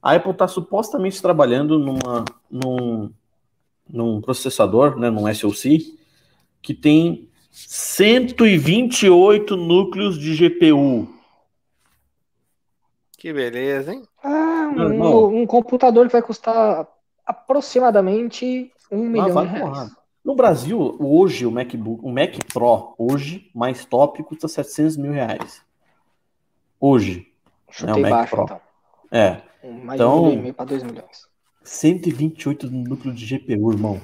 [0.01, 3.11] A Apple está supostamente trabalhando numa, num,
[3.89, 5.97] num processador, né, num SoC,
[6.61, 11.07] que tem 128 núcleos de GPU.
[13.17, 14.03] Que beleza, hein?
[14.21, 16.85] Ah, um, um, computador que vai custar
[17.25, 19.91] aproximadamente um ah, milhão de reais.
[20.23, 25.61] No Brasil, hoje, o MacBook, o Mac Pro, hoje, mais top, custa 700 mil reais.
[26.79, 27.31] Hoje.
[27.71, 28.43] Chutei né, baixo, Pro.
[28.43, 28.61] então.
[29.09, 29.41] É.
[29.63, 31.27] Mais então, um milhão e para 2 milhões.
[31.63, 34.01] 128 núcleos de GPU, irmão.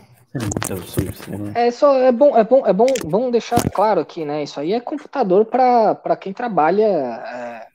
[1.56, 4.44] É, é só é bom, é bom, é bom, vamos deixar claro aqui, né?
[4.44, 7.68] Isso aí é computador para quem trabalha é,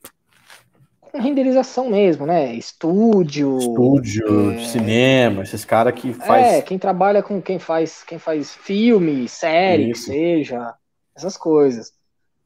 [1.00, 2.54] com renderização mesmo, né?
[2.54, 6.46] Estúdio, estúdio, é, cinema, esses caras que faz.
[6.46, 10.06] É, quem trabalha com quem faz, quem faz filme, série, Isso.
[10.06, 10.74] que seja,
[11.14, 11.92] essas coisas.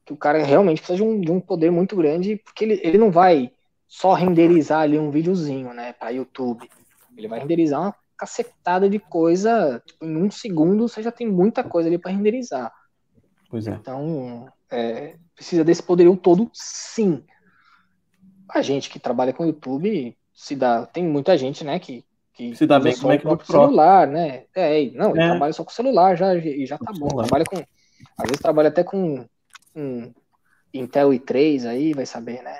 [0.05, 2.97] Que o cara realmente precisa de um, de um poder muito grande, porque ele, ele
[2.97, 3.51] não vai
[3.87, 6.69] só renderizar ali um videozinho, né, para YouTube.
[7.17, 9.81] Ele vai renderizar uma cacetada de coisa.
[9.83, 12.71] Tipo, em um segundo você já tem muita coisa ali para renderizar.
[13.49, 13.71] Pois é.
[13.71, 17.23] Então, é, precisa desse poderio todo, sim.
[18.47, 20.85] A gente que trabalha com YouTube se dá.
[20.85, 24.43] Tem muita gente, né, que, que se dá bem com o próprio celular, né?
[24.53, 25.29] É, não, é.
[25.29, 27.07] trabalha só com celular já, e já tá bom.
[27.07, 27.57] Trabalha com.
[27.57, 29.27] Às vezes trabalha até com
[29.75, 30.13] um
[30.73, 32.59] Intel i3 aí, vai saber, né?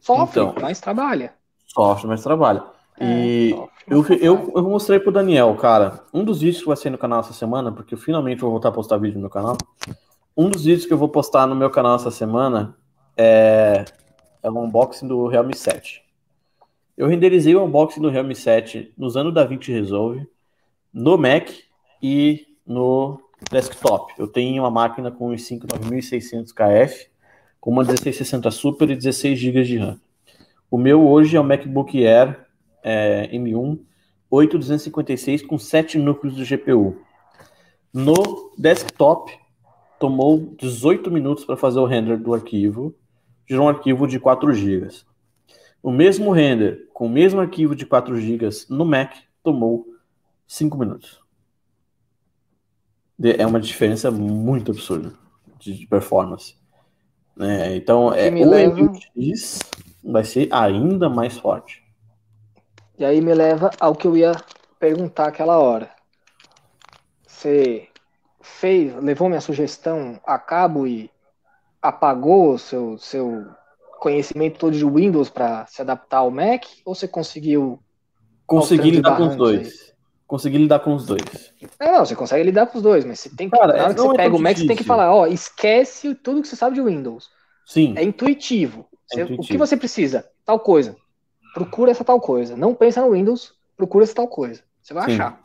[0.00, 1.32] Sofre, então, mas trabalha.
[1.66, 2.64] Sofre, mas trabalha.
[3.00, 6.90] É, e eu, eu, eu mostrei pro Daniel, cara, um dos vídeos que vai sair
[6.90, 9.56] no canal essa semana, porque eu finalmente vou voltar a postar vídeo no meu canal.
[10.36, 12.76] Um dos vídeos que eu vou postar no meu canal essa semana
[13.16, 13.84] é,
[14.42, 16.02] é um unboxing do Realme 7.
[16.96, 20.28] Eu renderizei o unboxing do Realme 7 usando o DaVinci Resolve
[20.92, 21.48] no Mac
[22.02, 23.20] e no
[23.50, 24.12] desktop.
[24.18, 27.08] Eu tenho uma máquina com i5 9600 KF,
[27.60, 30.00] com uma 1660 Super e 16 GB de RAM.
[30.70, 32.47] O meu hoje é o MacBook Air
[32.88, 33.78] é, M1
[34.30, 36.96] 8256 com 7 núcleos de GPU.
[37.92, 39.32] No desktop,
[39.98, 42.94] tomou 18 minutos para fazer o render do arquivo,
[43.48, 44.88] gerou um arquivo de 4 GB.
[45.82, 49.86] O mesmo render com o mesmo arquivo de 4 GB no Mac tomou
[50.46, 51.20] 5 minutos.
[53.22, 55.12] É uma diferença muito absurda
[55.58, 56.54] de performance.
[57.40, 58.82] É, então, é, o leva...
[58.82, 59.58] MX
[60.04, 61.87] vai ser ainda mais forte.
[62.98, 64.32] E aí me leva ao que eu ia
[64.78, 65.90] perguntar aquela hora.
[67.26, 67.88] Você
[68.40, 71.10] fez, levou minha sugestão a cabo e
[71.80, 73.46] apagou o seu, seu
[74.00, 76.64] conhecimento todo de Windows para se adaptar ao Mac?
[76.84, 77.80] Ou você conseguiu.
[78.46, 79.94] Consegui lidar com os dois.
[80.26, 81.22] consegui lidar com os dois.
[81.80, 83.56] Não, não, você consegue lidar com os dois, mas você tem que.
[83.56, 84.88] Cara, na hora que não você é pega o Mac, você tem que difícil.
[84.88, 87.28] falar, ó, esquece tudo que você sabe de Windows.
[87.66, 88.88] Sim, É intuitivo.
[89.12, 89.48] É Você- O intuitivo.
[89.48, 90.28] que você precisa?
[90.44, 90.96] Tal coisa.
[91.58, 92.56] Procura essa tal coisa.
[92.56, 94.62] Não pensa no Windows, procura essa tal coisa.
[94.80, 95.14] Você vai Sim.
[95.14, 95.40] achar.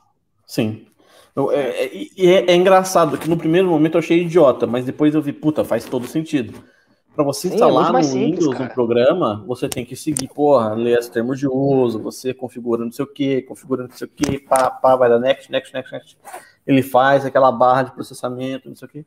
[0.46, 0.88] sim.
[1.36, 4.86] Eu- é, é- e é, é engraçado que no primeiro momento eu achei idiota, mas
[4.86, 6.64] depois eu vi, puta, faz todo sentido.
[7.16, 8.74] Pra você Sim, é instalar muito no simples, Windows um cara.
[8.74, 13.06] programa, você tem que seguir, porra, ler os termos de uso, você configura não sei
[13.06, 16.18] o que, configura não sei o que, pá, pá, vai dar next, next, next, next.
[16.68, 19.06] Ele faz aquela barra de processamento, não sei o que.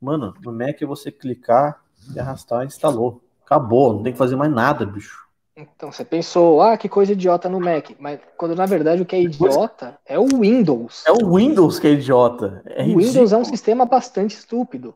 [0.00, 1.82] Mano, no Mac é você clicar
[2.14, 3.22] e arrastar, instalou.
[3.44, 5.28] Acabou, não tem que fazer mais nada, bicho.
[5.60, 7.90] Então, você pensou, ah, que coisa idiota no Mac.
[7.98, 11.04] Mas quando na verdade o que é idiota é o Windows.
[11.06, 12.62] É o Windows que é idiota.
[12.66, 14.94] É o Windows é um sistema bastante estúpido.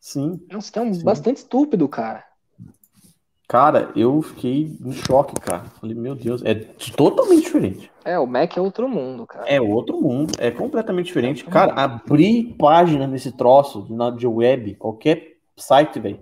[0.00, 0.40] Sim.
[0.48, 1.04] É um sistema Sim.
[1.04, 2.24] bastante estúpido, cara.
[3.48, 5.64] Cara, eu fiquei em choque, cara.
[5.80, 7.90] Falei, meu Deus, é totalmente diferente.
[8.04, 9.48] É, o Mac é outro mundo, cara.
[9.48, 11.44] É outro mundo, é completamente diferente.
[11.46, 13.86] Cara, abrir página nesse troço
[14.18, 16.20] de web, qualquer site, velho.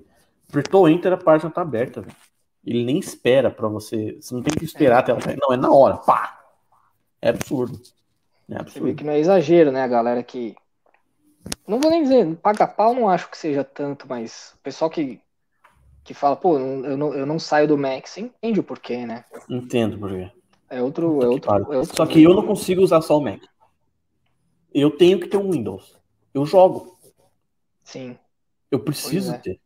[0.49, 2.15] Apertou Enter, a página tá aberta, velho.
[2.67, 4.19] Ele nem espera pra você.
[4.21, 5.39] Você não tem que esperar até ela cair.
[5.41, 5.99] Não, é na hora.
[5.99, 6.37] Pá!
[7.23, 7.81] É absurdo.
[8.49, 8.95] É Você vê absurdo.
[8.97, 10.57] que não é exagero, né, a galera que.
[11.67, 15.21] Não vou nem dizer, paga pau não acho que seja tanto, mas o pessoal que,
[16.03, 19.25] que fala, pô, eu não, eu não saio do Mac, você entende o porquê, né?
[19.49, 20.29] Entendo, por quê.
[20.69, 21.23] É outro.
[21.23, 23.41] É outro, é outro Só que eu não consigo usar só o Mac.
[24.75, 25.97] Eu tenho que ter um Windows.
[26.35, 26.99] Eu jogo.
[27.85, 28.19] Sim.
[28.71, 29.39] Eu preciso é.
[29.39, 29.61] ter.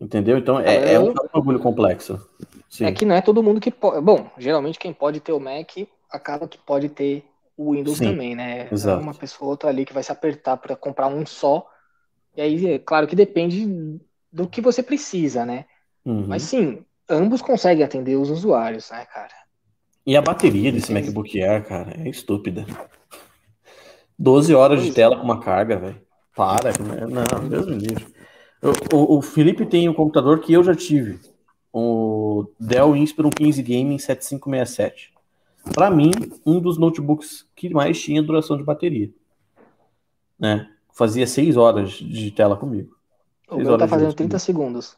[0.00, 0.38] Entendeu?
[0.38, 2.20] Então é, é Eu- um bagulho complexo.
[2.68, 2.84] Sim.
[2.86, 4.00] É que não é todo mundo que pode.
[4.00, 5.70] Bom, geralmente quem pode ter o Mac
[6.10, 7.24] acaba que pode ter
[7.56, 8.68] o Windows Sim, também, né?
[8.70, 9.00] exato.
[9.00, 11.66] É uma pessoa ou outra ali que vai se apertar para comprar um só.
[12.36, 13.66] E aí, é claro que depende
[14.32, 15.64] do que você precisa, né?
[16.04, 16.26] Uhum.
[16.28, 19.32] Mas sim, ambos conseguem atender os usuários, né, cara?
[20.06, 22.64] E a bateria desse MacBook Air, cara, é estúpida.
[24.18, 25.02] 12 horas de Pois é.
[25.02, 26.00] tela com uma carga, velho.
[26.34, 27.06] Para, né?
[27.08, 28.06] não, Deus me livre.
[28.92, 31.18] O, o- Felipe tem um computador que eu já tive.
[31.72, 35.12] O Dell Inspiron 15 Gaming 7567.
[35.74, 36.10] Pra mim,
[36.46, 39.10] um dos notebooks que mais tinha duração de bateria.
[40.38, 40.68] Né?
[40.92, 42.96] Fazia 6 horas de tela comigo.
[43.50, 44.96] O meu tá fazendo uso 30 segundos.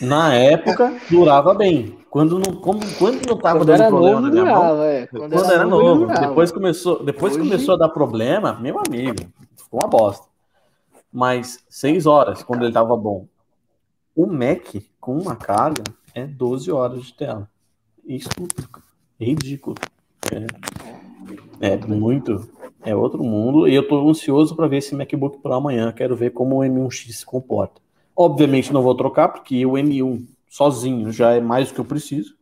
[0.00, 1.98] Na época, durava bem.
[2.10, 4.84] Quando não, como, quando não tava Quando dando era problema novo, na minha mão, durava,
[4.86, 5.06] é.
[5.06, 6.06] quando, era ele novo.
[6.06, 6.26] durava.
[6.28, 9.16] Depois começou, depois Hoje- começou a dar problema, meu amigo,
[9.56, 10.26] ficou uma bosta.
[11.12, 13.26] Mas seis horas, quando ele tava bom.
[14.14, 15.84] O Mac, com uma carga,
[16.14, 17.48] é 12 horas de tela.
[18.04, 18.28] Isso
[19.20, 19.76] é ridículo.
[21.60, 22.48] É, é muito.
[22.84, 23.68] É outro mundo.
[23.68, 25.92] E eu tô ansioso para ver esse MacBook Pro amanhã.
[25.92, 27.80] Quero ver como o M1X se comporta.
[28.14, 32.36] Obviamente não vou trocar, porque o M1 sozinho já é mais do que eu preciso.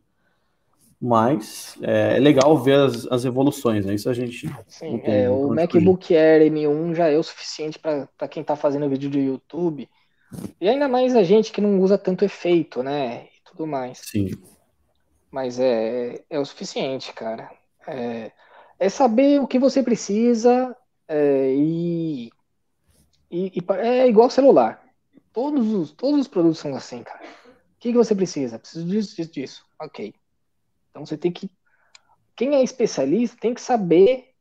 [1.01, 3.95] Mas é, é legal ver as, as evoluções, né?
[3.95, 4.47] Isso a gente.
[4.67, 8.87] Sim, tem é, o MacBook Air M1 já é o suficiente para quem tá fazendo
[8.87, 9.89] vídeo de YouTube.
[10.59, 13.25] E ainda mais a gente que não usa tanto efeito, né?
[13.25, 13.97] E tudo mais.
[14.03, 14.29] Sim.
[15.31, 17.49] Mas é, é o suficiente, cara.
[17.87, 18.31] É,
[18.77, 22.29] é saber o que você precisa é, e,
[23.31, 24.83] e, e é igual celular.
[25.33, 27.21] Todos os, todos os produtos são assim, cara.
[27.23, 28.59] O que, que você precisa?
[28.59, 29.65] Preciso disso, disso, disso.
[29.79, 30.13] Ok.
[30.91, 31.49] Então você tem que.
[32.35, 34.33] Quem é especialista tem que saber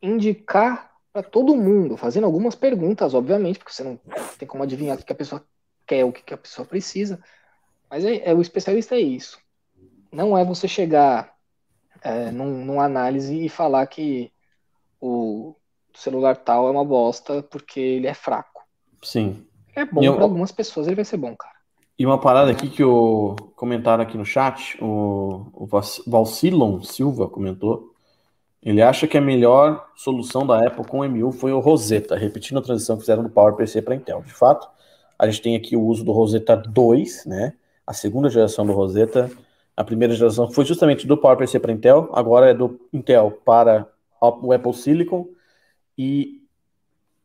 [0.00, 3.98] indicar para todo mundo, fazendo algumas perguntas, obviamente, porque você não
[4.38, 5.44] tem como adivinhar o que a pessoa
[5.86, 7.22] quer, o que a pessoa precisa.
[7.90, 9.38] Mas é, é- o especialista é isso.
[10.10, 11.34] Não é você chegar
[12.02, 14.32] é, num, numa análise e falar que
[15.00, 15.54] o
[15.94, 18.66] celular tal é uma bosta porque ele é fraco.
[19.02, 19.46] Sim.
[19.74, 21.51] É bom para algumas pessoas, ele vai ser bom, cara.
[22.02, 25.68] E uma parada aqui que o comentaram aqui no chat, o, o
[26.04, 27.92] Valcilon Silva comentou.
[28.60, 32.58] Ele acha que a melhor solução da Apple com o M1 foi o Rosetta, repetindo
[32.58, 34.20] a transição que fizeram do PowerPC para Intel.
[34.22, 34.68] De fato,
[35.16, 37.52] a gente tem aqui o uso do Rosetta 2, né?
[37.86, 39.30] A segunda geração do Rosetta.
[39.76, 43.86] A primeira geração foi justamente do PowerPC para Intel, agora é do Intel para
[44.20, 45.28] o Apple Silicon.
[45.96, 46.42] E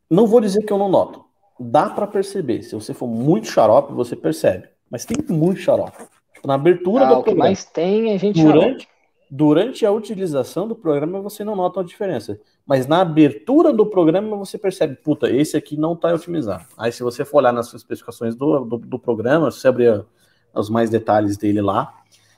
[0.08, 1.27] não vou dizer que eu não noto.
[1.60, 2.62] Dá para perceber.
[2.64, 4.68] Se você for muito xarope, você percebe.
[4.90, 5.98] Mas tem muito xarope.
[6.46, 7.46] Na abertura Ah, do programa.
[7.46, 8.88] mais tem é gente Durante, xarope.
[9.30, 12.40] durante a utilização do programa, você não nota a diferença.
[12.66, 16.66] Mas na abertura do programa, você percebe, puta, esse aqui não está otimizado.
[16.78, 20.06] Aí, se você for olhar nas especificações do, do, do programa, se você abrir a-
[20.54, 21.94] os mais detalhes dele lá,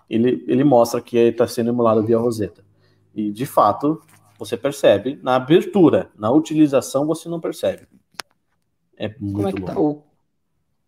[0.09, 2.63] ele, ele mostra que está sendo emulado via Rosetta.
[3.13, 4.01] E, de fato,
[4.39, 6.09] você percebe na abertura.
[6.17, 7.87] Na utilização, você não percebe.
[8.99, 9.65] É muito Como é que bom.
[9.65, 9.79] tá?
[9.79, 10.03] O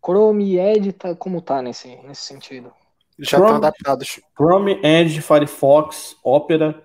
[0.05, 2.71] Chrome Edge tá como tá nesse, nesse sentido?
[3.17, 4.19] Já estão adaptados.
[4.35, 6.83] Chrome, Edge, Firefox, Opera,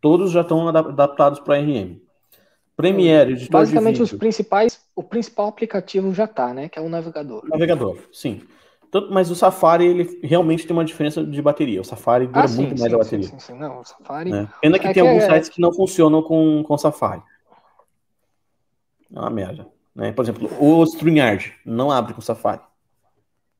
[0.00, 1.98] Todos já estão adaptados para RM.
[2.76, 6.68] Premiere, editor Basicamente, os principais, o principal aplicativo já está, né?
[6.68, 7.42] Que é o navegador.
[7.48, 8.42] Navegador, sim.
[9.10, 11.80] Mas o Safari, ele realmente tem uma diferença de bateria.
[11.80, 13.28] O Safari dura ah, sim, muito sim, mais sim, a bateria.
[13.28, 14.32] Sim, sim, Não, o Safari...
[14.32, 14.48] É.
[14.60, 15.34] Pena que é tem que alguns é...
[15.34, 17.22] sites que não funcionam com o Safari.
[19.12, 19.66] É uma merda.
[19.96, 20.12] Né?
[20.12, 22.60] Por exemplo, o StreamYard não abre com o Safari.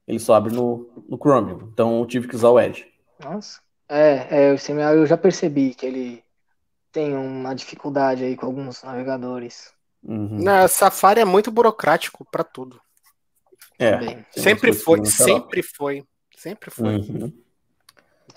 [0.07, 1.59] Ele só abre no, no Chrome.
[1.73, 2.87] Então eu tive que usar o Edge.
[3.19, 3.61] Nossa.
[3.89, 6.23] É, é, o StreamYard eu já percebi que ele
[6.93, 9.73] tem uma dificuldade aí com alguns navegadores.
[10.05, 10.43] Uhum.
[10.43, 12.79] Na Safari é muito burocrático para tudo.
[13.79, 14.23] É.
[14.31, 16.05] Sempre foi, sempre foi,
[16.37, 16.97] sempre foi.
[16.97, 17.33] Uhum.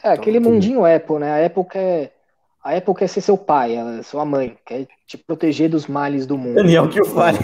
[0.02, 1.42] É aquele então, mundinho Apple, né?
[1.42, 2.16] A Apple quer,
[2.64, 6.38] a Apple quer ser seu pai, ela, sua mãe, quer te proteger dos males do
[6.38, 6.56] mundo.
[6.56, 7.38] Daniel que eu fale.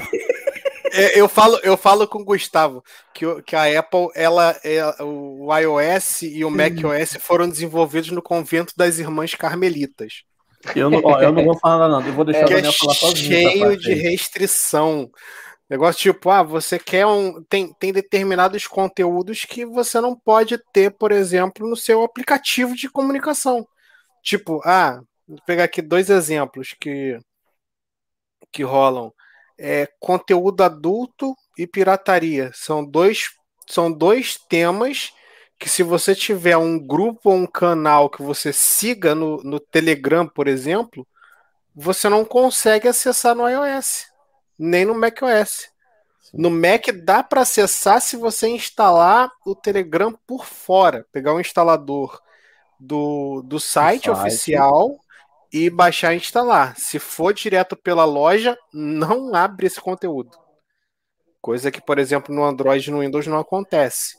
[0.97, 2.81] É, eu falo, eu falo com o Gustavo
[3.13, 8.73] que, que a Apple, ela, é, o iOS e o macOS foram desenvolvidos no convento
[8.77, 10.23] das irmãs carmelitas.
[10.73, 12.07] Eu não, ó, eu não vou falar nada, não.
[12.07, 13.29] Eu vou deixar é, o Daniel falar sozinho.
[13.29, 15.11] Cheio de restrição.
[15.69, 17.43] Negócio tipo, ah, você quer um.
[17.43, 22.89] Tem, tem determinados conteúdos que você não pode ter, por exemplo, no seu aplicativo de
[22.89, 23.67] comunicação.
[24.23, 27.19] Tipo, ah, vou pegar aqui dois exemplos que,
[28.49, 29.11] que rolam
[29.57, 32.51] é, conteúdo adulto e pirataria.
[32.53, 33.29] São dois,
[33.67, 35.13] são dois temas
[35.59, 40.27] que, se você tiver um grupo ou um canal que você siga no, no Telegram,
[40.27, 41.07] por exemplo,
[41.73, 44.05] você não consegue acessar no iOS,
[44.57, 45.69] nem no macOS.
[46.33, 51.39] No Mac dá para acessar se você instalar o Telegram por fora, pegar o um
[51.39, 52.19] instalador
[52.79, 54.09] do, do site, site.
[54.09, 54.99] oficial
[55.55, 56.75] e baixar e instalar.
[56.75, 60.37] Se for direto pela loja, não abre esse conteúdo.
[61.39, 64.17] Coisa que, por exemplo, no Android e no Windows não acontece.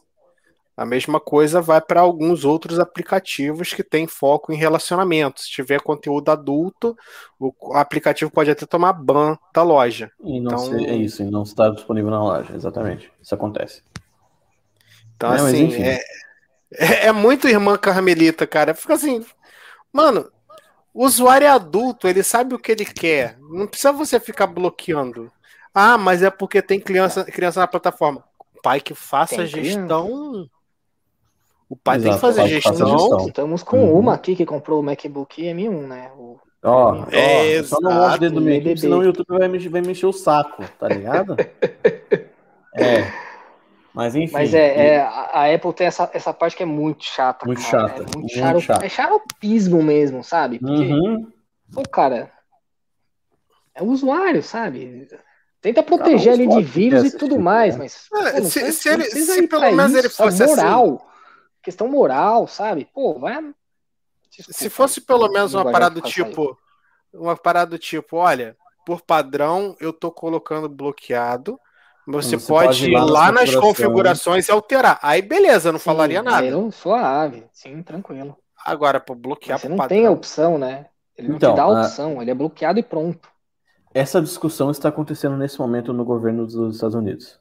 [0.74, 5.42] A mesma coisa vai para alguns outros aplicativos que têm foco em relacionamento.
[5.42, 6.96] Se tiver conteúdo adulto,
[7.38, 10.10] o aplicativo pode até tomar ban da loja.
[10.24, 10.86] E não então...
[10.86, 13.12] é isso, e não está disponível na loja, exatamente.
[13.20, 13.82] Isso acontece.
[15.14, 16.00] Então, assim, é,
[16.72, 18.74] é, é, muito irmã Carmelita, cara.
[18.74, 19.24] Fica assim,
[19.92, 20.30] mano,
[20.96, 23.36] o usuário é adulto, ele sabe o que ele quer.
[23.38, 25.30] Não precisa você ficar bloqueando.
[25.74, 28.24] Ah, mas é porque tem criança, criança na plataforma.
[28.38, 30.06] O pai que faça tem gestão.
[30.06, 30.50] Criança.
[31.68, 32.98] O pai Exato, tem que fazer gestão.
[32.98, 33.28] gestão.
[33.28, 33.98] Estamos com uhum.
[33.98, 36.10] uma aqui que comprou o MacBook M1, né?
[36.16, 36.38] O...
[36.62, 39.82] Ó, oh, é, só não mostra dedo do meu senão o YouTube vai me, vai
[39.82, 41.36] me encher o saco, tá ligado?
[42.74, 43.25] é.
[43.96, 44.30] Mas enfim.
[44.30, 47.46] Mas é, é, a Apple tem essa, essa parte que é muito chata.
[47.46, 47.88] Muito cara.
[47.88, 47.94] chata.
[47.94, 48.82] É muito, muito charo, chato.
[48.82, 50.58] É xaropismo mesmo, sabe?
[50.58, 51.32] Porque, uhum.
[51.72, 52.30] pô, cara,
[53.74, 55.08] é o usuário, sabe?
[55.62, 57.84] Tenta proteger ele de vírus e tudo mais, né?
[57.84, 58.06] mas.
[58.34, 61.04] É, pô, se, se, ele, se pelo menos isso, ele fosse moral, assim.
[61.62, 62.86] Questão moral, sabe?
[62.92, 63.42] Pô, vai.
[64.30, 66.58] Desculpa, se fosse pelo menos uma parada do tipo.
[67.14, 71.58] Uma parada do tipo, olha, por padrão, eu tô colocando bloqueado
[72.06, 74.98] você, você pode, pode, ir lá, nas configurações e alterar.
[75.02, 76.46] Aí beleza, não sim, falaria nada.
[76.46, 78.36] Eu, suave, sim, tranquilo.
[78.64, 79.96] Agora, para bloquear Você não padrão.
[79.96, 80.86] tem a opção, né?
[81.16, 82.22] Ele não então, te dá a opção, a...
[82.22, 83.28] ele é bloqueado e pronto.
[83.92, 87.40] Essa discussão está acontecendo nesse momento no governo dos Estados Unidos.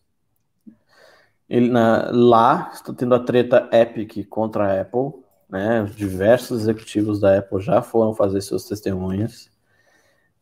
[1.50, 5.24] Ele, na, lá está tendo a treta Epic contra a Apple.
[5.50, 5.84] Né?
[5.96, 9.50] Diversos executivos da Apple já foram fazer seus testemunhas.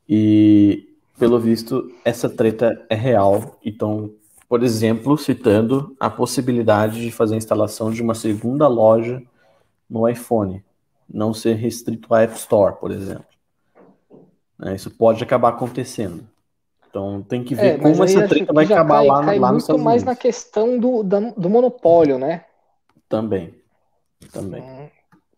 [0.07, 0.92] E
[1.23, 3.57] pelo visto, essa treta é real.
[3.63, 4.11] Então,
[4.49, 9.23] por exemplo, citando a possibilidade de fazer a instalação de uma segunda loja
[9.89, 10.61] no iPhone,
[11.09, 13.23] não ser restrito à App Store, por exemplo.
[14.65, 16.27] É, isso pode acabar acontecendo.
[16.89, 19.63] Então tem que ver é, como essa treta vai acabar cai, lá, cai lá nos
[19.63, 22.43] Estados mais na questão do, do monopólio, né?
[23.07, 23.55] Também.
[24.33, 24.61] Também.
[24.61, 24.89] Hum,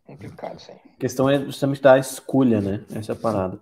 [0.08, 0.74] complicado, sim.
[0.74, 2.84] A questão é justamente da escolha, né?
[2.92, 3.60] Essa é a parada.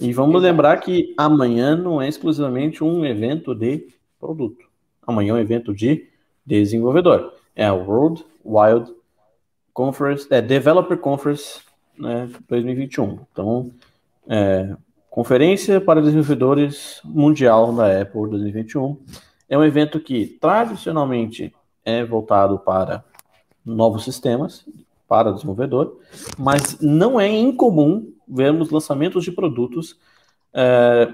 [0.00, 3.88] E vamos lembrar que amanhã não é exclusivamente um evento de
[4.18, 4.66] produto.
[5.06, 6.08] Amanhã é um evento de
[6.44, 7.32] desenvolvedor.
[7.54, 8.92] É a World Wild
[9.72, 11.60] Conference, é Developer Conference
[11.98, 13.20] né, 2021.
[13.32, 13.70] Então,
[14.28, 14.74] é,
[15.10, 18.98] Conferência para Desenvolvedores Mundial da Apple 2021.
[19.48, 21.52] É um evento que tradicionalmente
[21.84, 23.02] é voltado para
[23.64, 24.64] novos sistemas,
[25.08, 25.98] para desenvolvedor,
[26.38, 29.98] mas não é incomum vermos lançamentos de produtos
[30.52, 31.08] é,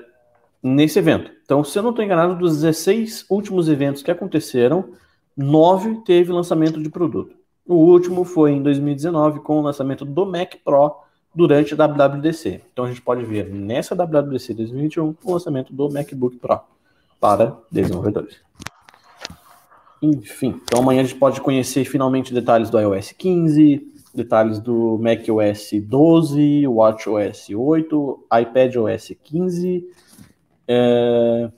[0.63, 1.31] nesse evento.
[1.45, 4.93] Então, se eu não estou enganado, dos 16 últimos eventos que aconteceram,
[5.37, 7.37] nove teve lançamento de produto.
[7.67, 11.05] O último foi em 2019 com o lançamento do Mac Pro
[11.35, 12.63] durante a WWDC.
[12.73, 16.61] Então a gente pode ver nessa WWDC 2021 o lançamento do MacBook Pro
[17.21, 18.37] para desenvolvedores.
[20.01, 25.71] Enfim, então amanhã a gente pode conhecer finalmente detalhes do iOS 15, detalhes do macOS
[25.73, 29.85] 12, WatchOS 8, iPadOS 15.
[30.69, 31.51] É...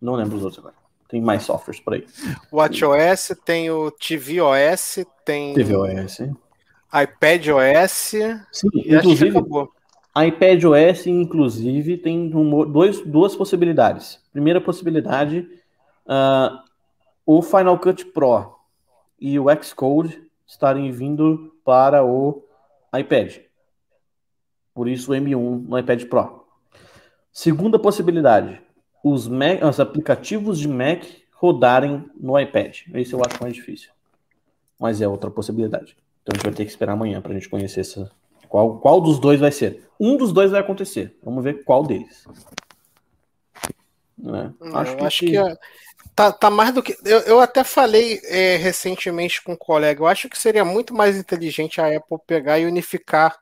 [0.00, 0.74] Não lembro os outros agora.
[1.08, 2.06] Tem mais softwares por aí.
[2.52, 5.54] WatchOS, tem o tvOS, tem.
[5.54, 6.18] tvOS.
[6.92, 8.14] iPadOS.
[8.50, 9.38] Sim, inclusive.
[10.26, 12.30] iPadOS, inclusive, tem
[12.72, 14.20] dois, duas possibilidades.
[14.32, 15.48] Primeira possibilidade,
[16.06, 16.58] uh,
[17.24, 18.56] o Final Cut Pro
[19.20, 22.44] e o Xcode estarem vindo para o
[22.96, 23.38] iPad.
[24.72, 26.46] Por isso o M1 no iPad Pro.
[27.32, 28.62] Segunda possibilidade,
[29.02, 31.02] os, Mac, os aplicativos de Mac
[31.32, 32.82] rodarem no iPad.
[32.94, 33.90] Esse eu acho mais difícil.
[34.78, 35.96] Mas é outra possibilidade.
[36.22, 38.10] Então a gente vai ter que esperar amanhã para a gente conhecer essa,
[38.48, 39.88] qual, qual dos dois vai ser.
[39.98, 41.18] Um dos dois vai acontecer.
[41.22, 42.26] Vamos ver qual deles.
[44.24, 45.56] É, acho, que, acho que, é,
[46.16, 46.96] tá, tá mais do que.
[47.04, 50.00] Eu, eu até falei é, recentemente com um colega.
[50.00, 53.38] Eu acho que seria muito mais inteligente a Apple pegar e unificar.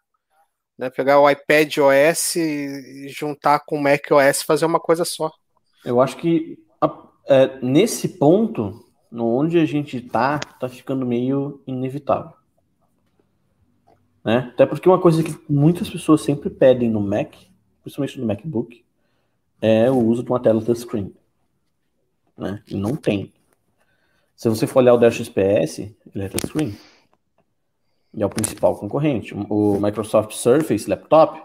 [0.77, 5.31] Né, pegar o iPad OS e juntar com o Mac OS fazer uma coisa só.
[5.85, 6.59] Eu acho que
[7.29, 12.33] é, nesse ponto, onde a gente tá, tá ficando meio inevitável.
[14.25, 14.51] Né?
[14.53, 17.35] Até porque uma coisa que muitas pessoas sempre pedem no Mac,
[17.83, 18.85] principalmente no MacBook,
[19.61, 21.15] é o uso de uma tela touchscreen.
[22.37, 22.63] Né?
[22.71, 23.33] Não tem.
[24.37, 26.77] Se você for olhar o Dash XPS, ele é touchscreen.
[28.13, 29.35] E é o principal concorrente.
[29.35, 31.41] O Microsoft Surface Laptop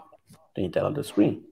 [0.54, 1.44] tem tela touchscreen.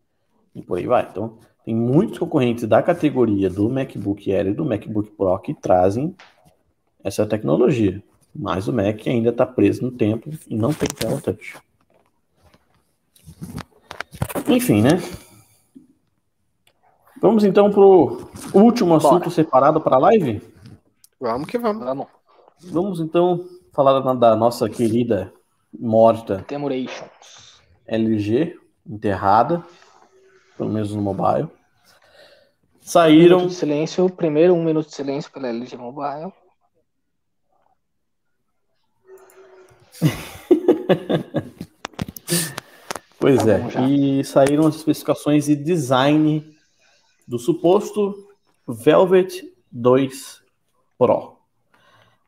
[0.53, 1.07] E por aí vai.
[1.09, 6.15] Então, tem muitos concorrentes da categoria do MacBook Air e do MacBook Pro que trazem
[7.03, 8.01] essa tecnologia.
[8.33, 11.55] Mas o Mac ainda está preso no tempo e não tem tela touch.
[14.47, 14.91] Enfim, né?
[17.19, 19.31] Vamos então para o último assunto Bora.
[19.31, 20.41] separado para a live?
[21.19, 21.83] Vamos que vamos.
[21.83, 22.07] Vamos.
[22.63, 25.33] Vamos então falar da, da nossa querida
[25.77, 27.61] morta Temorations.
[27.87, 29.63] LG, enterrada,
[30.57, 31.47] pelo menos no mobile.
[32.81, 33.37] Saíram.
[33.37, 36.31] Um minuto de silêncio, primeiro um minuto de silêncio pela LG Mobile.
[43.19, 46.55] pois tá é, e saíram as especificações e design
[47.27, 48.27] do suposto
[48.67, 50.41] Velvet 2
[50.97, 51.37] Pro.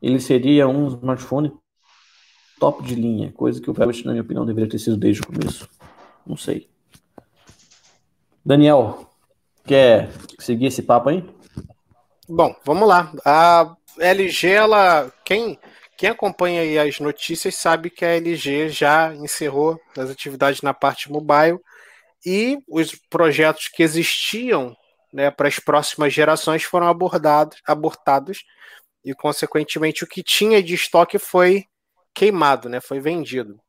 [0.02, 1.54] Ele seria um smartphone
[2.60, 5.28] top de linha, coisa que o Velvet, na minha opinião, deveria ter sido desde o
[5.28, 5.70] começo.
[6.26, 6.70] Não sei.
[8.46, 9.10] Daniel,
[9.70, 10.10] Quer
[10.40, 11.24] seguir esse papo aí?
[12.28, 13.14] Bom, vamos lá.
[13.24, 15.14] A LG, ela.
[15.24, 15.60] Quem,
[15.96, 21.60] quem acompanha as notícias sabe que a LG já encerrou as atividades na parte mobile
[22.26, 24.76] e os projetos que existiam
[25.12, 28.44] né, para as próximas gerações foram abordados, abortados
[29.04, 31.66] e, consequentemente, o que tinha de estoque foi
[32.14, 33.60] queimado, né, foi vendido.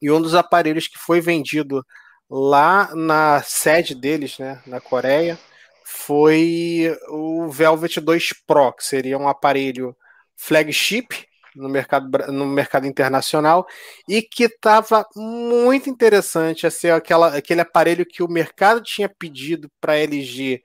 [0.00, 1.84] E um dos aparelhos que foi vendido
[2.28, 5.38] lá na sede deles, né, na Coreia,
[5.84, 9.96] foi o Velvet 2 Pro, que seria um aparelho
[10.36, 13.66] flagship no mercado, no mercado internacional
[14.08, 19.70] e que estava muito interessante a ser aquela, aquele aparelho que o mercado tinha pedido
[19.80, 20.62] para a LG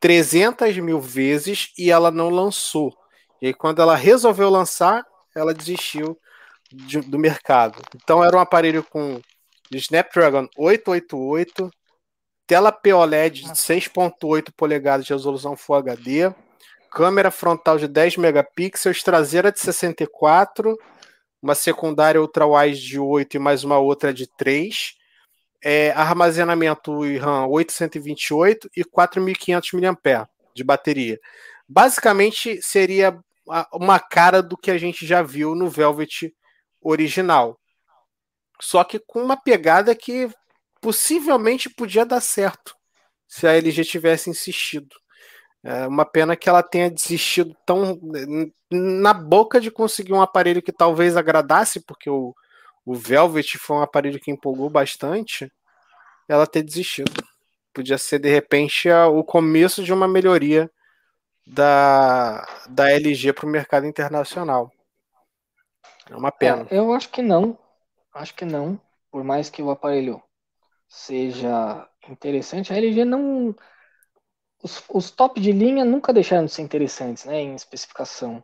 [0.00, 2.96] 300 mil vezes e ela não lançou.
[3.40, 5.04] E aí, quando ela resolveu lançar,
[5.34, 6.18] ela desistiu
[6.72, 7.82] de, do mercado.
[7.94, 9.20] Então, era um aparelho com
[9.70, 11.70] Snapdragon 888,
[12.46, 16.34] tela POLED de 6.8 polegadas de resolução Full HD,
[16.90, 20.76] câmera frontal de 10 megapixels, traseira de 64,
[21.42, 24.94] uma secundária ultra-wide de 8 e mais uma outra de 3,
[25.62, 31.20] é, armazenamento RAM 828 e 4.500 mAh de bateria.
[31.68, 33.18] Basicamente seria
[33.72, 36.34] uma cara do que a gente já viu no Velvet
[36.82, 37.60] original
[38.60, 40.30] só que com uma pegada que
[40.80, 42.76] possivelmente podia dar certo
[43.26, 44.94] se a LG tivesse insistido.
[45.62, 48.00] É uma pena que ela tenha desistido tão
[48.70, 52.34] na boca de conseguir um aparelho que talvez agradasse, porque o,
[52.84, 55.52] o Velvet foi um aparelho que empolgou bastante,
[56.28, 57.12] ela ter desistido.
[57.74, 60.70] Podia ser, de repente, o começo de uma melhoria
[61.46, 64.72] da, da LG para o mercado internacional.
[66.08, 66.66] É uma pena.
[66.70, 67.58] É, eu acho que não.
[68.12, 68.80] Acho que não.
[69.10, 70.22] Por mais que o aparelho
[70.88, 73.54] seja interessante, a LG não.
[74.62, 77.40] Os, os top de linha nunca deixaram de ser interessantes, né?
[77.40, 78.42] Em especificação.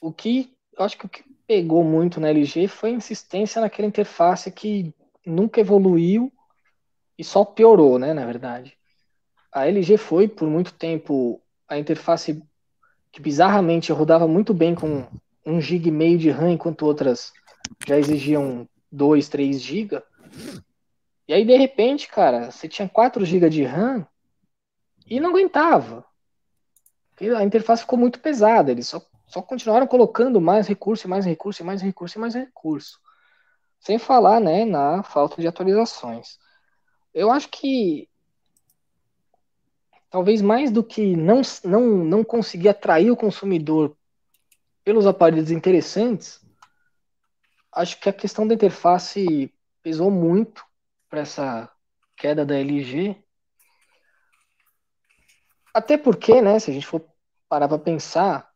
[0.00, 3.88] O que eu acho que o que pegou muito na LG foi a insistência naquela
[3.88, 4.94] interface que
[5.26, 6.32] nunca evoluiu
[7.18, 8.14] e só piorou, né?
[8.14, 8.76] Na verdade.
[9.52, 12.42] A LG foi por muito tempo a interface
[13.12, 15.06] que bizarramente rodava muito bem com
[15.44, 17.32] um GB e meio de RAM, enquanto outras
[17.86, 20.02] já exigiam 2, 3 GB.
[21.26, 24.06] E aí, de repente, cara, você tinha 4 GB de RAM
[25.10, 26.06] e não aguentava.
[27.36, 31.82] A interface ficou muito pesada, eles só, só continuaram colocando mais recurso, mais recurso, mais
[31.82, 32.98] recurso, mais recurso.
[33.80, 36.38] Sem falar, né, na falta de atualizações.
[37.12, 38.08] Eu acho que
[40.08, 43.96] talvez mais do que não, não, não conseguir atrair o consumidor
[44.82, 46.40] pelos aparelhos interessantes,
[47.72, 50.64] acho que a questão da interface pesou muito
[51.08, 51.70] para essa
[52.16, 53.16] queda da LG.
[55.72, 57.04] Até porque, né, se a gente for
[57.48, 58.50] parar para pensar,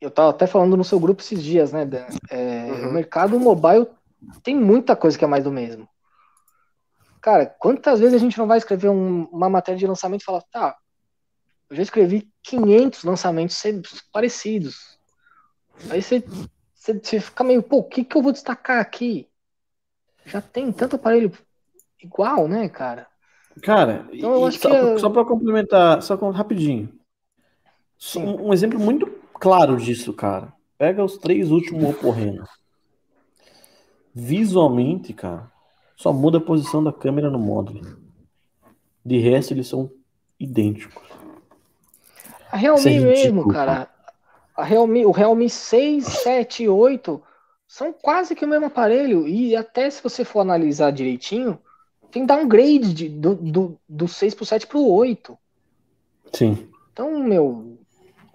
[0.00, 2.88] eu estava até falando no seu grupo esses dias, né, Dan, é, uhum.
[2.88, 3.86] o mercado mobile
[4.42, 5.88] tem muita coisa que é mais do mesmo.
[7.20, 10.42] Cara, quantas vezes a gente não vai escrever um, uma matéria de lançamento e falar,
[10.50, 10.76] tá,
[11.68, 13.62] eu já escrevi 500 lançamentos
[14.12, 14.98] parecidos.
[15.90, 16.24] Aí você,
[16.74, 19.28] você, você fica meio, pô, o que, que eu vou destacar aqui?
[20.24, 21.32] Já tem tanto aparelho
[22.02, 23.06] igual, né, cara?
[23.62, 26.88] Cara, então, eu acho só, que é só para complementar, só rapidinho.
[28.16, 30.52] Um, um, exemplo muito claro disso, cara.
[30.76, 32.44] Pega os três últimos ocorrendo.
[34.14, 35.50] Visualmente, cara,
[35.96, 37.80] só muda a posição da câmera no módulo.
[39.04, 39.90] De resto, eles são
[40.38, 41.02] idênticos.
[42.50, 43.88] A Realme é mesmo, cara.
[44.56, 47.22] A Realme, o Realme 6, 7 e 8
[47.66, 49.26] são quase que o mesmo aparelho.
[49.26, 51.60] E até se você for analisar direitinho,
[52.10, 55.38] tem downgrade de, do, do, do 6 pro 7 pro 8.
[56.32, 56.68] Sim.
[56.92, 57.78] Então, meu.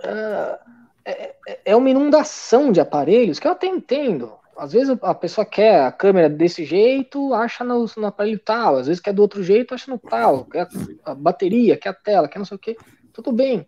[0.01, 0.59] É,
[1.05, 1.35] é,
[1.65, 4.33] é uma inundação de aparelhos que eu até entendo.
[4.55, 8.77] Às vezes a pessoa quer a câmera desse jeito, acha no, no aparelho tal.
[8.77, 10.45] Às vezes quer do outro jeito, acha no tal.
[10.45, 10.67] Quer
[11.03, 12.77] a bateria, quer a tela, quer não sei o que.
[13.11, 13.67] Tudo bem.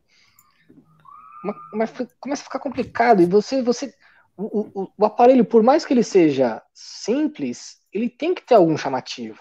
[1.43, 3.21] Mas, mas começa a ficar complicado.
[3.21, 3.93] E você, você
[4.37, 8.77] o, o, o aparelho, por mais que ele seja simples, ele tem que ter algum
[8.77, 9.39] chamativo.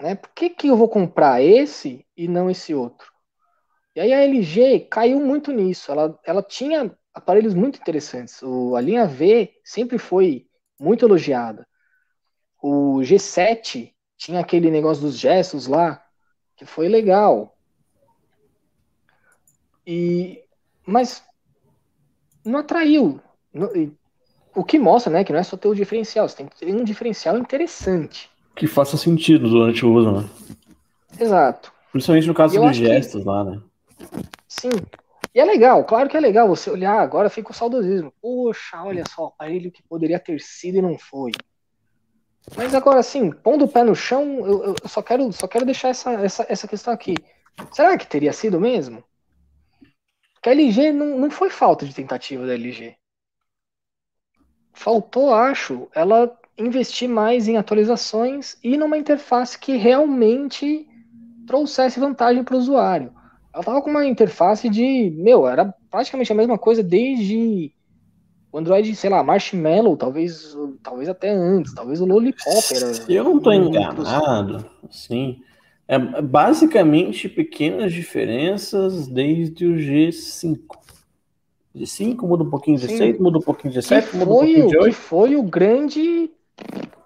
[0.00, 0.14] Né?
[0.14, 3.12] Por que, que eu vou comprar esse e não esse outro?
[3.94, 5.92] E aí a LG caiu muito nisso.
[5.92, 8.42] Ela, ela tinha aparelhos muito interessantes.
[8.42, 10.48] O, a linha V sempre foi
[10.78, 11.66] muito elogiada.
[12.62, 16.02] O G7 tinha aquele negócio dos gestos lá,
[16.56, 17.56] que foi legal.
[19.86, 20.44] E,
[20.86, 21.22] mas
[22.44, 23.20] não atraiu.
[24.54, 26.74] o que mostra, né, que não é só ter o diferencial, você tem que ter
[26.74, 28.30] um diferencial interessante.
[28.60, 30.28] Que faça sentido durante o uso, né?
[31.18, 31.72] Exato.
[31.90, 33.26] Principalmente no caso dos gestos que...
[33.26, 33.58] lá, né?
[34.46, 34.68] Sim.
[35.34, 38.12] E é legal, claro que é legal você olhar, agora fica o saudosismo.
[38.20, 41.32] Poxa, olha só, aparelho que poderia ter sido e não foi.
[42.54, 45.88] Mas agora, assim, pondo o pé no chão, eu, eu só, quero, só quero deixar
[45.88, 47.14] essa, essa, essa questão aqui.
[47.72, 49.02] Será que teria sido mesmo?
[50.34, 52.94] Porque a LG não, não foi falta de tentativa da LG.
[54.74, 60.86] Faltou, acho, ela investir mais em atualizações e numa interface que realmente
[61.46, 63.12] trouxesse vantagem para o usuário.
[63.52, 65.10] Ela tava com uma interface de.
[65.16, 67.72] Meu, era praticamente a mesma coisa desde
[68.52, 72.94] o Android, sei lá, Marshmallow, talvez, talvez até antes, talvez o Lollipop era.
[72.94, 75.40] Se eu não estou enganado, sim.
[75.88, 80.58] É basicamente pequenas diferenças desde o G5.
[81.74, 82.96] G5 muda um pouquinho de Sim.
[82.96, 84.86] 6, muda um pouquinho de 7, muda um pouquinho de 8.
[84.86, 86.30] Que foi o grande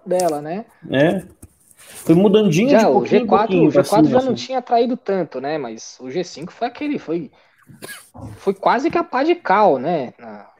[0.05, 0.65] dela, né?
[0.91, 1.23] É.
[1.75, 4.27] Foi mudandinho já, de pouquinho o G4, o G4 já assim.
[4.27, 5.57] não tinha traído tanto, né?
[5.57, 7.31] Mas o G5 foi aquele, foi,
[8.37, 10.13] foi quase que a pá de cal, né?
[10.17, 10.51] Na,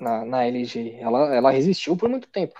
[0.00, 0.96] na, na, LG.
[1.00, 2.54] Ela, ela resistiu por muito tempo.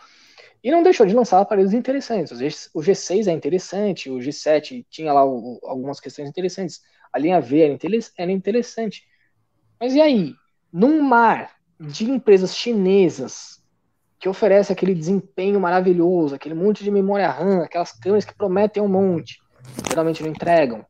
[0.62, 2.32] E não deixou de lançar aparelhos interessantes.
[2.74, 6.80] O, G, 6 é interessante, o G7 tinha lá o, algumas questões interessantes.
[7.12, 7.78] A linha V era,
[8.18, 9.04] era interessante.
[9.78, 10.34] Mas e aí?
[10.72, 13.55] Num mar de empresas chinesas
[14.26, 18.88] que oferece aquele desempenho maravilhoso, aquele monte de memória RAM, aquelas câmeras que prometem um
[18.88, 19.40] monte,
[19.88, 20.84] geralmente não entregam.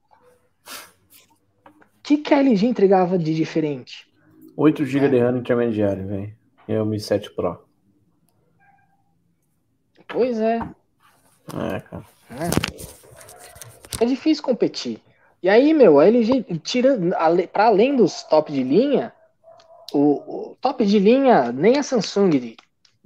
[1.61, 4.11] O que, que a LG entregava de diferente?
[4.57, 5.09] 8 GB é.
[5.11, 6.35] de RAM intermediário, velho.
[6.67, 7.63] É o Mi 7 Pro.
[10.09, 10.57] Pois é.
[10.57, 12.05] É, cara.
[12.31, 14.05] É.
[14.05, 14.99] é difícil competir.
[15.43, 17.15] E aí, meu, a LG, tirando,
[17.53, 19.13] para além dos top de linha,
[19.93, 22.57] o, o, top de linha, nem a Samsung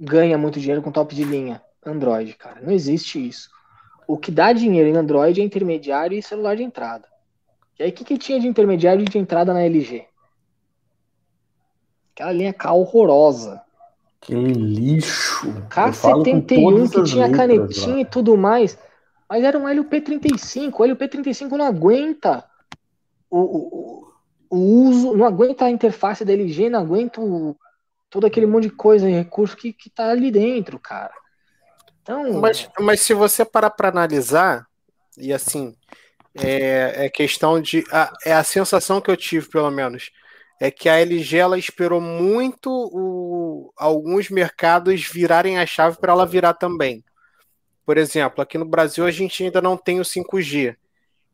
[0.01, 2.59] ganha muito dinheiro com top de linha Android, cara.
[2.61, 3.49] Não existe isso.
[4.07, 7.07] O que dá dinheiro em Android é intermediário e celular de entrada.
[7.79, 10.05] E aí, o que, que tinha de intermediário e de entrada na LG?
[12.13, 13.61] Aquela linha K horrorosa.
[14.19, 15.47] Que lixo.
[15.69, 18.01] K71 que tinha letras, canetinha lá.
[18.01, 18.77] e tudo mais.
[19.29, 20.73] Mas era um LP35.
[20.73, 22.43] O LP35 não aguenta
[23.29, 24.13] o, o,
[24.49, 27.55] o uso, não aguenta a interface da LG, não aguenta o,
[28.11, 31.13] todo aquele monte de coisa e recurso que, que tá ali dentro, cara.
[32.01, 34.67] Então, mas, mas se você parar para analisar,
[35.17, 35.73] e assim,
[36.35, 37.83] é, é questão de.
[37.91, 40.11] A, é a sensação que eu tive, pelo menos,
[40.59, 46.25] é que a LG ela esperou muito o, alguns mercados virarem a chave para ela
[46.25, 47.03] virar também.
[47.85, 50.75] Por exemplo, aqui no Brasil a gente ainda não tem o 5G.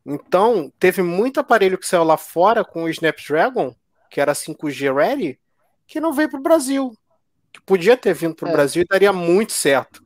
[0.06, 3.76] Então, teve muito aparelho que saiu lá fora com o Snapdragon,
[4.10, 5.40] que era 5G ready,
[5.88, 6.96] que não veio para o Brasil.
[7.52, 8.52] Que podia ter vindo para o é.
[8.52, 10.04] Brasil e daria muito certo.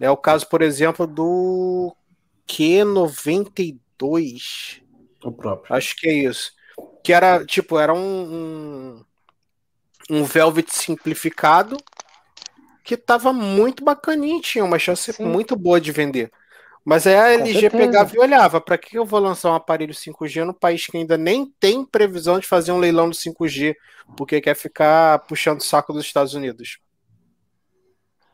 [0.00, 1.94] É o caso, por exemplo, do
[2.48, 4.82] Q92.
[5.22, 5.74] O próprio.
[5.74, 6.52] Acho que é isso.
[7.02, 9.04] Que era, tipo, era um,
[10.10, 11.76] um, um Velvet simplificado
[12.82, 15.24] que tava muito bacaninho, tinha uma chance Sim.
[15.24, 16.30] muito boa de vender.
[16.84, 20.44] Mas aí a LG pegava e olhava, para que eu vou lançar um aparelho 5G
[20.44, 23.74] no país que ainda nem tem previsão de fazer um leilão do 5G,
[24.16, 26.78] porque quer ficar puxando o saco dos Estados Unidos?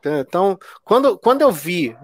[0.04, 1.94] Então, quando, quando eu vi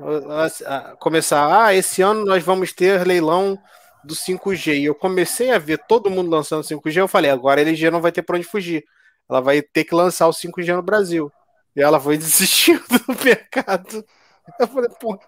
[1.01, 3.59] começar, ah, esse ano nós vamos ter leilão
[4.05, 7.65] do 5G, e eu comecei a ver todo mundo lançando 5G, eu falei, agora a
[7.65, 8.85] LG não vai ter para onde fugir.
[9.29, 11.33] Ela vai ter que lançar o 5G no Brasil.
[11.75, 14.05] E ela foi desistindo do mercado.
[14.61, 15.19] Eu falei, pô,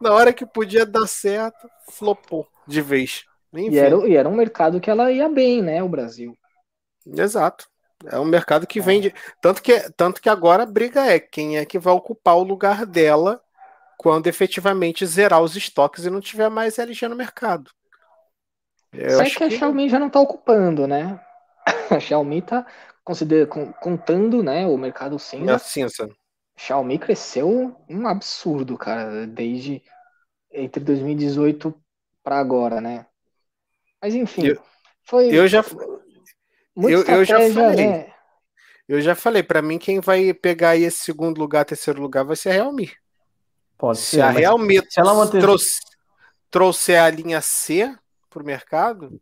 [0.00, 3.24] na hora que podia dar certo, flopou de vez.
[3.52, 5.82] E era, e era um mercado que ela ia bem, né?
[5.82, 6.36] O Brasil.
[7.06, 7.68] Exato.
[8.06, 8.82] É um mercado que é.
[8.82, 9.14] vende.
[9.40, 12.84] Tanto que, tanto que agora a briga é quem é que vai ocupar o lugar
[12.84, 13.40] dela
[13.96, 17.70] quando efetivamente zerar os estoques e não tiver mais LG no mercado.
[18.92, 21.20] Eu Só que a Xiaomi já não está ocupando, né?
[21.90, 22.66] A Xiaomi está
[23.80, 25.52] contando né, o mercado cinza.
[25.52, 26.08] É cinza.
[26.56, 29.82] Xiaomi cresceu um absurdo, cara, desde
[30.52, 31.74] entre 2018
[32.22, 33.06] para agora, né?
[34.00, 34.62] Mas enfim, eu,
[35.02, 35.28] foi.
[35.28, 35.64] Eu já,
[36.76, 37.86] eu, eu já falei.
[37.86, 38.14] Né?
[38.86, 42.36] Eu já falei, para mim quem vai pegar aí esse segundo lugar, terceiro lugar vai
[42.36, 42.92] ser a Realme.
[43.78, 44.20] Pode se ser.
[44.20, 45.40] a Realme se ela manter...
[45.40, 45.80] trouxe,
[46.50, 47.96] trouxer a linha C
[48.28, 49.20] pro mercado.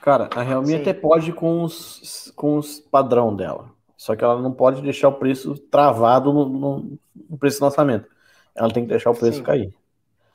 [0.00, 0.80] Cara, a Realme Sim.
[0.80, 3.70] até pode com os, com os padrão dela.
[3.98, 6.98] Só que ela não pode deixar o preço travado no, no,
[7.28, 8.08] no preço do lançamento.
[8.54, 9.42] Ela tem que deixar o preço Sim.
[9.42, 9.74] cair.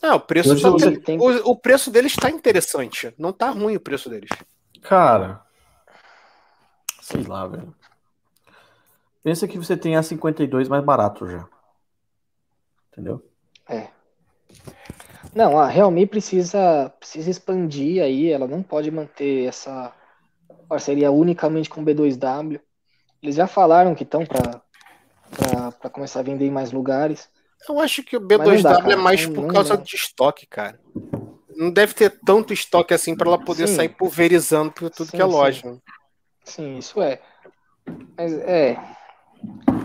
[0.01, 0.99] Não, o preço, tá, você...
[0.99, 1.17] tem...
[1.17, 3.13] o, o, preço deles está interessante.
[3.17, 4.29] Não tá ruim o preço deles.
[4.81, 5.41] Cara,
[7.01, 7.73] sei lá, velho.
[9.23, 11.47] Pensa que você tem a 52 mais barato já.
[12.91, 13.25] Entendeu?
[13.69, 13.87] É.
[15.33, 18.29] Não, a Realme precisa, precisa expandir aí.
[18.29, 19.93] Ela não pode manter essa
[20.67, 22.59] parceria unicamente com o B2W.
[23.23, 27.29] Eles já falaram que estão para começar a vender em mais lugares.
[27.67, 30.77] Eu acho que o B2W dá, é mais por causa de estoque, cara.
[31.55, 33.75] Não deve ter tanto estoque assim para ela poder sim.
[33.77, 35.61] sair pulverizando por tudo sim, que é loja.
[35.61, 35.81] Sim.
[36.43, 37.21] sim, isso é.
[38.17, 38.77] Mas é.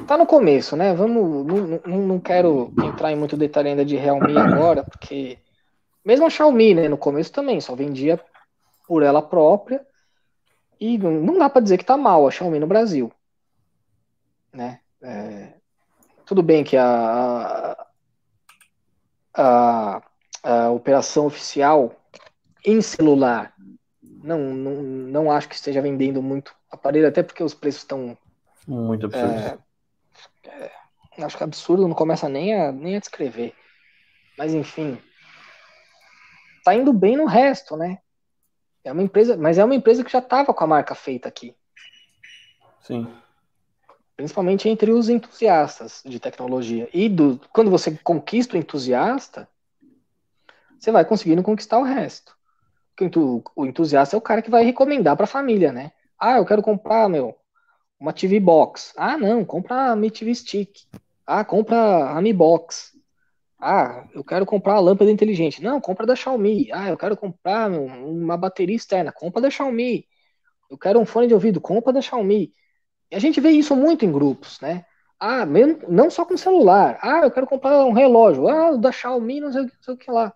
[0.08, 0.92] Tá no começo, né?
[0.92, 1.46] Vamos.
[1.46, 5.38] Não, não, não quero entrar em muito detalhe ainda de Realme agora, porque.
[6.04, 6.88] Mesmo a Xiaomi, né?
[6.88, 8.18] No começo também, só vendia
[8.88, 9.86] por ela própria.
[10.80, 13.12] E não dá para dizer que tá mal a Xiaomi no Brasil
[14.52, 14.80] né?
[15.02, 15.54] É,
[16.26, 17.76] tudo bem que a,
[19.34, 20.02] a,
[20.42, 21.94] a, operação oficial
[22.64, 23.54] em celular
[24.02, 28.18] não, não, não acho que esteja vendendo muito aparelho, até porque os preços estão
[28.66, 29.58] muito absurdos.
[30.44, 30.72] É,
[31.16, 33.54] é, acho que é absurdo, não começa nem a, nem a descrever.
[34.36, 35.00] Mas enfim,
[36.64, 37.98] tá indo bem no resto, né?
[38.84, 41.56] É uma empresa, mas é uma empresa que já estava com a marca feita aqui.
[42.80, 43.10] Sim
[44.18, 46.88] principalmente entre os entusiastas de tecnologia.
[46.92, 49.48] E do, quando você conquista o entusiasta,
[50.76, 52.36] você vai conseguindo conquistar o resto.
[53.54, 55.92] o entusiasta é o cara que vai recomendar para a família, né?
[56.18, 57.38] Ah, eu quero comprar, meu,
[57.98, 58.92] uma TV Box.
[58.96, 60.80] Ah, não, compra a Mi TV Stick.
[61.24, 62.98] Ah, compra a Mi Box.
[63.60, 65.62] Ah, eu quero comprar a lâmpada inteligente.
[65.62, 66.68] Não, compra da Xiaomi.
[66.72, 69.12] Ah, eu quero comprar meu, uma bateria externa.
[69.12, 70.08] Compra da Xiaomi.
[70.68, 71.60] Eu quero um fone de ouvido.
[71.60, 72.52] Compra da Xiaomi.
[73.12, 74.84] A gente vê isso muito em grupos, né?
[75.18, 76.98] Ah, mesmo, não só com celular.
[77.02, 78.48] Ah, eu quero comprar um relógio.
[78.48, 80.32] Ah, da Xiaomi, não sei, não sei o que lá.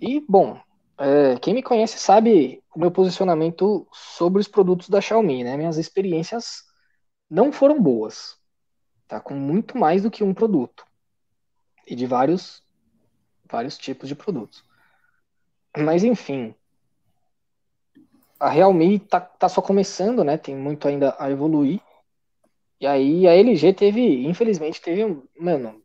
[0.00, 0.60] E, bom,
[0.98, 5.56] é, quem me conhece sabe o meu posicionamento sobre os produtos da Xiaomi, né?
[5.56, 6.64] Minhas experiências
[7.30, 8.36] não foram boas.
[9.08, 9.20] Tá?
[9.20, 10.84] Com muito mais do que um produto.
[11.86, 12.62] E de vários,
[13.48, 14.64] vários tipos de produtos.
[15.76, 16.54] Mas, enfim,
[18.38, 20.36] a Realme tá, tá só começando, né?
[20.36, 21.80] Tem muito ainda a evoluir.
[22.80, 25.82] E aí a LG teve, infelizmente, teve, mano,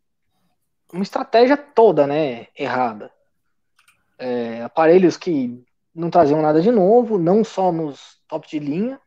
[0.91, 2.47] uma estratégia toda, né?
[2.57, 3.11] Errada.
[4.19, 5.63] É, aparelhos que
[5.95, 8.99] não traziam nada de novo, não só nos top de linha,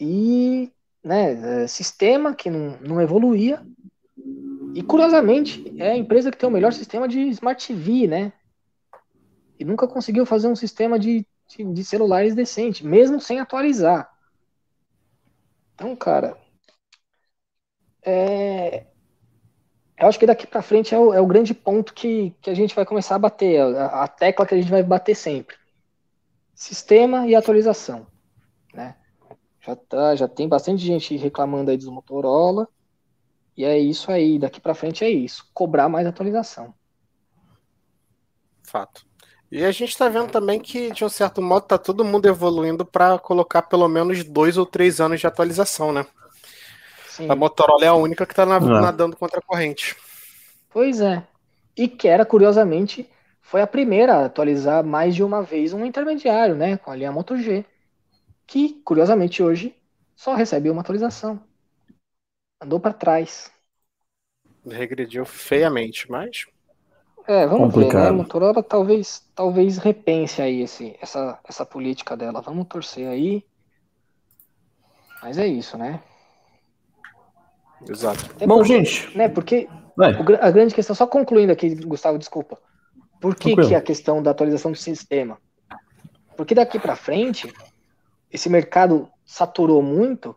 [0.00, 0.72] e
[1.02, 3.64] né, sistema que não, não evoluía.
[4.74, 8.32] E curiosamente, é a empresa que tem o melhor sistema de Smart TV, né?
[9.58, 14.10] E nunca conseguiu fazer um sistema de, de, de celulares decente, mesmo sem atualizar.
[15.74, 16.36] Então, cara,
[18.02, 18.86] é,
[19.98, 22.54] eu acho que daqui para frente é o, é o, grande ponto que, que a
[22.54, 25.56] gente vai começar a bater, a, a, tecla que a gente vai bater sempre.
[26.54, 28.06] Sistema e atualização,
[28.72, 28.96] né?
[29.60, 32.68] Já, tá, já tem bastante gente reclamando aí dos Motorola,
[33.56, 36.74] e é isso aí, daqui para frente é isso, cobrar mais atualização.
[38.62, 39.06] Fato.
[39.54, 42.84] E a gente está vendo também que, de um certo modo, tá todo mundo evoluindo
[42.84, 46.04] para colocar pelo menos dois ou três anos de atualização, né?
[47.06, 47.30] Sim.
[47.30, 49.94] A Motorola é a única que está nadando contra a corrente.
[50.70, 51.22] Pois é.
[51.76, 53.08] E que era, curiosamente,
[53.40, 56.76] foi a primeira a atualizar mais de uma vez um intermediário, né?
[56.76, 57.64] Com a linha Moto G.
[58.48, 59.72] Que, curiosamente, hoje
[60.16, 61.40] só recebe uma atualização.
[62.60, 63.52] Andou para trás.
[64.66, 66.44] Regrediu feiamente, mas.
[67.26, 67.92] É, vamos Complicado.
[67.92, 68.08] ver, né?
[68.08, 72.42] A Motorola talvez, talvez repense aí esse, essa, essa política dela.
[72.42, 73.44] Vamos torcer aí.
[75.22, 76.02] Mas é isso, né?
[77.88, 78.34] Exato.
[78.38, 79.16] É Bom, gente.
[79.16, 82.58] Né, porque o, a grande questão, só concluindo aqui, Gustavo, desculpa.
[83.20, 85.38] Por que, que a questão da atualização do sistema?
[86.36, 87.50] Porque daqui para frente,
[88.30, 90.36] esse mercado saturou muito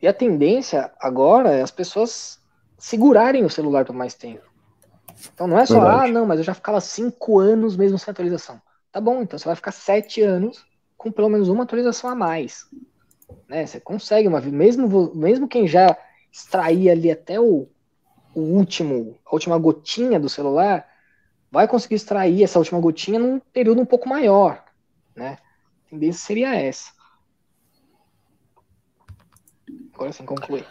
[0.00, 2.40] e a tendência agora é as pessoas
[2.78, 4.51] segurarem o celular por mais tempo.
[5.32, 6.10] Então não é só, Verdade.
[6.10, 8.60] ah, não, mas eu já ficava cinco anos mesmo sem atualização.
[8.90, 10.64] Tá bom, então você vai ficar sete anos
[10.96, 12.66] com pelo menos uma atualização a mais.
[13.48, 13.66] Né?
[13.66, 15.96] Você consegue uma mesmo mesmo quem já
[16.30, 17.68] extrair ali até o,
[18.34, 20.86] o último, a última gotinha do celular,
[21.50, 24.64] vai conseguir extrair essa última gotinha num período um pouco maior,
[25.14, 25.36] né?
[25.86, 26.90] A tendência seria essa.
[29.94, 30.64] Agora sim, concluir.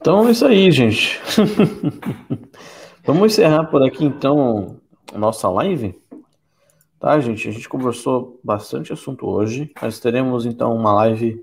[0.00, 1.20] Então é isso aí, gente.
[3.06, 4.80] Vamos encerrar por aqui então
[5.14, 5.94] a nossa live.
[6.98, 7.48] Tá, gente?
[7.48, 9.70] A gente conversou bastante assunto hoje.
[9.80, 11.40] Nós teremos então uma live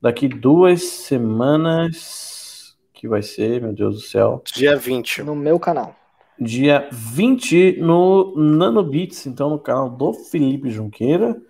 [0.00, 4.40] daqui duas semanas que vai ser, meu Deus do céu.
[4.54, 5.24] Dia 20.
[5.24, 5.96] No meu canal.
[6.38, 11.42] Dia 20 no Nanobits, então no canal do Felipe Junqueira.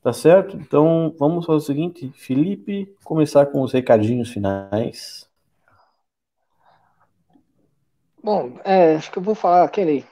[0.00, 0.56] Tá certo?
[0.56, 5.28] Então vamos fazer o seguinte, Felipe, começar com os recadinhos finais.
[8.22, 10.04] Bom, é, acho que eu vou falar aquele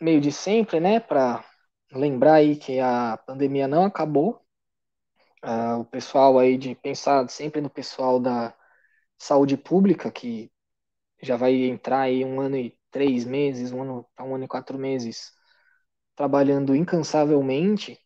[0.00, 0.98] meio de sempre, né?
[1.00, 1.44] Para
[1.92, 4.40] lembrar aí que a pandemia não acabou.
[5.44, 8.54] Uh, o pessoal aí de pensar sempre no pessoal da
[9.18, 10.50] saúde pública, que
[11.22, 14.78] já vai entrar aí um ano e três meses, um ano, um ano e quatro
[14.78, 15.32] meses,
[16.16, 18.00] trabalhando incansavelmente.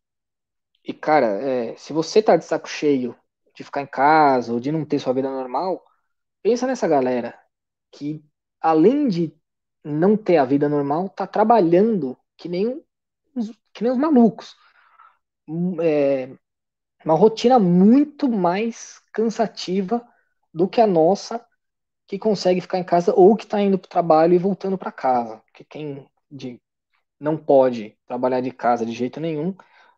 [0.84, 3.16] E, cara, é, se você tá de saco cheio
[3.54, 5.84] de ficar em casa ou de não ter sua vida normal,
[6.42, 7.38] pensa nessa galera
[7.92, 8.24] que,
[8.60, 9.34] além de
[9.84, 12.82] não ter a vida normal, tá trabalhando que nem,
[13.72, 14.56] que nem os malucos.
[15.82, 16.30] É,
[17.04, 20.06] uma rotina muito mais cansativa
[20.52, 21.44] do que a nossa,
[22.06, 24.92] que consegue ficar em casa ou que está indo para o trabalho e voltando para
[24.92, 25.42] casa.
[25.54, 26.60] Que quem de,
[27.20, 29.54] não pode trabalhar de casa de jeito nenhum,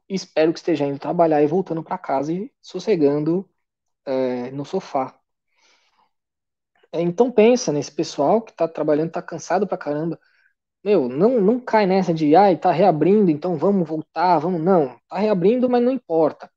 [0.09, 3.49] espero que esteja indo trabalhar e voltando para casa e sossegando
[4.07, 5.19] é, no sofá.
[6.93, 10.19] É, então pensa nesse pessoal que está trabalhando, está cansado pra caramba.
[10.85, 14.63] Meu, não, não cai nessa de, ai, tá reabrindo, então vamos voltar, vamos.
[14.63, 16.51] Não, tá reabrindo, mas não importa.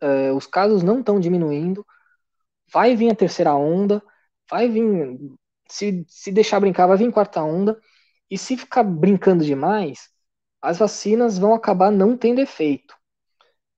[0.00, 1.86] É, os casos não estão diminuindo
[2.72, 4.02] vai vir a terceira onda,
[4.50, 5.18] vai vir,
[5.68, 7.80] se, se deixar brincar, vai vir quarta onda,
[8.30, 10.08] e se ficar brincando demais,
[10.60, 12.94] as vacinas vão acabar não tendo efeito.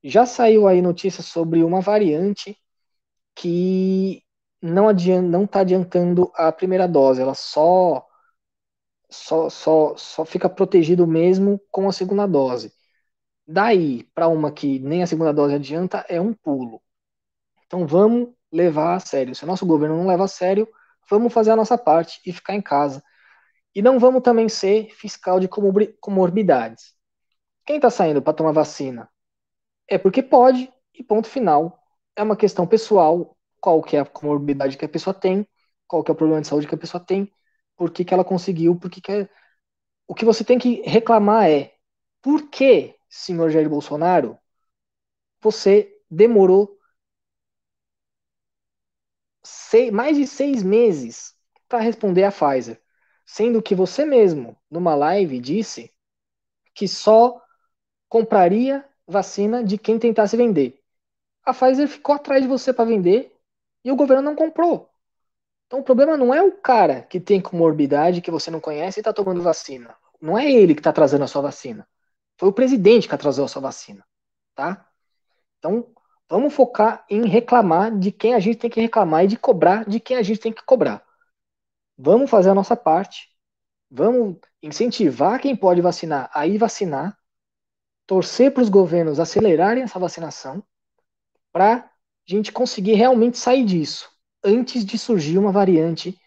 [0.03, 2.57] Já saiu aí notícia sobre uma variante
[3.35, 4.23] que
[4.63, 8.09] não adianta, não está adiantando a primeira dose, ela só
[9.11, 12.73] só, só, só fica protegido mesmo com a segunda dose.
[13.47, 16.83] Daí para uma que nem a segunda dose adianta é um pulo.
[17.67, 19.35] Então vamos levar a sério.
[19.35, 20.69] Se o nosso governo não leva a sério,
[21.11, 23.03] vamos fazer a nossa parte e ficar em casa.
[23.75, 25.49] E não vamos também ser fiscal de
[26.01, 26.95] comorbidades.
[27.67, 29.09] Quem está saindo para tomar vacina
[29.89, 31.81] é porque pode e ponto final.
[32.17, 35.47] É uma questão pessoal, qual que é a comorbidade que a pessoa tem,
[35.87, 37.33] qual que é o problema de saúde que a pessoa tem,
[37.77, 39.29] por que, que ela conseguiu, por que, que é...
[40.07, 41.75] O que você tem que reclamar é
[42.23, 44.39] por que, senhor Jair Bolsonaro,
[45.41, 46.79] você demorou
[49.43, 51.35] seis, mais de seis meses
[51.69, 52.81] para responder a Pfizer,
[53.25, 55.93] sendo que você mesmo, numa live, disse
[56.75, 57.41] que só
[58.09, 60.83] compraria vacina de quem tentasse vender.
[61.45, 63.38] A Pfizer ficou atrás de você para vender
[63.85, 64.91] e o governo não comprou.
[65.67, 69.03] Então o problema não é o cara que tem comorbidade que você não conhece e
[69.03, 69.95] está tomando vacina.
[70.21, 71.87] Não é ele que está trazendo a sua vacina.
[72.39, 74.05] Foi o presidente que atrasou a sua vacina,
[74.55, 74.89] tá?
[75.59, 75.93] Então
[76.29, 80.01] vamos focar em reclamar de quem a gente tem que reclamar e de cobrar de
[80.01, 81.05] quem a gente tem que cobrar.
[81.97, 83.29] Vamos fazer a nossa parte.
[83.91, 87.19] Vamos incentivar quem pode vacinar a ir vacinar,
[88.07, 90.63] torcer para os governos acelerarem essa vacinação
[91.53, 91.91] para
[92.29, 94.09] gente conseguir realmente sair disso
[94.45, 96.19] antes de surgir uma variante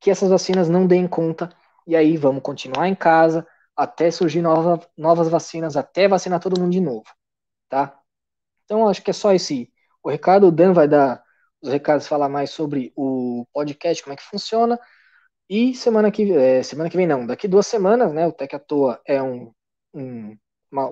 [0.00, 1.50] que essas vacinas não deem conta.
[1.86, 3.46] E aí vamos continuar em casa
[3.76, 7.06] até surgir nova, novas vacinas, até vacinar todo mundo de novo,
[7.68, 7.98] tá?
[8.64, 9.72] Então acho que é só esse
[10.02, 10.48] o recado.
[10.48, 11.22] O Dan vai dar
[11.60, 14.78] os recados, falar mais sobre o podcast, como é que funciona.
[15.48, 18.26] E semana que, é, semana que vem não, daqui duas semanas, né?
[18.26, 19.52] O Tech à Toa é um,
[19.94, 20.36] um,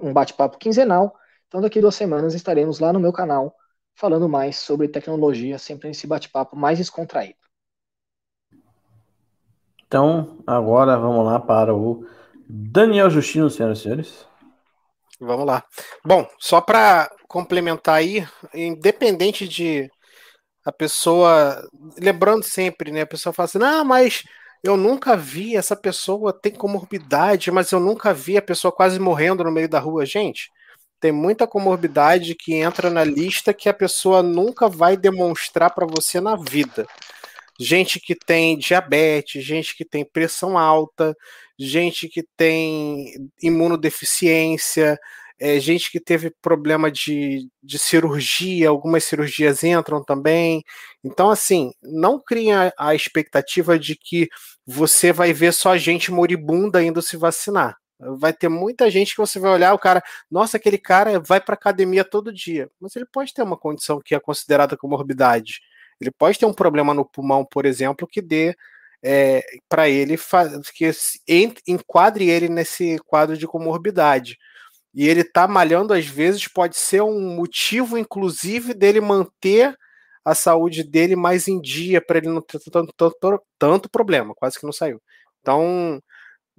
[0.03, 1.17] um bate-papo quinzenal.
[1.49, 3.55] Então daqui duas semanas estaremos lá no meu canal
[4.01, 7.39] falando mais sobre tecnologia, sempre nesse bate-papo mais descontraído.
[9.87, 12.07] Então, agora vamos lá para o
[12.49, 14.27] Daniel Justino, senhoras e senhores.
[15.21, 15.63] Vamos lá.
[16.03, 19.91] Bom, só para complementar aí, independente de
[20.65, 21.69] a pessoa,
[21.99, 23.03] lembrando sempre, né?
[23.03, 24.25] A pessoa fala assim: "Ah, mas
[24.63, 29.45] eu nunca vi essa pessoa tem comorbidade, mas eu nunca vi a pessoa quase morrendo
[29.45, 30.07] no meio da rua".
[30.07, 30.51] Gente,
[31.01, 36.21] tem muita comorbidade que entra na lista que a pessoa nunca vai demonstrar para você
[36.21, 36.87] na vida.
[37.59, 41.17] Gente que tem diabetes, gente que tem pressão alta,
[41.59, 43.13] gente que tem
[43.43, 44.99] imunodeficiência,
[45.39, 50.63] é, gente que teve problema de, de cirurgia, algumas cirurgias entram também.
[51.03, 54.29] Então, assim, não cria a expectativa de que
[54.67, 57.80] você vai ver só gente moribunda indo se vacinar.
[58.19, 61.55] Vai ter muita gente que você vai olhar o cara, nossa, aquele cara vai para
[61.55, 65.61] academia todo dia, mas ele pode ter uma condição que é considerada comorbidade.
[66.01, 68.57] Ele pode ter um problema no pulmão, por exemplo, que dê
[69.03, 70.17] é, para ele
[70.75, 70.91] que
[71.67, 74.39] enquadre ele nesse quadro de comorbidade.
[74.95, 79.77] E ele tá malhando às vezes pode ser um motivo, inclusive, dele manter
[80.25, 84.59] a saúde dele mais em dia para ele não ter tanto, tanto, tanto problema, quase
[84.59, 85.01] que não saiu.
[85.41, 86.03] Então,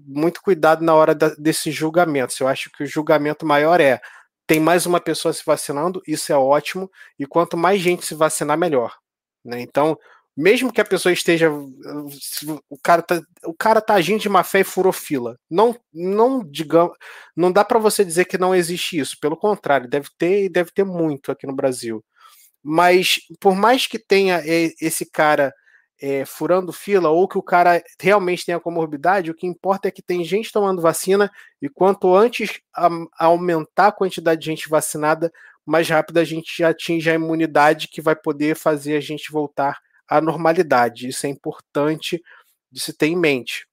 [0.07, 2.39] muito cuidado na hora da, desses julgamentos.
[2.39, 4.01] Eu acho que o julgamento maior é
[4.47, 8.57] tem mais uma pessoa se vacinando, isso é ótimo, e quanto mais gente se vacinar,
[8.57, 8.97] melhor.
[9.45, 9.61] Né?
[9.61, 9.97] Então,
[10.35, 11.51] mesmo que a pessoa esteja.
[12.69, 15.37] O cara tá, o cara tá agindo de má fé e furou fila.
[15.49, 16.97] Não, não digamos.
[17.35, 19.17] Não dá para você dizer que não existe isso.
[19.19, 22.03] Pelo contrário, deve ter e deve ter muito aqui no Brasil.
[22.63, 25.53] Mas por mais que tenha esse cara
[26.01, 30.01] é, furando fila ou que o cara realmente tenha comorbidade, o que importa é que
[30.01, 32.87] tem gente tomando vacina e quanto antes a,
[33.19, 35.31] a aumentar a quantidade de gente vacinada,
[35.63, 40.19] mais rápido a gente atinge a imunidade que vai poder fazer a gente voltar à
[40.19, 41.07] normalidade.
[41.07, 42.19] Isso é importante
[42.71, 43.67] de se ter em mente.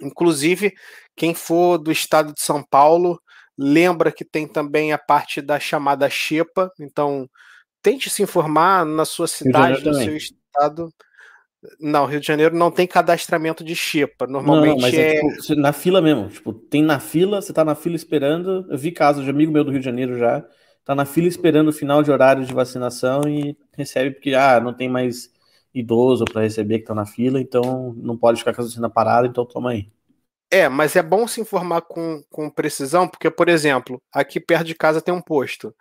[0.00, 0.74] Inclusive,
[1.14, 3.22] quem for do estado de São Paulo,
[3.56, 7.30] lembra que tem também a parte da chamada xepa, então
[7.80, 10.92] tente se informar na sua cidade, no seu estado.
[11.80, 14.26] Não, Rio de Janeiro não tem cadastramento de xepa.
[14.26, 16.28] Normalmente não, mas é, é tipo, na fila mesmo.
[16.28, 18.66] Tipo, tem na fila, você tá na fila esperando.
[18.70, 20.44] Eu vi casos de amigo meu do Rio de Janeiro já.
[20.84, 24.72] Tá na fila esperando o final de horário de vacinação e recebe porque ah, não
[24.72, 25.30] tem mais
[25.74, 29.26] idoso para receber que estão na fila, então não pode ficar com a vacina parada,
[29.26, 29.90] então toma aí.
[30.50, 34.74] É, mas é bom se informar com, com precisão, porque, por exemplo, aqui perto de
[34.74, 35.74] casa tem um posto.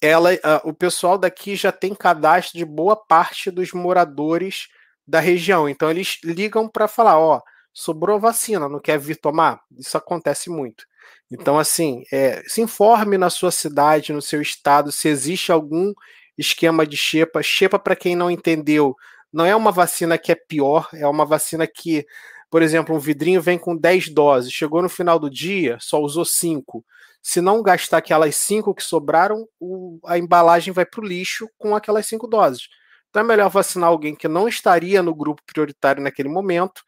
[0.00, 4.68] Ela, uh, o pessoal daqui já tem cadastro de boa parte dos moradores
[5.06, 5.68] da região.
[5.68, 7.40] Então eles ligam para falar, ó,
[7.72, 9.60] sobrou vacina, não quer vir tomar?
[9.76, 10.84] Isso acontece muito.
[11.30, 15.92] Então, assim, é, se informe na sua cidade, no seu estado, se existe algum
[16.38, 17.42] esquema de xepa.
[17.42, 18.94] Xepa, para quem não entendeu,
[19.32, 22.06] não é uma vacina que é pior, é uma vacina que,
[22.50, 26.24] por exemplo, um vidrinho vem com 10 doses, chegou no final do dia, só usou
[26.24, 26.84] 5.
[27.22, 31.74] Se não gastar aquelas 5 que sobraram, o, a embalagem vai para o lixo com
[31.74, 32.68] aquelas 5 doses.
[33.14, 36.82] Então é melhor vacinar alguém que não estaria no grupo prioritário naquele momento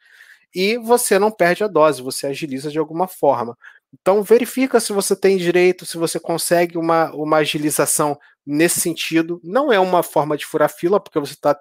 [0.53, 3.57] e você não perde a dose, você agiliza de alguma forma.
[3.95, 9.41] Então verifica se você tem direito, se você consegue uma, uma agilização nesse sentido.
[9.45, 11.57] Não é uma forma de furar fila, porque você está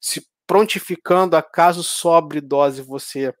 [0.00, 3.32] se prontificando a caso sobre dose você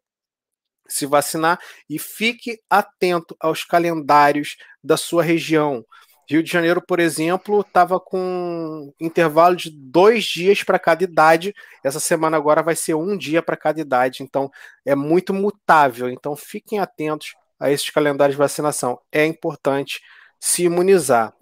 [0.88, 5.84] se vacinar e fique atento aos calendários da sua região.
[6.30, 11.52] Rio de Janeiro, por exemplo, estava com intervalo de dois dias para cada idade.
[11.82, 14.22] Essa semana agora vai ser um dia para cada idade.
[14.22, 14.48] Então
[14.86, 16.08] é muito mutável.
[16.08, 19.00] Então fiquem atentos a esses calendários de vacinação.
[19.10, 20.00] É importante
[20.38, 21.34] se imunizar.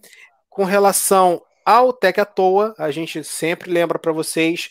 [0.48, 4.70] Com relação ao Tec à toa, a gente sempre lembra para vocês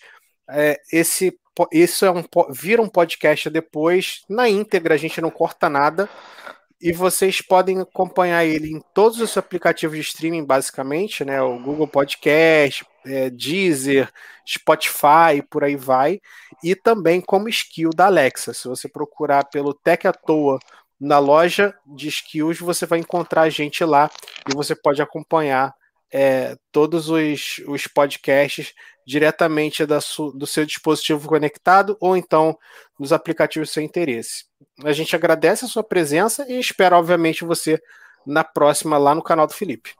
[0.49, 1.39] é, esse
[1.72, 6.07] isso é um, vira um podcast depois, na íntegra, a gente não corta nada.
[6.79, 11.41] E vocês podem acompanhar ele em todos os aplicativos de streaming, basicamente, né?
[11.41, 14.11] O Google Podcast, é, Deezer,
[14.47, 16.21] Spotify, por aí vai.
[16.63, 18.53] E também como skill da Alexa.
[18.53, 20.59] Se você procurar pelo Tech à Toa
[20.99, 24.09] na loja de skills, você vai encontrar a gente lá
[24.47, 25.73] e você pode acompanhar
[26.11, 28.73] é, todos os, os podcasts
[29.05, 32.57] diretamente da su, do seu dispositivo conectado ou então
[32.99, 34.45] nos aplicativos do seu interesse.
[34.84, 37.81] A gente agradece a sua presença e espera, obviamente, você
[38.25, 39.91] na próxima lá no canal do Felipe.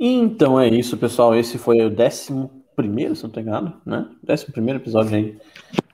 [0.00, 1.34] Então é isso, pessoal.
[1.36, 4.08] Esse foi o décimo primeiro, se não estou enganado, né?
[4.22, 5.36] Décimo primeiro episódio aí.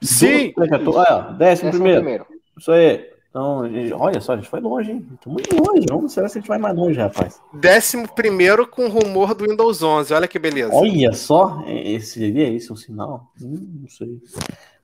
[0.02, 0.52] Sim!
[0.52, 0.98] Do...
[0.98, 2.00] Ah, décimo, décimo primeiro.
[2.00, 2.26] primeiro.
[2.58, 3.13] Isso aí.
[3.34, 5.04] Então, olha só, a gente foi longe, hein?
[5.26, 5.86] Muito longe.
[5.90, 7.42] Vamos ver se a gente vai mais longe, rapaz.
[7.52, 10.14] Décimo primeiro com rumor do Windows 11.
[10.14, 10.72] Olha que beleza.
[10.72, 11.64] Olha só.
[11.66, 13.32] Esse seria isso um sinal?
[13.42, 14.22] Hum, não sei.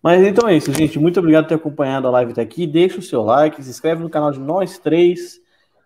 [0.03, 0.99] Mas então é isso, gente.
[0.99, 2.67] Muito obrigado por ter acompanhado a live até aqui.
[2.67, 5.41] Deixa o seu like, se inscreve no canal de nós três,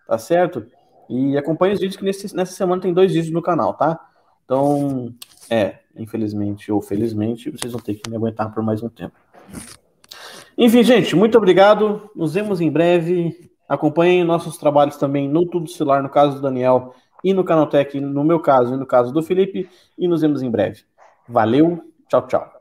[0.08, 0.64] tá certo?
[1.10, 4.00] E acompanhe os vídeos que nesse, nessa semana tem dois vídeos no canal, tá?
[4.46, 5.12] Então,
[5.50, 9.16] é, infelizmente ou felizmente, vocês vão ter que me aguentar por mais um tempo.
[10.56, 12.10] Enfim, gente, muito obrigado.
[12.14, 13.50] Nos vemos em breve.
[13.68, 16.94] Acompanhem nossos trabalhos também no Tudo Celular, no caso do Daniel,
[17.24, 19.68] e no Canaltech, no meu caso, e no caso do Felipe.
[19.98, 20.82] E nos vemos em breve.
[21.26, 22.53] Valeu, tchau, tchau.